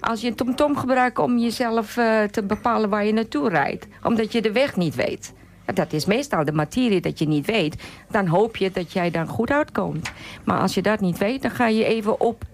Als 0.00 0.20
je 0.20 0.28
een 0.28 0.34
tomtom 0.34 0.76
gebruikt 0.76 1.18
om 1.18 1.38
jezelf 1.38 1.96
eh, 1.96 2.22
te 2.22 2.42
bepalen 2.42 2.88
waar 2.90 3.04
je 3.04 3.12
naartoe 3.12 3.48
rijdt. 3.48 3.86
Omdat 4.02 4.32
je 4.32 4.42
de 4.42 4.52
weg 4.52 4.76
niet 4.76 4.94
weet. 4.94 5.32
Dat 5.74 5.92
is 5.92 6.04
meestal 6.04 6.44
de 6.44 6.52
materie 6.52 7.00
dat 7.00 7.18
je 7.18 7.28
niet 7.28 7.46
weet. 7.46 7.82
Dan 8.10 8.26
hoop 8.26 8.56
je 8.56 8.70
dat 8.70 8.92
jij 8.92 9.10
dan 9.10 9.26
goed 9.26 9.50
uitkomt. 9.50 10.10
Maar 10.44 10.60
als 10.60 10.74
je 10.74 10.82
dat 10.82 11.00
niet 11.00 11.18
weet, 11.18 11.42
dan 11.42 11.50
ga 11.50 11.68
je 11.68 11.84
even 11.84 12.20
op. 12.20 12.44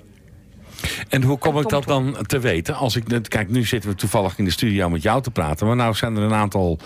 En 1.08 1.22
hoe 1.22 1.38
kom 1.38 1.58
ik 1.58 1.68
dat 1.68 1.84
dan 1.84 2.16
te 2.26 2.38
weten? 2.38 2.74
Als 2.74 2.96
ik, 2.96 3.04
kijk, 3.28 3.50
nu 3.50 3.64
zitten 3.64 3.90
we 3.90 3.96
toevallig 3.96 4.38
in 4.38 4.44
de 4.44 4.50
studio 4.50 4.88
met 4.88 5.02
jou 5.02 5.22
te 5.22 5.30
praten. 5.30 5.66
Maar 5.66 5.76
nou 5.76 5.94
zijn 5.94 6.16
er 6.16 6.22
een 6.22 6.34
aantal 6.34 6.78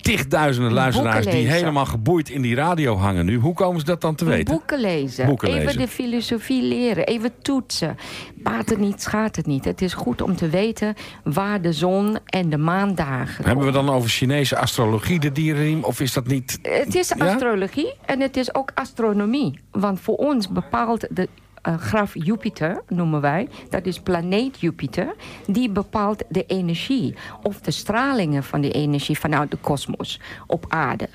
tigduizenden 0.00 0.72
luisteraars... 0.72 1.26
die 1.26 1.48
helemaal 1.48 1.86
geboeid 1.86 2.28
in 2.28 2.42
die 2.42 2.54
radio 2.54 2.96
hangen 2.96 3.26
nu. 3.26 3.36
Hoe 3.36 3.54
komen 3.54 3.80
ze 3.80 3.86
dat 3.86 4.00
dan 4.00 4.14
te 4.14 4.24
weten? 4.24 4.54
Boeken 4.54 4.80
lezen. 4.80 5.26
Boeken 5.26 5.48
even 5.48 5.64
lezen. 5.64 5.80
de 5.80 5.88
filosofie 5.88 6.62
leren. 6.62 7.06
Even 7.06 7.32
toetsen. 7.42 7.96
Baat 8.34 8.68
het 8.68 8.78
niet, 8.78 9.02
schaadt 9.02 9.36
het 9.36 9.46
niet. 9.46 9.64
Het 9.64 9.82
is 9.82 9.92
goed 9.92 10.22
om 10.22 10.36
te 10.36 10.48
weten 10.48 10.94
waar 11.24 11.62
de 11.62 11.72
zon 11.72 12.18
en 12.26 12.50
de 12.50 12.58
maandagen 12.58 13.44
Hebben 13.44 13.64
we 13.64 13.72
dan 13.72 13.90
over 13.90 14.10
Chinese 14.10 14.56
astrologie 14.56 15.20
de 15.20 15.32
dierenriem? 15.32 15.84
Of 15.84 16.00
is 16.00 16.12
dat 16.12 16.26
niet... 16.26 16.58
Het 16.62 16.94
is 16.94 17.12
Ja? 17.16 17.32
astrologie 17.32 17.94
en 18.04 18.20
het 18.20 18.36
is 18.36 18.54
ook 18.54 18.70
astronomie. 18.74 19.58
Want 19.70 20.00
voor 20.00 20.16
ons 20.16 20.48
bepaalt 20.48 21.06
de 21.10 21.28
eh, 21.62 21.78
graf 21.78 22.14
Jupiter, 22.14 22.82
noemen 22.88 23.20
wij, 23.20 23.48
dat 23.68 23.86
is 23.86 24.00
planeet 24.00 24.60
Jupiter, 24.60 25.14
die 25.46 25.70
bepaalt 25.70 26.22
de 26.28 26.44
energie 26.46 27.14
of 27.42 27.60
de 27.60 27.70
stralingen 27.70 28.44
van 28.44 28.60
de 28.60 28.70
energie 28.70 29.18
vanuit 29.18 29.50
de 29.50 29.56
kosmos 29.56 30.20
op 30.46 30.64
aarde. 30.68 31.08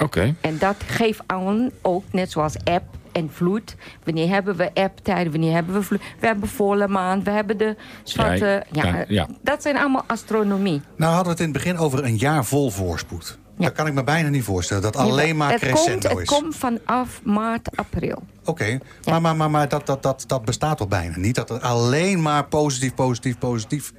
Oké. 0.00 0.34
En 0.40 0.58
dat 0.58 0.76
geeft 0.86 1.20
aan 1.26 1.70
ook, 1.82 2.04
net 2.10 2.30
zoals 2.30 2.56
eb 2.64 2.82
en 3.12 3.30
vloed. 3.32 3.76
Wanneer 4.04 4.28
hebben 4.28 4.56
we 4.56 4.70
ebtijden, 4.74 5.32
wanneer 5.32 5.52
hebben 5.52 5.74
we 5.74 5.82
vloed? 5.82 6.02
We 6.20 6.26
hebben 6.26 6.48
volle 6.48 6.88
maan, 6.88 7.24
we 7.24 7.30
hebben 7.30 7.58
de 7.58 7.76
zwarte... 8.02 8.64
Ja, 8.72 8.86
Ja, 8.86 8.96
ja, 8.96 9.04
ja. 9.08 9.28
Dat 9.42 9.62
zijn 9.62 9.76
allemaal 9.76 10.04
astronomie. 10.06 10.80
Nou 10.96 11.14
hadden 11.14 11.36
we 11.36 11.42
het 11.42 11.48
in 11.48 11.54
het 11.54 11.64
begin 11.64 11.78
over 11.78 12.04
een 12.04 12.16
jaar 12.16 12.44
vol 12.44 12.70
voorspoed. 12.70 13.38
Ja. 13.56 13.64
Dat 13.64 13.72
kan 13.72 13.86
ik 13.86 13.94
me 13.94 14.04
bijna 14.04 14.28
niet 14.28 14.44
voorstellen. 14.44 14.82
Dat 14.82 14.96
alleen 14.96 15.36
maar 15.36 15.50
het 15.50 15.60
crescendo 15.60 16.08
komt, 16.08 16.20
is. 16.22 16.30
Het 16.30 16.40
komt 16.40 16.56
vanaf 16.56 17.20
maart, 17.22 17.76
april. 17.76 18.22
Oké, 18.44 18.78
maar, 19.04 19.20
maar, 19.20 19.36
maar, 19.36 19.50
maar 19.50 19.68
dat, 19.68 19.86
dat, 19.86 20.02
dat, 20.02 20.24
dat 20.26 20.44
bestaat 20.44 20.76
toch 20.78 20.88
bijna 20.88 21.16
niet? 21.16 21.34
Dat 21.34 21.48
het 21.48 21.62
alleen 21.62 22.22
maar 22.22 22.44
positief, 22.44 22.94
positief, 22.94 23.38
positief... 23.38 23.92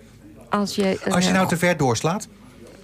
Als 0.49 0.75
je, 0.75 0.99
Als 1.09 1.23
je 1.23 1.29
eh, 1.29 1.35
nou 1.35 1.47
te 1.47 1.57
ver 1.57 1.77
doorslaat? 1.77 2.27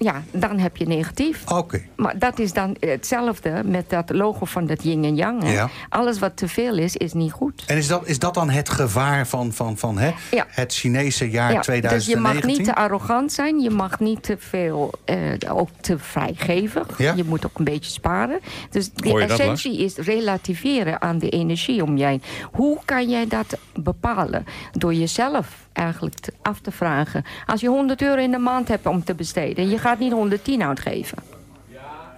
Ja, 0.03 0.23
dan 0.31 0.59
heb 0.59 0.77
je 0.77 0.85
negatief. 0.85 1.51
Oké. 1.51 1.81
Maar 1.95 2.19
dat 2.19 2.39
is 2.39 2.53
dan 2.53 2.75
hetzelfde 2.79 3.61
met 3.65 3.89
dat 3.89 4.09
logo 4.09 4.45
van 4.45 4.65
dat 4.65 4.83
yin 4.83 5.03
en 5.03 5.15
yang. 5.15 5.43
Hè? 5.43 5.51
Ja. 5.51 5.69
Alles 5.89 6.19
wat 6.19 6.37
te 6.37 6.47
veel 6.47 6.77
is, 6.77 6.95
is 6.95 7.13
niet 7.13 7.31
goed. 7.31 7.63
En 7.67 7.77
is 7.77 7.87
dat, 7.87 8.07
is 8.07 8.19
dat 8.19 8.33
dan 8.33 8.49
het 8.49 8.69
gevaar 8.69 9.27
van, 9.27 9.53
van, 9.53 9.77
van 9.77 9.97
hè? 9.97 10.11
Ja. 10.31 10.45
het 10.49 10.73
Chinese 10.73 11.29
jaar 11.29 11.51
Ja, 11.51 11.57
dus 11.57 11.65
je 11.65 11.71
2019? 11.71 12.21
mag 12.21 12.57
niet 12.57 12.65
te 12.65 12.75
arrogant 12.75 13.31
zijn. 13.31 13.59
Je 13.59 13.69
mag 13.69 13.99
niet 13.99 14.23
te 14.23 14.35
veel, 14.39 14.93
eh, 15.05 15.17
ook 15.47 15.69
te 15.81 15.99
vrijgevig. 15.99 16.97
Ja. 16.97 17.13
Je 17.13 17.23
moet 17.23 17.45
ook 17.45 17.57
een 17.57 17.65
beetje 17.65 17.91
sparen. 17.91 18.39
Dus 18.69 18.91
de 18.93 19.25
essentie 19.27 19.77
is 19.77 19.95
relativeren 19.95 21.01
aan 21.01 21.17
de 21.17 21.29
energie 21.29 21.83
om 21.83 21.97
jij. 21.97 22.21
Hoe 22.51 22.77
kan 22.85 23.09
jij 23.09 23.27
dat 23.27 23.57
bepalen? 23.73 24.45
Door 24.71 24.93
jezelf 24.93 25.47
eigenlijk 25.73 26.15
te- 26.19 26.33
af 26.41 26.59
te 26.59 26.71
vragen. 26.71 27.23
Als 27.45 27.61
je 27.61 27.67
100 27.67 28.01
euro 28.01 28.21
in 28.21 28.31
de 28.31 28.37
maand 28.37 28.67
hebt 28.67 28.85
om 28.85 29.03
te 29.03 29.13
besteden... 29.15 29.69
je 29.69 29.77
gaat 29.77 29.99
niet 29.99 30.11
110 30.11 30.63
uitgeven. 30.63 31.17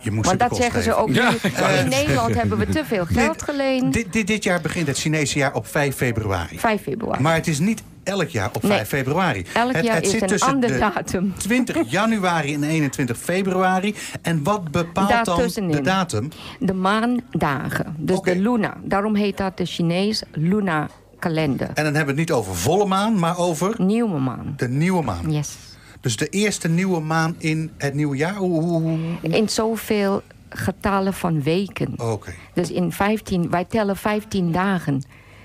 Je 0.01 0.11
moet 0.11 0.25
Want 0.25 0.39
dat 0.39 0.49
de 0.49 0.55
zeggen 0.55 0.83
ze 0.83 0.95
ook 0.95 1.09
Ja, 1.09 1.29
nu. 1.29 1.37
In 1.79 1.89
Nederland 1.89 2.35
hebben 2.35 2.57
we 2.57 2.67
te 2.67 2.85
veel 2.85 3.05
geld 3.05 3.41
geleend. 3.41 3.93
Dit, 3.93 4.13
dit, 4.13 4.27
dit 4.27 4.43
jaar 4.43 4.61
begint 4.61 4.87
het 4.87 4.97
Chinese 4.97 5.37
jaar 5.37 5.53
op 5.53 5.67
5 5.67 5.95
februari. 5.95 6.59
5 6.59 6.81
februari. 6.81 7.21
Maar 7.21 7.33
het 7.35 7.47
is 7.47 7.59
niet 7.59 7.83
elk 8.03 8.27
jaar 8.29 8.49
op 8.53 8.65
5 8.65 8.73
Nee. 8.75 8.85
februari. 8.85 9.45
Elk 9.53 9.73
het, 9.75 9.85
jaar 9.85 9.95
het 9.95 10.03
is 10.05 10.09
zit 10.11 10.21
een 10.21 10.27
tussen 10.27 10.49
ander 10.49 10.71
de 10.71 10.77
datum. 10.77 11.33
20 11.37 11.89
januari 11.91 12.53
en 12.53 12.63
21 12.63 13.17
februari. 13.17 13.95
En 14.21 14.43
wat 14.43 14.71
bepaalt 14.71 15.25
dan 15.25 15.69
de 15.71 15.81
datum? 15.81 16.29
De 16.59 16.73
maandagen. 16.73 17.95
Dus 17.97 18.19
de 18.21 18.35
luna. 18.39 18.73
Daarom 18.83 19.15
heet 19.15 19.37
dat 19.37 19.57
de 19.57 19.65
Chinees 19.65 20.23
luna 20.31 20.87
kalender. 21.29 21.67
En 21.73 21.83
dan 21.83 21.93
hebben 21.93 22.15
we 22.15 22.21
het 22.21 22.29
niet 22.29 22.31
over 22.31 22.55
volle 22.55 22.85
maan, 22.85 23.19
maar 23.19 23.37
over 23.37 23.75
Nieuwe 23.77 24.19
maan. 24.19 24.53
de 24.57 24.67
nieuwe 24.69 25.03
maan. 25.03 25.31
Yes. 25.31 25.55
Dus 26.01 26.17
de 26.17 26.27
eerste 26.27 26.67
nieuwe 26.67 26.99
maan 26.99 27.35
in 27.37 27.71
het 27.77 27.93
nieuwe 27.93 28.15
jaar? 28.17 28.35
Hoe- 28.35 28.61
hoe- 28.61 28.81
hoe- 28.81 28.99
In 29.21 29.49
zoveel 29.49 30.21
getallen 30.49 31.13
van 31.13 31.43
weken. 31.43 31.93
Oké. 31.97 32.33
Dus 32.53 32.71
in 32.71 32.91
15, 32.91 33.49
wij 33.49 33.65
tellen 33.65 33.95
15 33.97 34.51
dagen. 34.51 35.03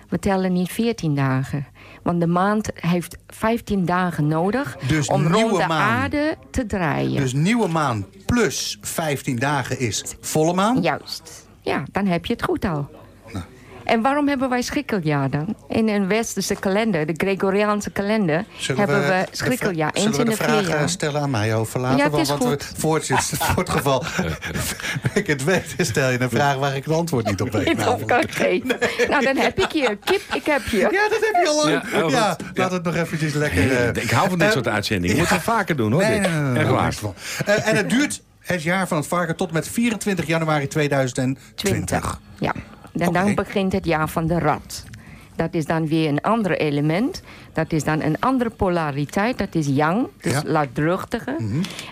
We 0.09 0.19
tellen 0.19 0.53
niet 0.53 0.71
14 0.71 1.14
dagen. 1.14 1.66
Want 2.03 2.21
de 2.21 2.27
maand 2.27 2.71
heeft 2.75 3.16
15 3.27 3.85
dagen 3.85 4.27
nodig 4.27 4.77
Dus 4.88 5.07
om 5.09 5.27
rond 5.27 5.57
de 5.57 5.66
maan. 5.66 5.81
aarde 6.01 6.37
te 6.51 6.66
draaien. 6.66 7.21
Dus 7.21 7.33
nieuwe 7.33 7.69
maan 7.69 8.07
plus 8.27 8.79
15 8.81 9.38
dagen 9.38 9.79
is 9.79 10.05
volle 10.21 10.55
maan. 10.55 10.83
Juist. 10.83 11.47
Ja, 11.61 11.83
dan 11.93 12.07
heb 12.07 12.26
je 12.26 12.33
het 12.33 12.43
goed 12.43 12.64
al. 12.64 12.91
En 13.91 14.03
waarom 14.03 14.28
hebben 14.28 14.49
wij 14.49 14.62
schrikkeljaar 14.62 15.30
dan? 15.30 15.55
In 15.68 15.88
een 15.88 16.09
westerse 16.09 16.55
kalender, 16.55 17.07
de 17.07 17.14
Gregoriaanse 17.16 17.91
kalender, 17.91 18.45
Zullen 18.57 18.80
hebben 18.80 19.07
we, 19.09 19.24
schrikkeljaar. 19.30 19.91
zullen 19.95 20.07
Eens 20.09 20.16
we 20.16 20.22
in 20.24 20.30
de 20.30 20.36
de 20.36 20.43
vraag 20.43 20.68
jaar. 20.68 20.88
stellen 20.88 21.20
aan 21.20 21.30
mij 21.30 21.55
over 21.55 21.80
later? 21.80 21.99
Ja, 21.99 22.05
het 22.05 22.14
is 22.20 22.28
want 22.28 22.43
want 22.43 22.61
we, 22.61 22.66
goed. 22.66 22.78
voor, 22.80 22.95
het, 22.95 23.07
voor 23.53 23.57
het 23.62 23.70
geval 23.70 24.05
ik 25.20 25.26
het 25.26 25.45
weet, 25.45 25.74
stel 25.78 26.11
je 26.11 26.20
een 26.20 26.30
vraag 26.30 26.57
waar 26.57 26.76
ik 26.76 26.84
het 26.84 26.95
antwoord 26.95 27.26
niet 27.26 27.41
op 27.41 27.51
weet. 27.53 27.66
Niet 27.76 27.86
op 27.86 28.07
kan 28.07 28.24
geven. 28.28 28.78
Nou, 29.09 29.24
dan 29.24 29.36
heb 29.36 29.59
ik 29.59 29.72
je. 29.72 29.99
Kip, 30.05 30.20
ik 30.34 30.45
heb 30.45 30.62
je. 30.66 30.78
Ja, 30.78 30.88
dat 31.09 31.20
heb 31.20 31.43
je 31.43 31.49
al 31.49 31.64
lang. 31.64 31.82
Ja, 31.93 32.03
oh, 32.05 32.11
Ja, 32.11 32.36
laat 32.55 32.70
het 32.72 32.82
nog 32.82 32.95
eventjes 32.97 33.32
lekker... 33.34 33.72
eh, 33.97 34.03
Ik 34.03 34.11
hou 34.11 34.28
van 34.28 34.38
dit 34.38 34.47
eh, 34.49 34.53
soort 34.55 34.68
uitzendingen. 34.68 35.16
Moeten 35.16 35.36
we 35.36 35.43
vaker 35.43 35.76
doen, 35.76 35.93
hoor. 35.93 36.03
Nee, 36.03 36.20
dit. 36.20 36.30
nee, 36.30 36.41
nee, 36.41 36.64
nee, 36.64 36.76
Echt 36.76 37.03
nee. 37.03 37.12
Eh, 37.57 37.68
en 37.68 37.76
het 37.76 37.91
duurt 37.91 38.22
het 38.41 38.62
jaar 38.62 38.88
van 38.88 38.97
het 38.97 39.07
varken 39.07 39.36
tot 39.36 39.53
met 39.53 39.68
24 39.68 40.26
januari 40.26 40.66
2020. 40.68 41.43
20. 41.55 42.20
Ja. 42.38 42.53
En 43.01 43.12
dan 43.12 43.34
begint 43.34 43.72
het 43.72 43.84
jaar 43.84 44.09
van 44.09 44.26
de 44.26 44.38
rat. 44.38 44.84
Dat 45.36 45.55
is 45.55 45.66
dan 45.66 45.86
weer 45.88 46.09
een 46.09 46.20
ander 46.20 46.59
element. 46.59 47.22
Dat 47.53 47.72
is 47.72 47.84
dan 47.84 48.03
een 48.03 48.20
andere 48.20 48.51
polariteit. 48.51 49.38
Dat 49.38 49.55
is 49.55 49.66
yang, 49.66 50.07
dus 50.20 50.32
Ja. 50.32 50.42
luidruchtige. 50.44 51.36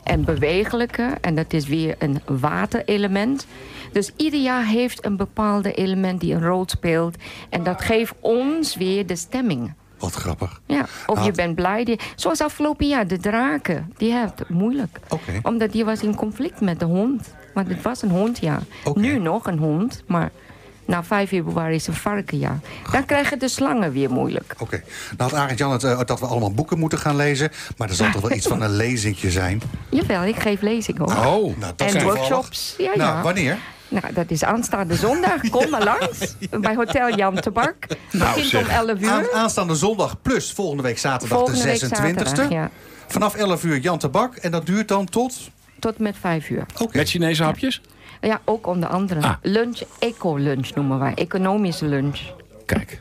En 0.04 0.24
bewegelijke. 0.24 1.14
En 1.20 1.34
dat 1.34 1.52
is 1.52 1.66
weer 1.66 1.94
een 1.98 2.20
waterelement. 2.26 3.46
Dus 3.92 4.12
ieder 4.16 4.40
jaar 4.40 4.66
heeft 4.66 5.04
een 5.04 5.16
bepaalde 5.16 5.72
element 5.72 6.20
die 6.20 6.34
een 6.34 6.44
rol 6.44 6.64
speelt. 6.66 7.16
En 7.48 7.62
dat 7.62 7.82
geeft 7.82 8.14
ons 8.20 8.76
weer 8.76 9.06
de 9.06 9.16
stemming. 9.16 9.72
Wat 9.98 10.12
grappig. 10.14 10.60
Ja, 10.66 10.86
of 11.06 11.24
je 11.24 11.32
bent 11.32 11.54
blij. 11.54 11.84
Die, 11.84 12.00
zoals 12.16 12.40
afgelopen 12.40 12.86
jaar, 12.88 13.06
de 13.06 13.18
draken. 13.18 13.92
Die 13.96 14.12
hebben 14.12 14.32
het 14.36 14.48
moeilijk. 14.48 14.98
Omdat 15.42 15.72
die 15.72 15.84
was 15.84 16.02
in 16.02 16.14
conflict 16.14 16.60
met 16.60 16.78
de 16.78 16.84
hond. 16.84 17.34
Want 17.54 17.68
het 17.68 17.82
was 17.82 18.02
een 18.02 18.10
hond, 18.10 18.38
ja. 18.38 18.58
Oké. 18.84 19.00
Nu 19.00 19.18
nog 19.18 19.46
een 19.46 19.58
hond, 19.58 20.02
maar 20.06 20.30
na 20.88 21.04
5 21.04 21.28
februari 21.28 21.74
is 21.74 21.86
een 21.86 21.94
varkenjaar. 21.94 22.58
Dan 22.92 23.04
krijgen 23.04 23.38
de 23.38 23.48
slangen 23.48 23.92
weer 23.92 24.10
moeilijk. 24.10 24.54
Oké. 24.58 24.82
Nou 25.16 25.30
had 25.30 25.40
Arend 25.40 25.58
Jan 25.58 25.72
het 25.72 25.84
eh, 25.84 26.00
dat 26.04 26.20
we 26.20 26.26
allemaal 26.26 26.52
boeken 26.52 26.78
moeten 26.78 26.98
gaan 26.98 27.16
lezen. 27.16 27.50
Maar 27.76 27.88
er 27.88 27.94
zal 27.94 28.10
toch 28.10 28.20
wel 28.22 28.32
iets 28.32 28.46
van 28.46 28.62
een 28.62 28.76
lezingje 28.84 29.30
zijn? 29.30 29.62
Jawel, 29.88 30.24
ik 30.24 30.36
geef 30.40 30.60
lezingen 30.60 31.00
hoor. 31.02 31.26
Oh, 31.26 31.56
Nou, 31.58 31.72
dat 31.76 31.94
en 31.94 32.02
workshops. 32.02 32.74
Ja, 32.78 32.84
Nou, 32.96 33.16
ja. 33.16 33.22
wanneer? 33.22 33.58
Nou, 33.88 34.12
dat 34.12 34.30
is 34.30 34.44
aanstaande 34.44 34.94
zondag. 34.94 35.40
Kom 35.50 35.70
maar 35.70 35.84
langs. 35.84 36.34
Bij 36.60 36.74
Hotel 36.74 37.14
Jan 37.16 37.34
Tabak. 37.34 37.86
Nou, 38.12 38.34
Begint 38.34 38.46
zeg. 38.50 38.62
om 38.62 38.68
11 38.88 39.00
uur. 39.00 39.10
Aan, 39.10 39.24
aanstaande 39.34 39.74
zondag 39.74 40.22
plus 40.22 40.52
volgende 40.52 40.82
week 40.82 40.98
zaterdag 40.98 41.38
Volgende 41.38 41.60
de 41.62 41.66
week 41.68 41.82
26e. 41.84 41.88
zaterdag, 41.88 42.48
ja. 42.50 42.70
Vanaf 43.06 43.34
11 43.34 43.64
uur 43.64 43.78
Jan 43.78 43.98
Tabak. 43.98 44.36
En 44.36 44.50
dat 44.50 44.66
duurt 44.66 44.88
dan 44.88 45.06
tot... 45.06 45.50
Tot 45.78 45.98
met 45.98 46.16
5 46.20 46.50
uur. 46.50 46.66
Oké. 46.78 46.96
Met 46.96 47.08
Chinese 47.08 47.42
hapjes? 47.42 47.80
Ja, 47.84 47.90
ook 48.44 48.66
onder 48.66 48.88
andere. 48.88 49.20
Ah. 49.22 49.32
Lunch, 49.42 49.80
eco-lunch 49.98 50.74
noemen 50.74 50.98
wij. 50.98 51.14
Economische 51.14 51.86
lunch. 51.86 52.20
Kijk. 52.66 53.00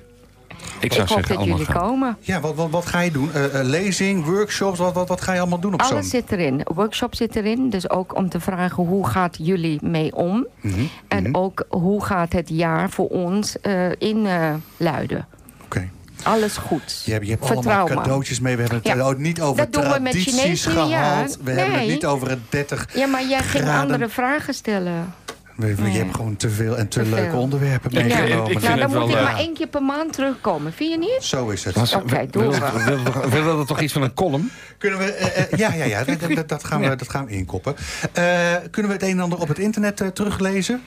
Ik 0.80 0.84
Ik, 0.84 0.93
zou 0.93 1.07
hoop 1.07 1.18
zeggen, 1.18 1.28
dat 1.28 1.38
allemaal 1.38 1.57
jullie 1.57 1.74
gaan. 1.74 1.88
komen. 1.88 2.18
Ja, 2.20 2.39
wat, 2.39 2.55
wat, 2.55 2.70
wat 2.70 2.86
ga 2.86 2.99
je 2.99 3.11
doen? 3.11 3.32
Eh, 3.34 3.59
eh, 3.59 3.65
lezing, 3.65 4.26
workshops, 4.26 4.80
wat, 4.80 4.93
wat, 4.93 5.07
wat 5.07 5.22
ga 5.22 5.34
je 5.34 5.39
allemaal 5.39 5.59
doen 5.59 5.74
op 5.74 5.82
zo'n... 5.82 5.91
Alles 5.93 6.09
zit 6.09 6.32
erin. 6.32 6.61
Workshop 6.74 7.15
zit 7.15 7.36
erin. 7.36 7.70
Dus 7.70 7.89
ook 7.89 8.15
om 8.15 8.30
te 8.30 8.39
vragen 8.39 8.84
hoe 8.84 9.07
gaat 9.07 9.38
jullie 9.41 9.80
mee 9.82 10.15
om. 10.15 10.47
Mhm, 10.61 10.82
En 11.07 11.36
ook 11.36 11.65
hoe 11.70 12.03
gaat 12.05 12.34
het 12.34 12.49
jaar 12.49 12.89
voor 12.89 13.07
ons 13.07 13.59
eh 13.61 13.89
in 13.97 14.26
eh, 14.26 14.53
Luiden. 14.78 15.28
Oké. 15.63 15.89
Alles 16.28 16.57
goed. 16.57 17.01
Je 17.05 17.11
hebt, 17.11 17.25
je 17.25 17.32
hebt 17.32 17.49
allemaal 17.51 17.86
cadeautjes 17.88 18.39
mee. 18.39 18.55
We 18.55 18.61
hebben 18.61 18.80
het 18.84 18.88
Ja. 18.97 19.13
niet 19.17 19.41
over 19.41 19.57
Dat 19.57 19.73
doen 19.73 19.84
we 19.93 19.99
met 19.99 20.11
tradities 20.11 20.65
gehad. 20.65 20.89
jaar. 20.89 21.28
We 21.43 21.51
hebben 21.51 21.80
het 21.80 21.88
niet 21.88 22.05
over 22.05 22.30
het 22.30 22.39
30 22.49 22.88
Ja, 22.93 23.07
maar 23.07 23.25
jij 23.28 23.39
ging 23.43 23.69
andere 23.69 24.09
vragen 24.09 24.53
stellen. 24.53 25.13
We- 25.55 25.75
we- 25.75 25.82
Je 25.82 25.88
Nee. 25.88 25.97
hebt 25.97 26.15
gewoon 26.15 26.36
te 26.36 26.49
veel 26.49 26.78
en 26.78 26.88
te, 26.88 26.99
Te 26.99 27.05
veel. 27.05 27.15
leuke 27.17 27.36
onderwerpen 27.36 27.91
Ja, 27.93 28.01
meegenomen. 28.03 28.36
ik- 28.38 28.41
ik 28.41 28.47
vind 28.59 28.61
nou, 28.61 28.71
het 28.73 28.82
dan 28.82 28.91
wel, 28.91 29.01
moet 29.01 29.09
ik 29.11 29.15
eh, 29.17 29.23
maar 29.23 29.38
één 29.38 29.53
keer 29.53 29.67
per 29.67 29.84
maand 29.84 30.13
terugkomen. 30.13 30.73
Vind 30.73 30.91
je 30.91 30.97
niet? 30.97 31.17
Zo 31.23 31.49
is 31.49 31.63
het. 31.63 31.78
Oké, 31.95 32.05
wil- 32.15 32.28
doe 32.32 32.41
wil- 32.41 32.51
maar. 32.59 32.84
wil- 32.86 33.03
wil- 33.03 33.30
Willen 33.30 33.59
we 33.59 33.65
toch 33.65 33.82
iets 33.82 33.93
van 33.93 34.01
een 34.01 34.13
column? 34.13 34.51
Kunnen 34.78 34.99
we, 34.99 35.05
eh, 35.13 35.43
eh, 35.43 35.51
ja, 35.59 35.73
ja, 35.73 35.84
ja, 35.84 36.03
dat, 36.03 36.19
dat, 36.36 36.49
dat 36.49 36.63
gaan 36.63 36.82
we, 36.82 36.95
dat 36.95 37.09
gaan 37.09 37.25
we 37.25 37.32
inkoppen. 37.32 37.75
Eh, 38.13 38.23
kunnen 38.71 38.91
we 38.91 38.97
het 38.97 39.03
een 39.07 39.11
en 39.11 39.19
ander 39.19 39.39
op 39.39 39.47
het 39.47 39.59
internet 39.59 40.15
teruglezen? 40.15 40.82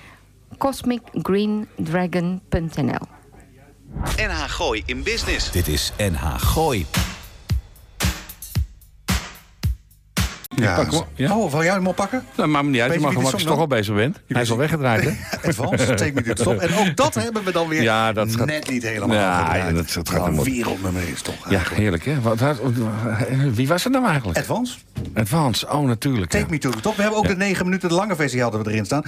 CosmicGreenDragon.nl 0.58 3.18
NH 4.16 4.44
Gooi 4.48 4.82
in 4.86 5.02
Business. 5.02 5.50
Dit 5.50 5.68
is 5.68 5.92
NH 5.96 6.34
Gooi. 6.36 6.86
Ja. 10.56 10.74
pak 10.74 10.86
hem 10.90 10.94
op, 11.00 11.06
ja. 11.14 11.36
Oh, 11.36 11.50
wil 11.52 11.62
jij 11.62 11.72
hem 11.72 11.86
oppakken? 11.86 12.24
Nou, 12.36 12.48
maakt 12.48 12.64
me 12.64 12.70
niet 12.70 12.80
uit. 12.80 12.92
Je 12.92 13.00
mag 13.00 13.14
hem 13.14 13.24
als 13.26 13.40
je 13.40 13.46
toch 13.46 13.58
al 13.58 13.66
bezig 13.66 13.94
bent. 13.94 14.20
Hij 14.28 14.42
is 14.42 14.50
al 14.50 14.56
weggedraaid, 14.56 15.02
hè? 15.04 15.10
Advance, 15.48 15.94
take 15.94 16.12
me 16.14 16.22
to 16.22 16.32
the 16.32 16.42
top. 16.42 16.58
En 16.58 16.74
ook 16.74 16.96
dat 16.96 17.14
hebben 17.14 17.44
we 17.44 17.52
dan 17.52 17.68
weer 17.68 17.82
Ja, 17.82 18.12
dat 18.12 18.34
gaat- 18.36 18.46
net 18.46 18.70
niet 18.70 18.82
helemaal 18.82 19.16
Ja, 19.16 19.38
gedraaid. 19.38 19.62
ja, 19.62 19.72
dat- 19.72 19.92
dat 19.92 20.08
gaat 20.08 20.26
een 20.26 20.42
wereldnummer 20.42 21.08
is 21.08 21.22
toch 21.22 21.50
Ja, 21.50 21.62
heerlijk, 21.74 22.04
hè? 22.04 22.20
Wat, 22.20 22.38
wat- 22.40 22.58
wie 23.52 23.68
was 23.68 23.84
het 23.84 23.92
nou 23.92 24.06
eigenlijk? 24.06 24.38
Advance, 24.38 24.78
Advance, 25.14 25.68
oh, 25.68 25.86
natuurlijk. 25.86 26.30
take 26.30 26.44
ja. 26.44 26.50
me 26.50 26.58
to 26.58 26.70
the 26.70 26.80
top. 26.80 26.96
We 26.96 27.02
hebben 27.02 27.18
ook 27.20 27.28
de 27.28 27.36
negen 27.36 27.64
minuten 27.64 27.88
de 27.88 27.94
lange 27.94 28.16
versie 28.16 28.42
hadden 28.42 28.62
we 28.64 28.70
erin 28.70 28.84
staan. 28.84 29.02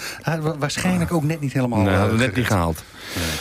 Waarschijnlijk 0.59 1.12
ook 1.12 1.22
net 1.22 1.40
niet 1.40 1.53
helemaal... 1.53 1.78
Nee, 1.80 1.93
eh, 1.93 1.99
hadden 1.99 2.18
we 2.18 2.24
net 2.24 2.36
niet 2.36 2.47
gehaald. 2.47 2.82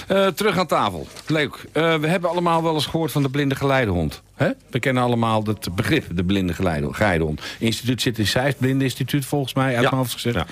Eh, 0.08 0.28
terug 0.28 0.58
aan 0.58 0.68
tafel. 0.68 1.08
Leuk. 1.28 1.66
Eh, 1.72 1.96
we 1.96 2.08
hebben 2.08 2.30
allemaal 2.30 2.64
wel 2.64 2.74
eens 2.74 2.86
gehoord 2.86 3.12
van 3.12 3.22
de 3.22 3.30
blinde 3.30 3.56
geleidehond. 3.56 4.22
Hè? 4.36 4.50
We 4.70 4.80
kennen 4.80 5.04
allemaal 5.04 5.44
het 5.44 5.76
begrip, 5.76 6.06
de 6.16 6.24
blinde 6.24 6.54
geleide- 6.54 6.94
geleidehond. 6.94 7.42
instituut 7.60 8.02
zit 8.02 8.18
in 8.20 8.28
Zeist, 8.28 8.58
blinde 8.58 8.84
instituut 8.84 9.26
volgens 9.26 9.54
mij, 9.54 9.66
uit 9.66 9.74
Ja. 9.76 9.82
mijn 9.82 9.96
hoofd 9.96 10.14
gezegd. 10.14 10.36
Eh, 10.38 10.46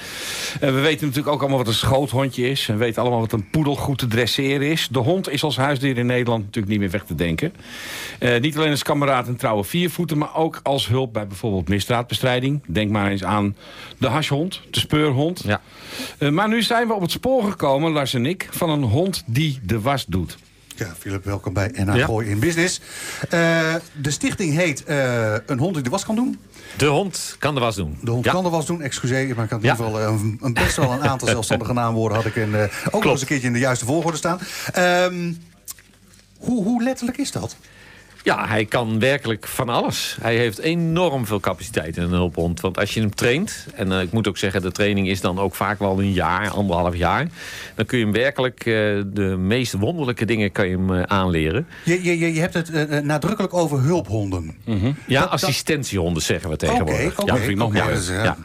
we 0.59 0.79
weten 0.79 1.05
natuurlijk 1.07 1.33
ook 1.33 1.39
allemaal 1.39 1.57
wat 1.57 1.67
een 1.67 1.73
schoothondje 1.73 2.49
is. 2.49 2.67
En 2.67 2.73
we 2.77 2.79
weten 2.83 3.01
allemaal 3.01 3.19
wat 3.19 3.31
een 3.31 3.49
poedel 3.49 3.75
goed 3.75 3.97
te 3.97 4.07
dresseren 4.07 4.71
is. 4.71 4.87
De 4.91 4.99
hond 4.99 5.29
is 5.29 5.43
als 5.43 5.57
huisdier 5.57 5.97
in 5.97 6.05
Nederland 6.05 6.43
natuurlijk 6.43 6.71
niet 6.71 6.79
meer 6.81 6.89
weg 6.91 7.03
te 7.03 7.15
denken. 7.15 7.53
Eh, 8.19 8.39
niet 8.39 8.57
alleen 8.57 8.71
als 8.71 8.83
kameraad 8.83 9.27
en 9.27 9.35
trouwe 9.35 9.63
viervoeten... 9.63 10.17
maar 10.17 10.35
ook 10.35 10.59
als 10.63 10.87
hulp 10.87 11.13
bij 11.13 11.27
bijvoorbeeld 11.27 11.67
misdaadbestrijding. 11.67 12.61
Denk 12.67 12.91
maar 12.91 13.11
eens 13.11 13.23
aan 13.23 13.55
de 13.97 14.07
hashhond, 14.07 14.61
de 14.71 14.79
speurhond. 14.79 15.41
Ja. 15.45 15.61
Eh, 16.17 16.29
maar 16.29 16.47
nu 16.47 16.61
zijn 16.61 16.87
we 16.87 16.93
op 16.93 17.01
het 17.01 17.11
spoor 17.11 17.43
gekomen, 17.43 17.91
Lars 17.91 18.13
en 18.13 18.25
ik... 18.25 18.47
van 18.51 18.69
een 18.69 18.83
hond 18.83 19.23
die 19.25 19.59
de 19.63 19.81
was 19.81 20.05
doet. 20.05 20.37
Ja, 20.75 20.93
Philip, 20.99 21.23
welkom 21.25 21.53
bij 21.53 21.71
NH 21.73 21.95
Ja. 21.95 22.05
Gooi 22.05 22.29
in 22.29 22.39
Business. 22.39 22.81
Eh, 23.29 23.75
de 24.01 24.11
stichting 24.11 24.53
heet 24.55 24.83
eh, 24.83 25.33
Een 25.45 25.59
hond 25.59 25.73
die 25.73 25.83
de 25.83 25.89
was 25.89 26.05
kan 26.05 26.15
doen. 26.15 26.39
De 26.77 26.85
hond 26.85 27.35
kan 27.39 27.53
de 27.53 27.59
was 27.59 27.75
doen. 27.75 27.97
De 28.01 28.11
hond 28.11 28.25
Ja. 28.25 28.31
kan 28.31 28.43
de 28.43 28.49
was 28.49 28.65
doen, 28.65 28.81
excuseer. 28.81 29.35
Maar 29.35 29.43
ik 29.43 29.49
had 29.51 29.59
in 29.61 29.65
Ja. 29.65 29.71
ieder 29.71 29.85
geval 29.85 30.01
een, 30.13 30.37
een 30.41 30.53
best 30.53 30.75
wel 30.75 30.91
een 30.91 31.01
aantal 31.03 31.27
zelfstandige 31.37 31.73
naamwoorden... 31.73 32.17
had 32.17 32.25
ik 32.25 32.35
in, 32.35 32.55
eh, 32.55 32.63
ook 32.91 33.03
nog 33.03 33.11
eens 33.11 33.21
een 33.21 33.27
keertje 33.27 33.47
in 33.47 33.53
de 33.53 33.59
juiste 33.59 33.85
volgorde 33.85 34.17
staan. 34.17 34.39
Ehm, 34.73 35.33
hoe, 36.37 36.63
hoe 36.63 36.83
letterlijk 36.83 37.17
is 37.17 37.31
dat? 37.31 37.55
Ja, 38.23 38.47
hij 38.47 38.65
kan 38.65 38.99
werkelijk 38.99 39.47
van 39.47 39.69
alles. 39.69 40.17
Hij 40.21 40.35
heeft 40.35 40.57
enorm 40.59 41.25
veel 41.25 41.39
capaciteit 41.39 41.97
in 41.97 42.03
een 42.03 42.09
hulphond. 42.09 42.59
Want 42.61 42.77
als 42.77 42.93
je 42.93 42.99
hem 42.99 43.15
traint, 43.15 43.65
en 43.75 43.91
eh, 43.91 44.01
ik 44.01 44.11
moet 44.11 44.27
ook 44.27 44.37
zeggen... 44.37 44.61
de 44.61 44.71
training 44.71 45.07
is 45.07 45.21
dan 45.21 45.39
ook 45.39 45.55
vaak 45.55 45.79
wel 45.79 45.99
een 45.99 46.13
jaar, 46.13 46.49
anderhalf 46.49 46.95
jaar... 46.95 47.27
dan 47.75 47.85
kun 47.85 47.97
je 47.97 48.03
hem 48.03 48.13
werkelijk 48.13 48.59
eh, 48.59 48.65
de 49.05 49.35
meest 49.39 49.73
wonderlijke 49.73 50.25
dingen 50.25 50.51
kan 50.51 50.67
je 50.69 50.75
hem 50.77 50.93
eh, 50.95 51.01
aanleren. 51.03 51.67
Je, 51.85 52.03
je, 52.03 52.33
je 52.33 52.39
hebt 52.39 52.53
het 52.53 53.03
nadrukkelijk 53.03 53.53
over 53.53 53.79
hulphonden. 53.79 54.55
Ja, 55.07 55.21
dat- 55.21 55.29
assistentiehonden 55.29 56.23
zeggen 56.23 56.49
we 56.49 56.55
Oké, 56.55 56.65
tegenwoordig. 56.67 57.19
oké. 57.19 57.31
Ja, 57.33 57.37
vind 57.37 57.49
ik 57.51 57.57
nog 57.57 57.73
dus, 57.87 58.07
ja. 58.07 58.23
Ja. 58.23 58.37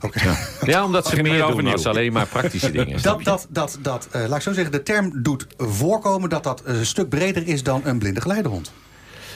Oké. 0.00 0.36
ja, 0.64 0.84
omdat 0.84 1.06
ze 1.06 1.22
meer 1.22 1.46
doen 1.46 1.66
als 1.66 1.86
alleen 1.86 2.12
maar 2.12 2.26
praktische 2.26 2.70
dingen. 2.70 3.02
Dat, 3.02 3.24
dat, 3.24 3.46
dat, 3.50 3.78
dat 3.82 4.08
eh, 4.10 4.20
laat 4.28 4.36
ik 4.36 4.42
zo 4.42 4.52
zeggen, 4.52 4.72
de 4.72 4.82
term 4.82 5.22
doet 5.22 5.46
voorkomen... 5.56 6.28
dat 6.28 6.44
dat 6.44 6.62
een 6.64 6.86
stuk 6.86 7.08
breder 7.08 7.46
is 7.48 7.62
dan 7.62 7.80
een 7.84 7.98
blinde 7.98 8.20
geleidehond. 8.20 8.72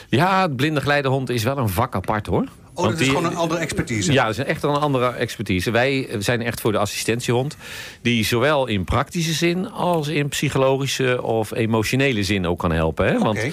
Ja, 0.09 0.41
het 0.41 0.55
blinde 0.55 0.81
geleidehond 0.81 1.29
is 1.29 1.43
wel 1.43 1.57
een 1.57 1.69
vak 1.69 1.95
apart 1.95 2.27
hoor. 2.27 2.41
Oh, 2.41 2.83
Want 2.83 2.89
dat 2.89 2.99
is 2.99 3.07
die- 3.07 3.15
gewoon 3.15 3.31
een 3.31 3.37
andere 3.37 3.59
expertise. 3.59 4.11
Ja, 4.11 4.25
dat 4.25 4.37
is 4.37 4.43
echt 4.43 4.63
een 4.63 4.69
andere 4.69 5.07
expertise. 5.07 5.71
Wij 5.71 6.09
zijn 6.19 6.41
echt 6.41 6.61
voor 6.61 6.71
de 6.71 6.77
assistentiehond. 6.77 7.57
Die 8.01 8.25
zowel 8.25 8.67
in 8.67 8.83
praktische 8.83 9.33
zin 9.33 9.71
als 9.71 10.07
in 10.07 10.27
psychologische 10.29 11.21
of 11.21 11.51
emotionele 11.53 12.23
zin 12.23 12.47
ook 12.47 12.59
kan 12.59 12.71
helpen. 12.71 13.05
Hè? 13.05 13.19
Want 13.19 13.37
Oké. 13.37 13.51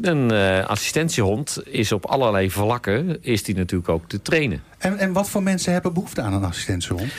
Een 0.00 0.30
eh, 0.30 0.66
assistentiehond 0.66 1.58
is 1.64 1.92
op 1.92 2.06
allerlei 2.06 2.50
vlakken 2.50 3.18
is 3.20 3.42
die 3.42 3.56
natuurlijk 3.56 3.88
ook 3.88 4.08
te 4.08 4.22
trainen. 4.22 4.62
En, 4.78 4.98
en 4.98 5.12
wat 5.12 5.30
voor 5.30 5.42
mensen 5.42 5.72
hebben 5.72 5.92
behoefte 5.92 6.22
aan 6.22 6.32
een 6.32 6.44
assistentiehond? 6.44 7.12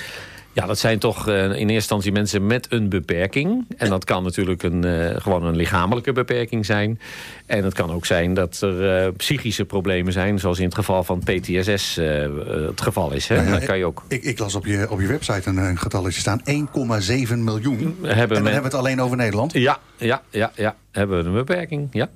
Ja, 0.53 0.65
dat 0.65 0.79
zijn 0.79 0.99
toch 0.99 1.27
eh, 1.27 1.43
in 1.43 1.49
eerste 1.51 1.73
instantie 1.73 2.11
mensen 2.11 2.47
met 2.47 2.67
een 2.69 2.89
beperking. 2.89 3.65
En 3.77 3.89
dat 3.89 4.05
kan 4.05 4.23
natuurlijk 4.23 4.63
een, 4.63 4.83
eh, 4.83 5.21
gewoon 5.21 5.43
een 5.43 5.55
lichamelijke 5.55 6.11
beperking 6.11 6.65
zijn. 6.65 6.99
En 7.45 7.63
het 7.63 7.73
kan 7.73 7.91
ook 7.91 8.05
zijn 8.05 8.33
dat 8.33 8.61
er 8.61 9.13
psychische 9.13 9.65
problemen 9.65 10.13
zijn... 10.13 10.39
zoals 10.39 10.59
in 10.59 10.65
het 10.65 10.75
geval 10.75 11.03
van 11.03 11.19
PTSS 11.19 11.95
het 11.95 12.81
geval 12.81 13.11
is. 13.11 13.27
Hè? 13.27 13.35
Ja, 13.35 13.49
Dan 13.51 13.59
kan 13.59 13.77
je 13.77 13.85
ook... 13.85 14.03
Ik, 14.07 14.23
ik 14.23 14.39
las 14.39 14.55
op 14.55 14.65
je, 14.65 14.87
op 14.89 14.99
je 14.99 15.07
website 15.07 15.49
een, 15.49 15.57
een 15.57 15.79
getalletje 15.79 16.19
staan. 16.19 16.41
1,7 17.29 17.37
miljoen. 17.37 17.79
en 17.79 17.95
dan 18.01 18.09
Hebben 18.09 18.37
hebben 18.37 18.53
we 18.53 18.61
het 18.61 18.73
alleen 18.73 19.01
over 19.01 19.17
Nederland. 19.17 19.53
Ja, 19.53 19.79
ja, 19.97 20.21
ja, 20.29 20.51
ja. 20.55 20.75
Hebben 20.91 21.17
we 21.17 21.29
een 21.29 21.33
beperking, 21.33 21.87
ja. 21.91 22.09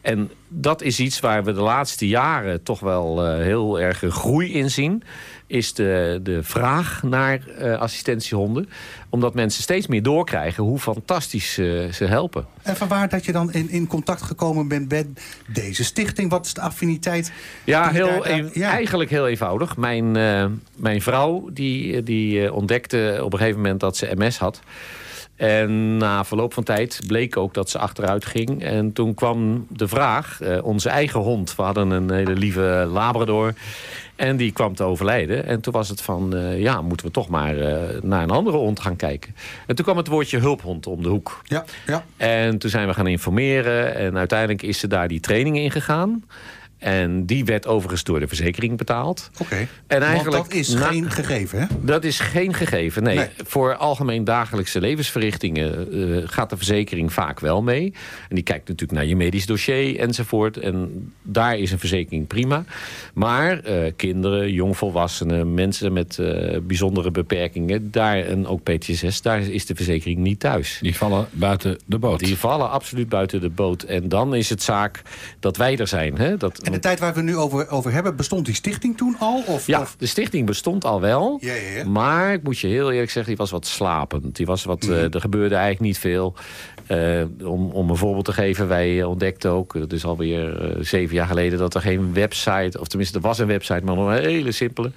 En 0.00 0.30
dat 0.48 0.82
is 0.82 1.00
iets 1.00 1.20
waar 1.20 1.44
we 1.44 1.52
de 1.52 1.60
laatste 1.60 2.08
jaren 2.08 2.62
toch 2.62 2.80
wel 2.80 3.24
eh, 3.26 3.42
heel 3.42 3.80
erg 3.80 4.02
een 4.02 4.10
groei 4.10 4.52
in 4.52 4.70
zien. 4.70 5.02
Is 5.46 5.74
de, 5.74 6.20
de 6.22 6.42
vraag 6.42 7.02
naar 7.02 7.46
eh, 7.48 7.78
assistentiehonden. 7.78 8.68
Omdat 9.08 9.34
mensen 9.34 9.62
steeds 9.62 9.86
meer 9.86 10.02
doorkrijgen 10.02 10.64
hoe 10.64 10.78
fantastisch 10.78 11.58
eh, 11.58 11.88
ze 11.92 12.04
helpen. 12.04 12.46
En 12.62 12.76
vanwaar 12.76 13.08
dat 13.08 13.24
je 13.24 13.32
dan 13.32 13.52
in, 13.52 13.70
in 13.70 13.86
contact 13.86 14.22
gekomen 14.22 14.68
bent 14.68 14.90
met 14.90 15.06
deze 15.46 15.84
stichting? 15.84 16.30
Wat 16.30 16.46
is 16.46 16.54
de 16.54 16.60
affiniteit? 16.60 17.32
Ja, 17.64 17.90
heel 17.90 18.06
daar- 18.06 18.30
een- 18.30 18.50
ja. 18.52 18.70
eigenlijk 18.70 19.10
heel 19.10 19.28
eenvoudig. 19.28 19.76
Mijn, 19.76 20.10
mijn 20.76 21.02
vrouw 21.02 21.48
die, 21.52 22.02
die 22.02 22.52
ontdekte 22.52 23.20
op 23.22 23.32
een 23.32 23.38
gegeven 23.38 23.60
moment 23.60 23.80
dat 23.80 23.96
ze 23.96 24.12
MS 24.16 24.38
had. 24.38 24.60
En 25.38 25.96
na 25.96 26.24
verloop 26.24 26.54
van 26.54 26.64
tijd 26.64 27.00
bleek 27.06 27.36
ook 27.36 27.54
dat 27.54 27.70
ze 27.70 27.78
achteruit 27.78 28.24
ging. 28.24 28.62
En 28.62 28.92
toen 28.92 29.14
kwam 29.14 29.66
de 29.68 29.88
vraag, 29.88 30.40
eh, 30.40 30.64
onze 30.64 30.88
eigen 30.88 31.20
hond... 31.20 31.56
we 31.56 31.62
hadden 31.62 31.90
een 31.90 32.10
hele 32.10 32.34
lieve 32.34 32.88
Labrador... 32.92 33.54
En 34.18 34.36
die 34.36 34.52
kwam 34.52 34.74
te 34.74 34.82
overlijden. 34.82 35.46
En 35.46 35.60
toen 35.60 35.72
was 35.72 35.88
het 35.88 36.00
van, 36.00 36.36
eh, 36.36 36.60
ja, 36.60 36.82
moeten 36.82 37.06
we 37.06 37.12
toch 37.12 37.28
maar 37.28 37.56
eh, 37.56 38.02
naar 38.02 38.22
een 38.22 38.30
andere 38.30 38.56
hond 38.56 38.80
gaan 38.80 38.96
kijken. 38.96 39.34
En 39.66 39.74
toen 39.74 39.84
kwam 39.84 39.96
het 39.96 40.06
woordje 40.06 40.38
hulphond 40.38 40.86
om 40.86 41.02
de 41.02 41.08
hoek. 41.08 41.40
Ja, 41.44 41.64
ja. 41.86 42.04
En 42.16 42.58
toen 42.58 42.70
zijn 42.70 42.86
we 42.86 42.94
gaan 42.94 43.06
informeren. 43.06 43.94
En 43.94 44.16
uiteindelijk 44.16 44.62
is 44.62 44.78
ze 44.78 44.86
daar 44.86 45.08
die 45.08 45.20
training 45.20 45.58
in 45.58 45.70
gegaan. 45.70 46.24
En 46.78 47.26
die 47.26 47.44
werd 47.44 47.66
overigens 47.66 48.04
door 48.04 48.20
de 48.20 48.28
verzekering 48.28 48.76
betaald. 48.76 49.30
Oké. 49.40 49.68
En 49.86 50.02
eigenlijk 50.02 50.36
Want 50.36 50.50
dat 50.50 50.58
is 50.60 50.68
na- 50.68 50.86
geen 50.86 51.10
gegeven, 51.10 51.60
hè? 51.60 51.66
Dat 51.80 52.04
is 52.04 52.20
geen 52.20 52.54
gegeven, 52.54 53.02
nee. 53.02 53.16
Nee. 53.16 53.28
Voor 53.46 53.74
algemeen 53.76 54.24
dagelijkse 54.24 54.80
levensverrichtingen 54.80 55.92
eh, 55.92 56.22
gaat 56.28 56.50
de 56.50 56.56
verzekering 56.56 57.12
vaak 57.12 57.40
wel 57.40 57.62
mee. 57.62 57.92
En 58.28 58.34
die 58.34 58.44
kijkt 58.44 58.68
natuurlijk 58.68 58.98
naar 58.98 59.08
je 59.08 59.16
medisch 59.16 59.46
dossier 59.46 59.98
enzovoort. 59.98 60.56
En 60.56 61.12
daar 61.22 61.58
is 61.58 61.72
een 61.72 61.78
verzekering 61.78 62.26
prima. 62.26 62.64
Maar 63.14 63.60
eh, 63.60 63.92
kinderen, 63.96 64.52
jongvolwassenen, 64.52 65.54
mensen 65.54 65.92
met 65.92 66.18
eh, 66.18 66.58
bijzondere 66.62 67.10
beperkingen... 67.10 67.90
daar 67.90 68.18
en 68.24 68.46
ook 68.46 68.62
PTSS, 68.62 69.22
daar 69.22 69.40
is 69.40 69.66
de 69.66 69.74
verzekering 69.74 70.18
niet 70.18 70.40
thuis. 70.40 70.78
Die 70.82 70.96
vallen 70.96 71.26
buiten 71.30 71.78
de 71.86 71.98
boot. 71.98 72.18
Die 72.18 72.36
vallen 72.36 72.70
absoluut 72.70 73.08
buiten 73.08 73.40
de 73.40 73.50
boot. 73.50 73.82
En 73.82 74.08
dan 74.08 74.34
is 74.34 74.48
het 74.48 74.62
zaak 74.62 75.02
dat 75.40 75.56
wij 75.56 75.76
er 75.76 75.88
zijn. 75.88 76.18
Hè? 76.18 76.36
Dat, 76.36 76.67
En 76.68 76.74
de 76.74 76.80
tijd 76.80 76.98
waar 76.98 77.14
we 77.14 77.22
nu 77.22 77.36
over, 77.36 77.68
over 77.70 77.92
hebben, 77.92 78.16
bestond 78.16 78.44
die 78.46 78.54
stichting 78.54 78.96
toen 78.96 79.16
al? 79.18 79.42
Of, 79.46 79.66
ja, 79.66 79.80
of- 79.80 79.94
de 79.98 80.06
stichting 80.06 80.46
bestond 80.46 80.84
al 80.84 81.00
wel. 81.00 81.38
Ja, 81.40 81.54
ja, 81.54 81.70
ja. 81.78 81.84
Maar 81.88 82.32
ik 82.32 82.42
moet 82.42 82.58
je 82.58 82.66
heel 82.66 82.90
eerlijk 82.92 83.10
zeggen, 83.10 83.26
die 83.26 83.36
was 83.36 83.50
wat 83.50 83.66
slapend. 83.66 84.36
Die 84.36 84.46
was 84.46 84.64
wat, 84.64 84.82
Mhm. 84.82 84.92
eh, 84.92 85.14
er 85.14 85.20
gebeurde 85.20 85.54
eigenlijk 85.54 85.84
niet 85.84 85.98
veel. 85.98 86.34
Eh, 86.86 87.22
om, 87.44 87.70
om 87.70 87.90
een 87.90 87.96
voorbeeld 87.96 88.24
te 88.24 88.32
geven, 88.32 88.68
wij 88.68 89.02
ontdekten 89.04 89.50
ook... 89.50 89.72
dat 89.78 89.92
is 89.92 90.04
alweer 90.04 90.62
eh, 90.70 90.76
zeven 90.84 91.14
jaar 91.14 91.26
geleden... 91.26 91.58
dat 91.58 91.74
er 91.74 91.80
geen 91.80 92.12
website, 92.14 92.80
of 92.80 92.86
tenminste 92.88 93.16
er 93.16 93.22
was 93.22 93.38
een 93.38 93.46
website... 93.46 93.84
maar 93.84 93.96
nog 93.96 94.08
een 94.08 94.24
hele 94.24 94.52
simpele... 94.52 94.90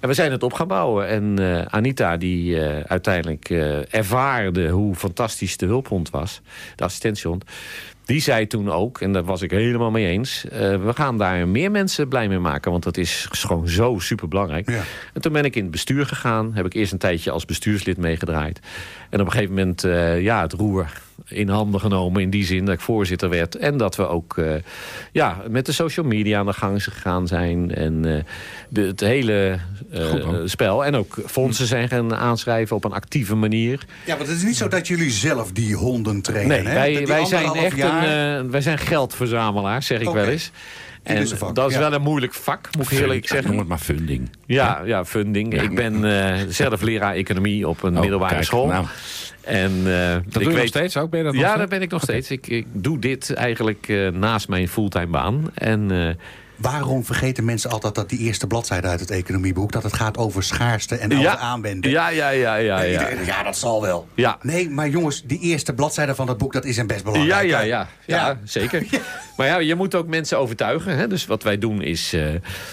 En 0.00 0.08
we 0.08 0.14
zijn 0.14 0.30
het 0.32 0.42
op 0.42 0.52
gaan 0.52 0.68
bouwen. 0.68 1.08
En 1.08 1.38
Anita, 1.72 2.16
die 2.16 2.60
uiteindelijk 2.86 3.50
ervaarde 3.90 4.68
hoe 4.68 4.94
fantastisch 4.94 5.56
de 5.56 5.66
hulphond 5.66 6.10
was, 6.10 6.40
de 6.76 6.84
assistentiehond, 6.84 7.44
die 8.06 8.20
zei 8.20 8.46
toen 8.46 8.70
ook, 8.70 9.00
en 9.00 9.12
daar 9.12 9.24
was 9.24 9.42
ik 9.42 9.50
helemaal 9.50 9.90
mee 9.90 10.06
eens, 10.06 10.48
eh, 10.48 10.58
we 10.58 10.92
gaan 10.94 11.18
daar 11.18 11.48
meer 11.48 11.70
mensen 11.70 12.08
blij 12.08 12.28
mee 12.28 12.38
maken, 12.38 12.70
want 12.70 12.82
dat 12.82 12.96
is 12.96 13.26
gewoon 13.30 13.68
zo 13.68 13.98
super 13.98 14.28
belangrijk. 14.28 14.70
Ja. 14.70 14.82
En 15.12 15.20
toen 15.20 15.32
ben 15.32 15.44
ik 15.44 15.56
in 15.56 15.62
het 15.62 15.70
bestuur 15.70 16.06
gegaan, 16.06 16.54
heb 16.54 16.66
ik 16.66 16.74
eerst 16.74 16.92
een 16.92 16.98
tijdje 16.98 17.30
als 17.30 17.44
bestuurslid 17.44 17.96
meegedraaid. 17.96 18.60
En 19.10 19.20
op 19.20 19.26
een 19.26 19.32
gegeven 19.32 19.54
moment 19.54 19.84
eh, 19.84 20.22
ja, 20.22 20.42
het 20.42 20.52
roer 20.52 20.90
in 21.24 21.48
handen 21.48 21.80
genomen 21.80 22.22
in 22.22 22.30
die 22.30 22.44
zin 22.44 22.64
dat 22.64 22.74
ik 22.74 22.80
voorzitter 22.80 23.28
werd. 23.28 23.56
En 23.56 23.76
dat 23.76 23.96
we 23.96 24.08
ook 24.08 24.38
eh, 24.38 24.54
ja, 25.12 25.42
met 25.48 25.66
de 25.66 25.72
social 25.72 26.06
media 26.06 26.38
aan 26.38 26.46
de 26.46 26.52
gang 26.52 26.84
gegaan 26.84 27.26
zijn. 27.26 27.74
En 27.74 28.04
eh, 28.04 28.22
de, 28.68 28.80
het 28.80 29.00
hele 29.00 29.58
eh, 29.90 30.14
spel. 30.44 30.84
En 30.84 30.94
ook 30.94 31.16
fondsen 31.26 31.66
zijn 31.66 31.88
gaan 31.88 32.14
aanschrijven 32.14 32.76
op 32.76 32.84
een 32.84 32.92
actieve 32.92 33.34
manier. 33.34 33.84
Ja, 34.04 34.16
want 34.16 34.28
het 34.28 34.36
is 34.36 34.44
niet 34.44 34.56
zo 34.56 34.68
dat 34.68 34.86
jullie 34.86 35.10
zelf 35.10 35.52
die 35.52 35.74
honden 35.74 36.22
trainen. 36.22 36.64
Nee, 36.64 36.66
hè? 36.66 36.74
wij, 36.74 37.06
wij 37.06 37.24
zijn 37.24 37.54
echt 37.54 37.76
jaar- 37.76 38.38
een, 38.38 38.50
wij 38.50 38.60
zijn 38.60 38.78
geldverzamelaars, 38.78 39.86
zeg 39.86 40.00
ik 40.00 40.08
wel 40.10 40.24
eens. 40.24 40.50
En 41.06 41.26
dat 41.52 41.68
is 41.68 41.74
ja. 41.74 41.80
wel 41.80 41.92
een 41.92 42.02
moeilijk 42.02 42.34
vak, 42.34 42.68
moet 42.78 42.90
ik 42.92 42.98
eerlijk 42.98 43.28
zeggen. 43.28 43.48
Noem 43.48 43.58
het 43.58 43.68
maar 43.68 43.78
funding. 43.78 44.30
Ja, 44.46 44.82
ja 44.84 45.04
funding. 45.04 45.62
Ik 45.62 45.74
ben 45.74 46.04
eh, 46.04 46.44
zelf 46.48 46.80
leraar 46.80 47.14
economie 47.14 47.68
op 47.68 47.82
een 47.82 47.94
Oh, 47.94 48.00
middelbare 48.00 48.32
kijk, 48.34 48.44
school. 48.44 48.66
nou. 48.66 48.86
En, 49.46 49.72
eh, 49.86 50.10
Dat 50.10 50.24
ik 50.24 50.32
doe 50.32 50.52
je 50.52 50.58
nog 50.58 50.66
steeds 50.66 50.96
ook? 50.96 51.10
Ben 51.10 51.18
je 51.18 51.24
dat 51.24 51.34
Ja, 51.34 51.56
dat 51.56 51.68
ben 51.68 51.82
ik 51.82 51.90
nog 51.90 52.02
steeds. 52.02 52.30
Ik, 52.30 52.46
ik 52.46 52.66
doe 52.72 52.98
dit 52.98 53.34
eigenlijk 53.34 53.88
eh, 53.88 54.08
naast 54.08 54.48
mijn 54.48 54.68
fulltime 54.68 55.06
baan. 55.06 55.50
En 55.54 55.90
eh, 55.90 56.08
Waarom 56.56 57.04
vergeten 57.04 57.44
mensen 57.44 57.70
altijd 57.70 57.94
dat 57.94 58.08
die 58.08 58.18
eerste 58.18 58.46
bladzijde 58.46 58.86
uit 58.86 59.00
het 59.00 59.10
economieboek... 59.10 59.72
dat 59.72 59.82
het 59.82 59.92
gaat 59.92 60.16
over 60.16 60.42
schaarste 60.42 60.96
en 60.96 61.10
ja, 61.10 61.16
over 61.16 61.30
aanwenden? 61.30 61.90
ja, 61.90 62.08
ja, 62.08 62.28
ja, 62.28 62.54
ja, 62.54 62.80
ja. 62.80 62.90
iedereen 62.92 63.24
ja, 63.24 63.42
dat 63.42 63.56
zal 63.56 63.82
wel. 63.82 64.08
Ja. 64.14 64.38
Nee, 64.42 64.70
maar 64.70 64.88
jongens, 64.88 65.22
die 65.24 65.40
eerste 65.40 65.74
bladzijde 65.74 66.14
van 66.14 66.26
dat 66.26 66.38
boek... 66.38 66.52
dat 66.52 66.64
is 66.64 66.76
een 66.76 66.86
best 66.86 67.04
Ja, 67.04 67.10
belangrijk. 67.10 67.48
ja, 67.48 67.58
hè? 67.58 67.64
ja, 67.64 67.88
ja, 68.06 68.38
zeker. 68.44 68.86
Maar 69.36 69.46
ja, 69.46 69.58
je 69.58 69.74
moet 69.74 69.94
ook 69.94 70.06
mensen 70.06 70.38
overtuigen. 70.38 70.96
Hè? 70.96 71.08
Dus 71.08 71.26
wat 71.26 71.42
wij 71.42 71.58
doen 71.58 71.82
is 71.82 72.12
eh, 72.12 72.24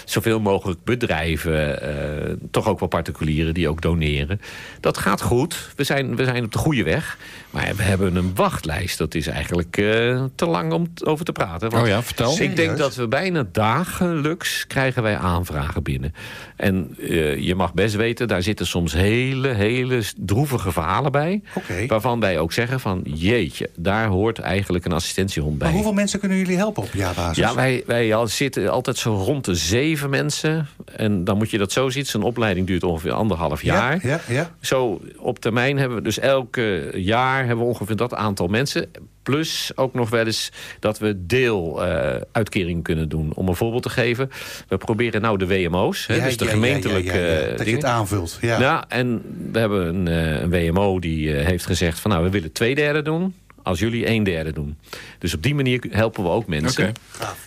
zoveel 0.04 0.40
mogelijk 0.40 0.84
bedrijven, 0.84 1.82
eh, 1.82 2.32
toch 2.50 2.68
ook 2.68 2.78
wel 2.78 2.88
particulieren 2.88 3.54
die 3.54 3.68
ook 3.68 3.82
doneren. 3.82 4.40
Dat 4.80 4.98
gaat 4.98 5.20
goed. 5.22 5.72
We 5.76 5.84
zijn, 5.84 6.16
we 6.16 6.24
zijn 6.24 6.44
op 6.44 6.52
de 6.52 6.58
goede 6.58 6.82
weg. 6.82 7.18
Maar 7.50 7.72
we 7.76 7.82
hebben 7.82 8.16
een 8.16 8.34
wachtlijst. 8.34 8.98
Dat 8.98 9.14
is 9.14 9.26
eigenlijk 9.26 9.76
eh, 9.76 10.24
te 10.34 10.46
lang 10.46 10.72
om 10.72 10.92
over 11.04 11.24
te 11.24 11.32
praten. 11.32 11.70
Want 11.70 11.82
Oh 11.82 11.88
ja, 11.88 12.02
vertel. 12.02 12.40
Ik 12.40 12.56
denk 12.56 12.76
dat 12.78 12.94
we 12.94 13.08
bijna 13.08 13.44
dagelijks 13.74 14.66
krijgen 14.66 15.02
wij 15.02 15.16
aanvragen 15.16 15.82
binnen. 15.82 16.14
En 16.56 16.96
eh, 17.00 17.36
je 17.36 17.54
mag 17.54 17.74
best 17.74 17.94
weten, 17.94 18.28
daar 18.28 18.42
zitten 18.42 18.66
soms 18.66 18.92
hele, 18.92 19.48
hele 19.48 20.02
droevige 20.16 20.72
verhalen 20.72 21.12
bij. 21.12 21.42
Waarvan 21.86 22.20
wij 22.20 22.38
ook 22.38 22.52
zeggen 22.52 22.80
van, 22.80 23.00
jeetje, 23.04 23.70
daar 23.76 24.06
hoort 24.06 24.38
eigenlijk 24.38 24.84
een 24.84 24.92
assistentiehond 24.92 25.58
bij. 25.58 25.66
Maar 25.66 25.76
hoeveel 25.76 25.92
mensen 25.92 26.20
kunnen 26.20 26.38
jullie 26.38 26.56
helpen 26.56 26.82
op 26.82 26.92
jaarbasis? 26.92 27.36
Ja, 27.36 27.54
wij, 27.54 27.82
wij 27.86 28.14
al 28.14 28.26
zitten 28.26 28.70
altijd 28.70 28.96
zo 28.96 29.14
rond 29.14 29.44
de 29.44 29.54
zeven 29.54 30.10
mensen. 30.10 30.68
En 30.96 31.24
dan 31.24 31.36
moet 31.36 31.50
je 31.50 31.58
dat 31.58 31.72
zo 31.72 31.88
zien. 31.88 32.06
Zo'n 32.06 32.22
opleiding 32.22 32.66
duurt 32.66 32.82
ongeveer 32.82 33.12
anderhalf 33.12 33.62
jaar. 33.62 33.98
Ja, 34.06 34.20
ja, 34.28 34.34
ja. 34.34 34.50
Zo 34.60 35.00
op 35.16 35.38
termijn 35.38 35.78
hebben 35.78 35.96
we 35.96 36.02
dus 36.04 36.18
elke 36.18 36.90
jaar 36.94 37.38
hebben 37.38 37.64
we 37.64 37.70
ongeveer 37.70 37.96
dat 37.96 38.14
aantal 38.14 38.46
mensen. 38.46 38.90
Plus 39.24 39.72
ook 39.74 39.94
nog 39.94 40.10
wel 40.10 40.26
eens 40.26 40.50
dat 40.80 40.98
we 40.98 41.26
deeluitkering 41.26 42.82
kunnen 42.82 43.08
doen. 43.08 43.32
Om 43.34 43.48
een 43.48 43.54
voorbeeld 43.56 43.82
te 43.82 43.88
geven. 43.90 44.30
We 44.68 44.76
proberen 44.76 45.20
nou 45.20 45.38
de 45.38 45.46
WMO's. 45.46 46.06
Hè, 46.06 46.14
Ja, 46.14 46.24
dus 46.24 46.36
de 46.36 46.44
ja, 46.44 46.50
gemeentelijke 46.50 47.12
ja, 47.12 47.24
ja, 47.24 47.30
ja. 47.32 47.38
eh, 47.40 47.48
Dat 47.48 47.58
je 47.58 47.64
dingen. 47.64 47.80
het 47.80 47.88
aanvult. 47.88 48.38
Ja. 48.40 48.60
Ja, 48.60 48.84
en 48.88 49.22
we 49.52 49.58
hebben 49.58 49.86
een, 49.86 50.08
eh, 50.08 50.40
een 50.40 50.50
WMO 50.50 50.98
die 50.98 51.36
eh, 51.36 51.46
heeft 51.46 51.66
gezegd 51.66 52.00
van 52.00 52.10
nou, 52.10 52.24
we 52.24 52.30
willen 52.30 52.52
twee 52.52 52.74
derde 52.74 53.02
doen 53.02 53.34
als 53.62 53.78
jullie 53.78 54.08
een 54.08 54.22
derde 54.24 54.52
doen. 54.52 54.76
Dus 55.18 55.34
op 55.34 55.42
die 55.42 55.54
manier 55.54 55.84
helpen 55.90 56.22
we 56.22 56.28
ook 56.28 56.46
mensen. 56.46 56.88
Oké. 56.88 56.92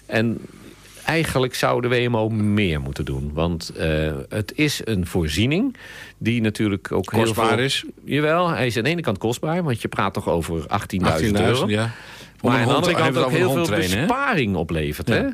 En 0.05 0.37
eigenlijk 1.07 1.55
zou 1.55 1.81
de 1.81 1.87
WMO 1.87 2.29
meer 2.29 2.81
moeten 2.81 3.05
doen. 3.05 3.31
Want 3.33 3.69
eh, 3.69 4.13
het 4.29 4.51
is 4.55 4.81
een 4.83 5.05
voorziening 5.05 5.77
die 6.17 6.41
natuurlijk 6.41 6.91
ook 6.91 7.05
Kostbaar 7.05 7.45
heel 7.45 7.55
veel... 7.55 7.63
is. 7.63 7.85
Jawel, 8.03 8.49
hij 8.49 8.65
is 8.65 8.77
aan 8.77 8.83
de 8.83 8.89
ene 8.89 9.01
kant 9.01 9.17
kostbaar, 9.17 9.63
want 9.63 9.81
je 9.81 9.87
praat 9.87 10.13
toch 10.13 10.27
over 10.27 10.61
18.000 10.61 10.67
euro. 11.31 11.65
18.000, 11.65 11.69
ja. 11.69 11.91
Maar 12.41 12.59
aan 12.59 12.67
de 12.67 12.73
andere 12.73 12.93
hij 12.93 13.01
kant 13.01 13.25
ook 13.25 13.31
heel 13.31 13.51
veel 13.51 13.65
trainen, 13.65 13.97
besparing 13.97 14.55
oplevert. 14.55 15.07
Ja. 15.07 15.13
Hè? 15.13 15.27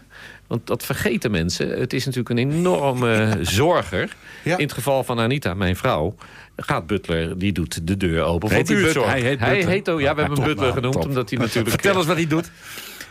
Want 0.47 0.67
dat 0.67 0.85
vergeten 0.85 1.31
mensen. 1.31 1.79
Het 1.79 1.93
is 1.93 2.05
natuurlijk 2.05 2.39
een 2.39 2.51
enorme 2.51 3.37
zorger. 3.41 4.15
Ja. 4.43 4.57
In 4.57 4.63
het 4.63 4.73
geval 4.73 5.03
van 5.03 5.19
Anita, 5.19 5.53
mijn 5.53 5.75
vrouw... 5.75 6.15
gaat 6.55 6.87
Butler, 6.87 7.37
die 7.37 7.51
doet 7.51 7.87
de 7.87 7.97
deur 7.97 8.23
open 8.23 8.49
Heet 8.49 8.57
voor 8.57 8.75
die 8.75 8.83
buurtzorg. 8.83 9.13
Butler? 9.13 9.39
Hij 9.39 9.63
heet 9.63 9.89
ook, 9.89 9.99
ja, 9.99 10.15
we 10.15 10.21
hebben 10.21 10.37
hem 10.43 10.47
Butler 10.47 10.73
genoemd, 10.73 10.93
top. 10.93 11.05
omdat 11.05 11.29
hij 11.29 11.39
natuurlijk... 11.45 11.69
Vertel 11.69 11.95
eens 11.95 12.05
wat 12.05 12.15
hij 12.15 12.27
doet. 12.27 12.51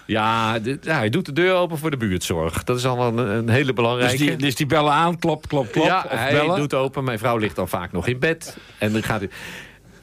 Ja, 0.06 0.58
ja, 0.82 0.96
hij 0.96 1.08
doet 1.08 1.26
de 1.26 1.32
deur 1.32 1.54
open 1.54 1.78
voor 1.78 1.90
de 1.90 1.96
buurtzorg. 1.96 2.64
Dat 2.64 2.78
is 2.78 2.86
al 2.86 3.06
een, 3.06 3.18
een 3.18 3.48
hele 3.48 3.64
Dus 3.64 3.74
belangrijke. 3.74 4.16
die, 4.16 4.36
dus 4.36 4.54
die 4.54 4.66
bellen 4.66 4.92
aan, 4.92 5.18
klop, 5.18 5.48
klop, 5.48 5.72
klop. 5.72 5.84
ja, 5.86 6.04
of 6.10 6.18
hij 6.18 6.32
bellen. 6.32 6.56
doet 6.56 6.74
open. 6.74 7.04
Mijn 7.04 7.18
vrouw 7.18 7.36
ligt 7.36 7.56
dan 7.56 7.68
vaak 7.68 7.92
nog 7.92 8.06
in 8.06 8.18
bed. 8.18 8.56
En 8.78 8.92
dan 8.92 9.02
gaat 9.02 9.20
hij... 9.20 9.28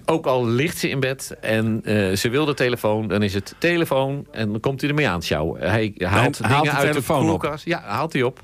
Ook 0.05 0.25
al 0.25 0.45
ligt 0.47 0.77
ze 0.77 0.89
in 0.89 0.99
bed 0.99 1.35
en 1.41 1.81
eh, 1.83 2.15
ze 2.15 2.29
wil 2.29 2.45
de 2.45 2.53
telefoon, 2.53 3.07
dan 3.07 3.21
is 3.23 3.33
het 3.33 3.55
telefoon 3.57 4.25
en 4.31 4.51
dan 4.51 4.59
komt 4.59 4.81
hij 4.81 4.89
ermee 4.89 5.07
aan 5.09 5.23
sjouwen. 5.23 5.61
Hij 5.69 5.93
haalt 5.97 6.13
haalt 6.13 6.37
dingen 6.47 6.63
de 6.63 6.69
uit 6.71 6.81
de 6.81 6.87
telefoon 6.91 7.21
op. 7.21 7.27
koelkast. 7.39 7.65
Ja, 7.65 7.81
haalt 7.85 8.13
hij 8.13 8.23
op. 8.23 8.41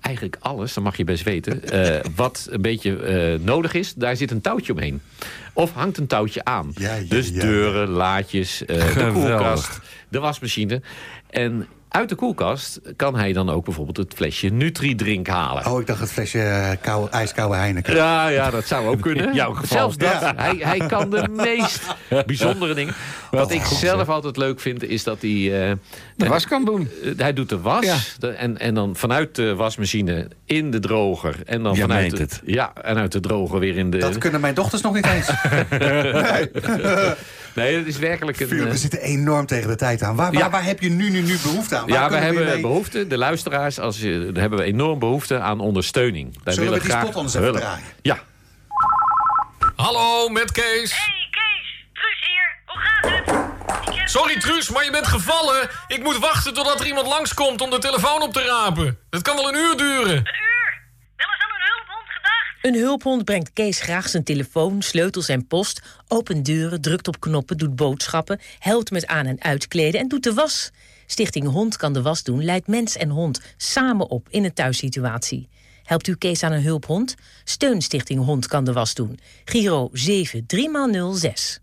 Eigenlijk 0.00 0.36
alles, 0.40 0.74
dat 0.74 0.84
mag 0.84 0.96
je 0.96 1.04
best 1.04 1.22
weten. 1.24 1.64
eh, 1.64 2.00
wat 2.16 2.46
een 2.50 2.62
beetje 2.62 2.96
eh, 2.96 3.40
nodig 3.46 3.74
is, 3.74 3.94
daar 3.94 4.16
zit 4.16 4.30
een 4.30 4.40
touwtje 4.40 4.72
omheen. 4.72 5.00
Of 5.52 5.72
hangt 5.72 5.98
een 5.98 6.06
touwtje 6.06 6.44
aan. 6.44 6.70
Ja, 6.74 6.94
ja, 6.94 7.02
dus 7.08 7.28
ja, 7.28 7.40
deuren, 7.40 7.88
laadjes, 7.88 8.64
eh, 8.64 8.94
de 8.94 9.10
koelkast, 9.12 9.80
de 10.08 10.18
wasmachine. 10.18 10.82
En 11.30 11.66
uit 11.88 12.08
de 12.08 12.14
koelkast 12.14 12.80
kan 12.96 13.16
hij 13.16 13.32
dan 13.32 13.50
ook 13.50 13.64
bijvoorbeeld 13.64 13.96
het 13.96 14.14
flesje 14.14 14.48
Nutri-drink 14.48 15.26
halen. 15.26 15.66
Oh, 15.66 15.80
ik 15.80 15.86
dacht 15.86 16.00
het 16.00 16.12
flesje 16.12 16.40
eh, 16.42 16.70
koude, 16.80 17.10
ijskoude 17.10 17.54
Heineken. 17.56 17.94
Ja, 17.94 18.28
ja, 18.28 18.50
dat 18.50 18.66
zou 18.66 18.86
ook 18.86 19.00
kunnen. 19.00 19.34
jouw 19.34 19.52
geval. 19.52 19.78
Zelfs 19.78 19.96
dat. 19.96 20.20
Ja. 20.20 20.32
Hij, 20.36 20.56
hij 20.60 20.78
kan 20.88 21.10
de 21.10 21.28
meest 21.46 21.80
bijzondere 22.26 22.74
dingen. 22.74 22.94
Wat 23.30 23.50
ik 23.50 23.64
zelf 23.64 24.08
altijd 24.08 24.36
leuk 24.36 24.60
vind, 24.60 24.82
is 24.84 25.04
dat 25.04 25.20
hij... 25.20 25.68
eh, 25.70 25.72
De 26.16 26.28
was 26.28 26.46
kan 26.46 26.64
doen. 26.64 26.88
eh, 27.04 27.10
hij 27.16 27.32
doet 27.32 27.48
de 27.48 27.60
was. 27.60 27.84
Ja. 27.84 27.96
de- 28.18 28.28
en, 28.30 28.58
en 28.58 28.74
dan 28.74 28.96
vanuit 28.96 29.34
de 29.34 29.54
wasmachine 29.54 30.28
in 30.44 30.70
de 30.70 30.78
droger. 30.78 31.36
En 31.44 31.62
dan 31.62 31.74
Je 31.74 31.80
vanuit 31.80 32.00
meent 32.00 32.16
de, 32.16 32.22
het. 32.22 32.40
Ja, 32.44 32.72
en 32.82 32.96
uit 32.96 33.12
de 33.12 33.20
droger 33.20 33.58
weer 33.58 33.76
in 33.76 33.90
de... 33.90 33.98
Dat 33.98 34.18
kunnen 34.18 34.40
mijn 34.40 34.54
dochters 34.54 34.82
nog 34.82 34.94
niet 34.94 35.06
eens. 35.06 35.30
Nee, 35.78 36.50
het 37.54 37.86
is 37.86 37.98
werkelijk 37.98 38.40
een... 38.40 38.48
Philip, 38.48 38.64
eh, 38.64 38.70
we 38.70 38.76
zitten 38.76 39.00
enorm 39.00 39.46
tegen 39.46 39.68
de 39.68 39.76
tijd 39.76 40.02
aan. 40.02 40.16
Waar, 40.16 40.32
waar, 40.32 40.40
Ja. 40.42 40.50
waar 40.50 40.64
heb 40.64 40.80
je 40.80 40.88
nu, 40.90 41.10
nu, 41.10 41.20
nu 41.22 41.38
behoefte 41.42 41.76
aan? 41.76 41.88
Waar 41.88 41.98
ja, 42.00 42.10
we 42.10 42.16
hebben 42.16 42.44
mee- 42.44 42.60
behoefte, 42.60 43.06
de 43.06 43.18
luisteraars, 43.18 43.78
als 43.78 44.00
je, 44.00 44.30
daar 44.32 44.40
hebben 44.40 44.58
we 44.58 44.64
enorm 44.64 44.98
behoefte 44.98 45.38
aan 45.38 45.60
ondersteuning. 45.60 46.38
Wij 46.44 46.54
Zullen 46.54 46.54
we 46.54 46.64
willen 46.64 46.80
die 46.80 46.90
graag, 46.90 47.02
spot 47.02 47.14
anders 47.16 47.34
even 47.34 47.46
willen- 47.46 47.60
draaien? 47.60 47.86
Ja, 48.02 48.18
Hallo, 49.76 50.28
met 50.28 50.52
Kees. 50.52 50.92
Hey 50.96 51.28
Kees, 51.30 51.86
Truus 51.92 52.26
hier. 52.26 52.46
Hoe 52.66 52.80
gaat 52.80 53.10
het? 53.10 53.96
Heb... 53.98 54.08
Sorry 54.08 54.38
Truus, 54.40 54.68
maar 54.70 54.84
je 54.84 54.90
bent 54.90 55.06
gevallen. 55.06 55.68
Ik 55.88 56.02
moet 56.02 56.18
wachten 56.18 56.54
totdat 56.54 56.80
er 56.80 56.86
iemand 56.86 57.06
langskomt 57.06 57.60
om 57.60 57.70
de 57.70 57.78
telefoon 57.78 58.22
op 58.22 58.32
te 58.32 58.42
rapen. 58.44 58.98
Dat 59.10 59.22
kan 59.22 59.36
wel 59.36 59.48
een 59.48 59.54
uur 59.54 59.76
duren. 59.76 60.16
Een 60.16 60.38
uur. 60.50 60.68
Wel 61.16 61.28
eens 61.32 61.42
aan 61.44 61.54
een 61.56 61.66
hulphond 61.70 62.08
gedacht? 62.16 62.47
Een 62.62 62.74
hulphond 62.74 63.24
brengt 63.24 63.52
Kees 63.52 63.80
graag 63.80 64.08
zijn 64.08 64.24
telefoon, 64.24 64.82
sleutels 64.82 65.28
en 65.28 65.46
post, 65.46 65.82
opent 66.08 66.44
deuren, 66.44 66.80
drukt 66.80 67.08
op 67.08 67.20
knoppen, 67.20 67.56
doet 67.58 67.76
boodschappen, 67.76 68.40
helpt 68.58 68.90
met 68.90 69.06
aan- 69.06 69.26
en 69.26 69.42
uitkleden 69.42 70.00
en 70.00 70.08
doet 70.08 70.22
de 70.22 70.34
was. 70.34 70.70
Stichting 71.06 71.46
Hond 71.48 71.76
kan 71.76 71.92
de 71.92 72.02
was 72.02 72.22
doen 72.22 72.44
leidt 72.44 72.66
mens 72.66 72.96
en 72.96 73.08
hond 73.10 73.40
samen 73.56 74.08
op 74.10 74.26
in 74.30 74.44
een 74.44 74.52
thuissituatie. 74.54 75.48
Helpt 75.84 76.06
u 76.08 76.14
Kees 76.14 76.42
aan 76.42 76.52
een 76.52 76.62
hulphond? 76.62 77.14
Steun 77.44 77.82
Stichting 77.82 78.24
Hond 78.24 78.46
kan 78.46 78.64
de 78.64 78.72
was 78.72 78.94
doen. 78.94 79.18
Giro 79.44 79.88
7306. 79.92 81.60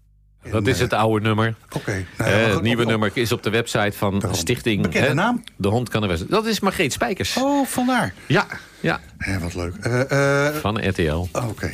dat 0.52 0.68
is 0.68 0.80
het 0.80 0.93
oude 0.93 1.26
nummer. 1.26 1.56
Oké. 1.72 2.06
nou 2.18 2.30
ja, 2.32 2.38
Eh, 2.48 2.54
het 2.54 2.62
nieuwe 2.62 2.78
op- 2.78 2.84
op- 2.84 2.89
nummer 2.91 3.12
is 3.14 3.32
op 3.32 3.43
de 3.43 3.50
website 3.50 3.98
van 3.98 4.20
Daarom. 4.20 4.39
Stichting... 4.39 4.82
Bekende 4.82 5.08
hè, 5.08 5.14
naam? 5.14 5.43
De 5.58 5.68
hond 5.68 5.89
kan 5.89 6.02
de 6.02 6.08
was. 6.08 6.26
Dat 6.28 6.46
is 6.46 6.60
Margreet 6.60 6.93
Spijkers. 6.93 7.38
Oh, 7.38 7.66
vandaar. 7.66 8.14
Ja, 8.28 8.48
ja, 8.80 8.99
wat 9.41 9.55
leuk. 9.55 9.73
Eh, 9.82 10.47
eh, 10.47 10.55
van 10.55 10.88
RTL. 10.89 11.28
Oké. 11.34 11.71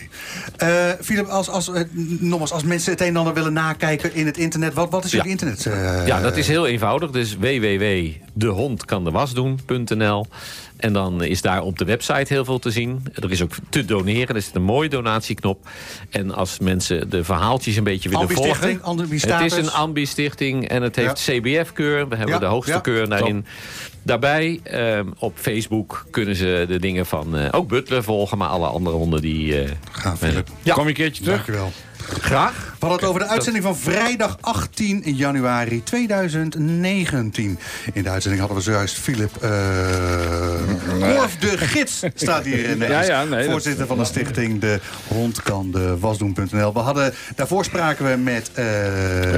Eh, 0.57 0.69
Philip, 1.01 1.27
als, 1.27 1.49
als, 1.49 1.71
eh, 1.73 1.81
nogmaals, 2.19 2.51
als 2.51 2.63
mensen 2.63 2.91
het 2.91 3.01
een 3.01 3.07
en 3.07 3.15
ander 3.17 3.33
willen 3.33 3.53
nakijken 3.53 4.13
in 4.13 4.25
het 4.25 4.37
internet, 4.37 4.73
wat, 4.73 4.89
wat 4.89 5.03
is 5.05 5.11
Ja. 5.11 5.23
internet? 5.23 5.65
eh, 5.65 6.07
Ja, 6.07 6.21
dat 6.21 6.37
is 6.37 6.47
heel 6.47 6.67
eenvoudig. 6.67 7.09
Dus 7.11 7.35
www.dehondkandewasdoen.nl 7.37 10.25
En 10.77 10.93
dan 10.93 11.23
is 11.23 11.41
daar 11.41 11.61
op 11.61 11.77
de 11.77 11.85
website 11.85 12.33
heel 12.33 12.45
veel 12.45 12.59
te 12.59 12.71
zien. 12.71 13.03
Er 13.15 13.31
is 13.31 13.41
ook 13.41 13.51
te 13.69 13.85
doneren. 13.85 14.35
Er 14.35 14.41
zit 14.41 14.55
een 14.55 14.61
mooie 14.63 14.89
donatieknop. 14.89 15.67
En 16.09 16.33
als 16.33 16.59
mensen 16.59 17.09
de 17.09 17.23
verhaaltjes 17.23 17.75
een 17.75 17.83
beetje 17.83 18.09
willen 18.09 18.29
volgen... 18.29 18.79
Het 19.09 19.41
is 19.51 19.57
een 19.57 19.71
Ambi-stichting 19.71 20.67
en 20.67 20.81
het 20.81 20.95
heeft 20.95 21.23
CBF-keur. 21.29 22.07
We 22.07 22.15
hebben 22.15 22.33
Ja, 22.35 22.39
de 22.39 22.45
hoogste 22.45 22.71
ja. 22.71 22.79
keur 22.79 23.09
daarin. 23.09 23.45
Daarbij, 24.03 24.59
ehm, 24.63 25.05
op 25.19 25.33
Facebook 25.37 26.05
kunnen 26.11 26.35
ze 26.35 26.65
de 26.67 26.79
dingen 26.79 27.05
van... 27.05 27.37
eh, 27.37 27.47
ook 27.51 27.67
Butler 27.67 28.03
volgen, 28.03 28.37
maar 28.37 28.47
alle 28.49 28.67
andere 28.67 28.95
honden 28.95 29.21
die... 29.21 29.61
eh, 29.63 29.71
Ga, 29.91 30.17
Philip. 30.17 30.47
Ja. 30.61 30.73
Kom 30.73 30.83
je 30.83 30.89
een 30.89 30.95
keertje 30.95 31.23
terug? 31.23 31.35
Dankjewel. 31.45 31.71
Graag. 32.09 32.53
We 32.79 32.87
hadden 32.87 32.99
het 32.99 33.07
over 33.15 33.19
de 33.27 33.33
uitzending 33.33 33.63
van 33.63 33.77
vrijdag 33.77 34.37
18 34.41 35.01
januari 35.05 35.83
2019. 35.83 37.59
In 37.93 38.03
de 38.03 38.09
uitzending 38.09 38.41
hadden 38.41 38.57
we 38.63 38.63
zojuist 38.71 38.95
Philip 38.97 39.31
uh, 39.43 39.49
Korf 41.17 41.37
de 41.37 41.57
Gids 41.57 42.03
staat 42.15 42.43
hier 42.45 42.65
in 42.69 42.77
Ja, 42.79 43.01
ja, 43.01 43.23
nee, 43.23 43.41
dat- 43.43 43.51
Voorzitter 43.51 43.87
van 43.87 43.97
de 43.97 44.05
stichting 44.05 44.59
De 44.59 44.79
Hond 45.07 45.41
kan 45.41 45.71
de 45.71 45.97
wasdoen.nl. 45.99 46.73
We 46.73 46.79
hadden, 46.79 47.13
daarvoor 47.35 47.65
spraken 47.65 48.09
we 48.11 48.17
met 48.17 48.51
uh, 48.59 48.65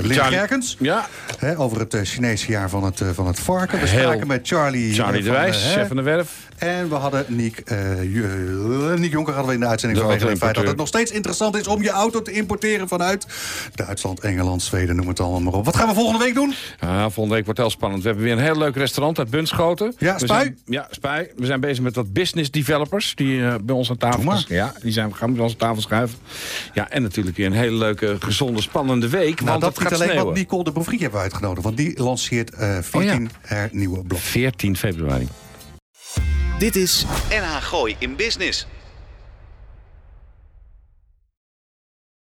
Lin 0.02 0.18
Charlie- 0.18 0.38
Gerkens. 0.38 0.76
Ja, 0.80 1.08
Hè, 1.38 1.60
over 1.60 1.80
het 1.80 1.94
eh, 1.94 2.02
Chinese 2.04 2.52
jaar 2.52 2.70
van 2.70 2.84
het, 2.84 3.02
eh, 3.02 3.08
van 3.14 3.28
het 3.28 3.40
varken. 3.40 3.80
We 3.80 3.88
Heel- 3.88 4.00
spraken 4.02 4.28
met 4.28 4.48
Charlie, 4.48 4.94
Charlie 4.94 5.20
eh, 5.20 5.26
de 5.26 5.32
Wijs, 5.32 5.64
eh, 5.66 5.72
chef 5.72 5.88
van 5.88 5.96
de 5.96 6.02
werf. 6.02 6.32
en 6.58 6.90
we 6.90 6.96
hadden 6.96 7.26
Niek, 7.28 7.60
eh, 7.60 7.78
Niek 8.96 9.12
Jonker 9.12 9.34
hadden 9.34 9.50
we 9.50 9.54
in 9.54 9.60
de 9.60 9.68
uitzending 9.68 10.02
vanwege 10.02 10.28
het 10.28 10.38
feit 10.38 10.56
dat 10.56 10.68
het 10.68 10.78
nog 10.78 10.88
steeds 10.88 11.12
interessant 11.12 11.56
is 11.56 11.68
om 11.68 11.82
je 11.82 11.90
auto 11.90 12.22
te 12.22 12.32
importeren 12.32 12.62
vanuit 12.88 13.26
Duitsland, 13.76 14.20
Engeland, 14.20 14.62
Zweden, 14.62 14.96
noem 14.96 15.08
het 15.08 15.20
allemaal 15.20 15.40
maar 15.42 15.54
op. 15.54 15.66
Wat 15.66 15.76
gaan 15.76 15.88
we 15.88 15.94
volgende 15.94 16.24
week 16.24 16.34
doen? 16.34 16.54
Ja, 16.80 17.10
volgende 17.10 17.36
week 17.36 17.46
wordt 17.46 17.60
heel 17.60 17.70
spannend. 17.70 18.02
We 18.02 18.08
hebben 18.08 18.26
weer 18.26 18.34
een 18.38 18.44
heel 18.44 18.58
leuk 18.58 18.76
restaurant 18.76 19.20
uit 19.20 19.30
Bunschoten. 19.30 19.94
Ja, 19.98 20.18
Spui? 20.18 20.42
zijn- 20.42 20.58
ja, 20.66 20.88
Spui. 20.92 21.28
We 21.36 21.46
zijn 21.46 21.60
bezig 21.60 21.84
met 21.84 21.96
wat 21.96 22.14
business 22.14 22.52
developers 22.52 23.16
die 23.16 23.46
eh, 23.46 23.56
bij 23.64 23.76
ons 23.76 23.90
aan 23.90 23.98
tafel 23.98 24.24
maar. 24.24 24.44
Ja, 24.48 24.74
die 24.82 24.92
zijn, 24.92 25.16
gaan 25.16 25.34
bij 25.34 25.44
ons 25.44 25.52
aan 25.52 25.58
tafel 25.58 25.82
schuiven. 25.82 26.18
Ja, 26.74 26.90
en 26.90 27.02
natuurlijk 27.02 27.38
weer 27.38 27.46
een 27.46 27.52
hele 27.54 27.78
leuke, 27.78 28.16
gezonde, 28.20 28.62
spannende 28.62 29.10
week. 29.10 29.36
Nou, 29.40 29.50
want 29.50 29.62
dat 29.62 29.80
gaat 29.80 29.92
alleen, 29.94 30.04
sneeuwen. 30.04 30.26
want 30.26 30.38
Nicole 30.38 30.64
de 30.64 30.72
Bouvrie 30.72 31.00
hebben 31.00 31.18
we 31.18 31.24
uitgenodigd. 31.24 31.64
Want 31.64 31.78
die 31.78 32.02
lanceert 32.04 32.54
eh 32.54 32.78
14 32.82 33.30
haar 33.42 33.70
nieuwe 33.72 34.04
blog. 34.04 34.22
14 34.22 34.78
februari. 34.78 35.28
Dit 36.60 36.76
is 36.76 37.06
NH 37.30 37.56
Gooi 37.62 37.96
in 38.00 38.16
Business. 38.16 38.68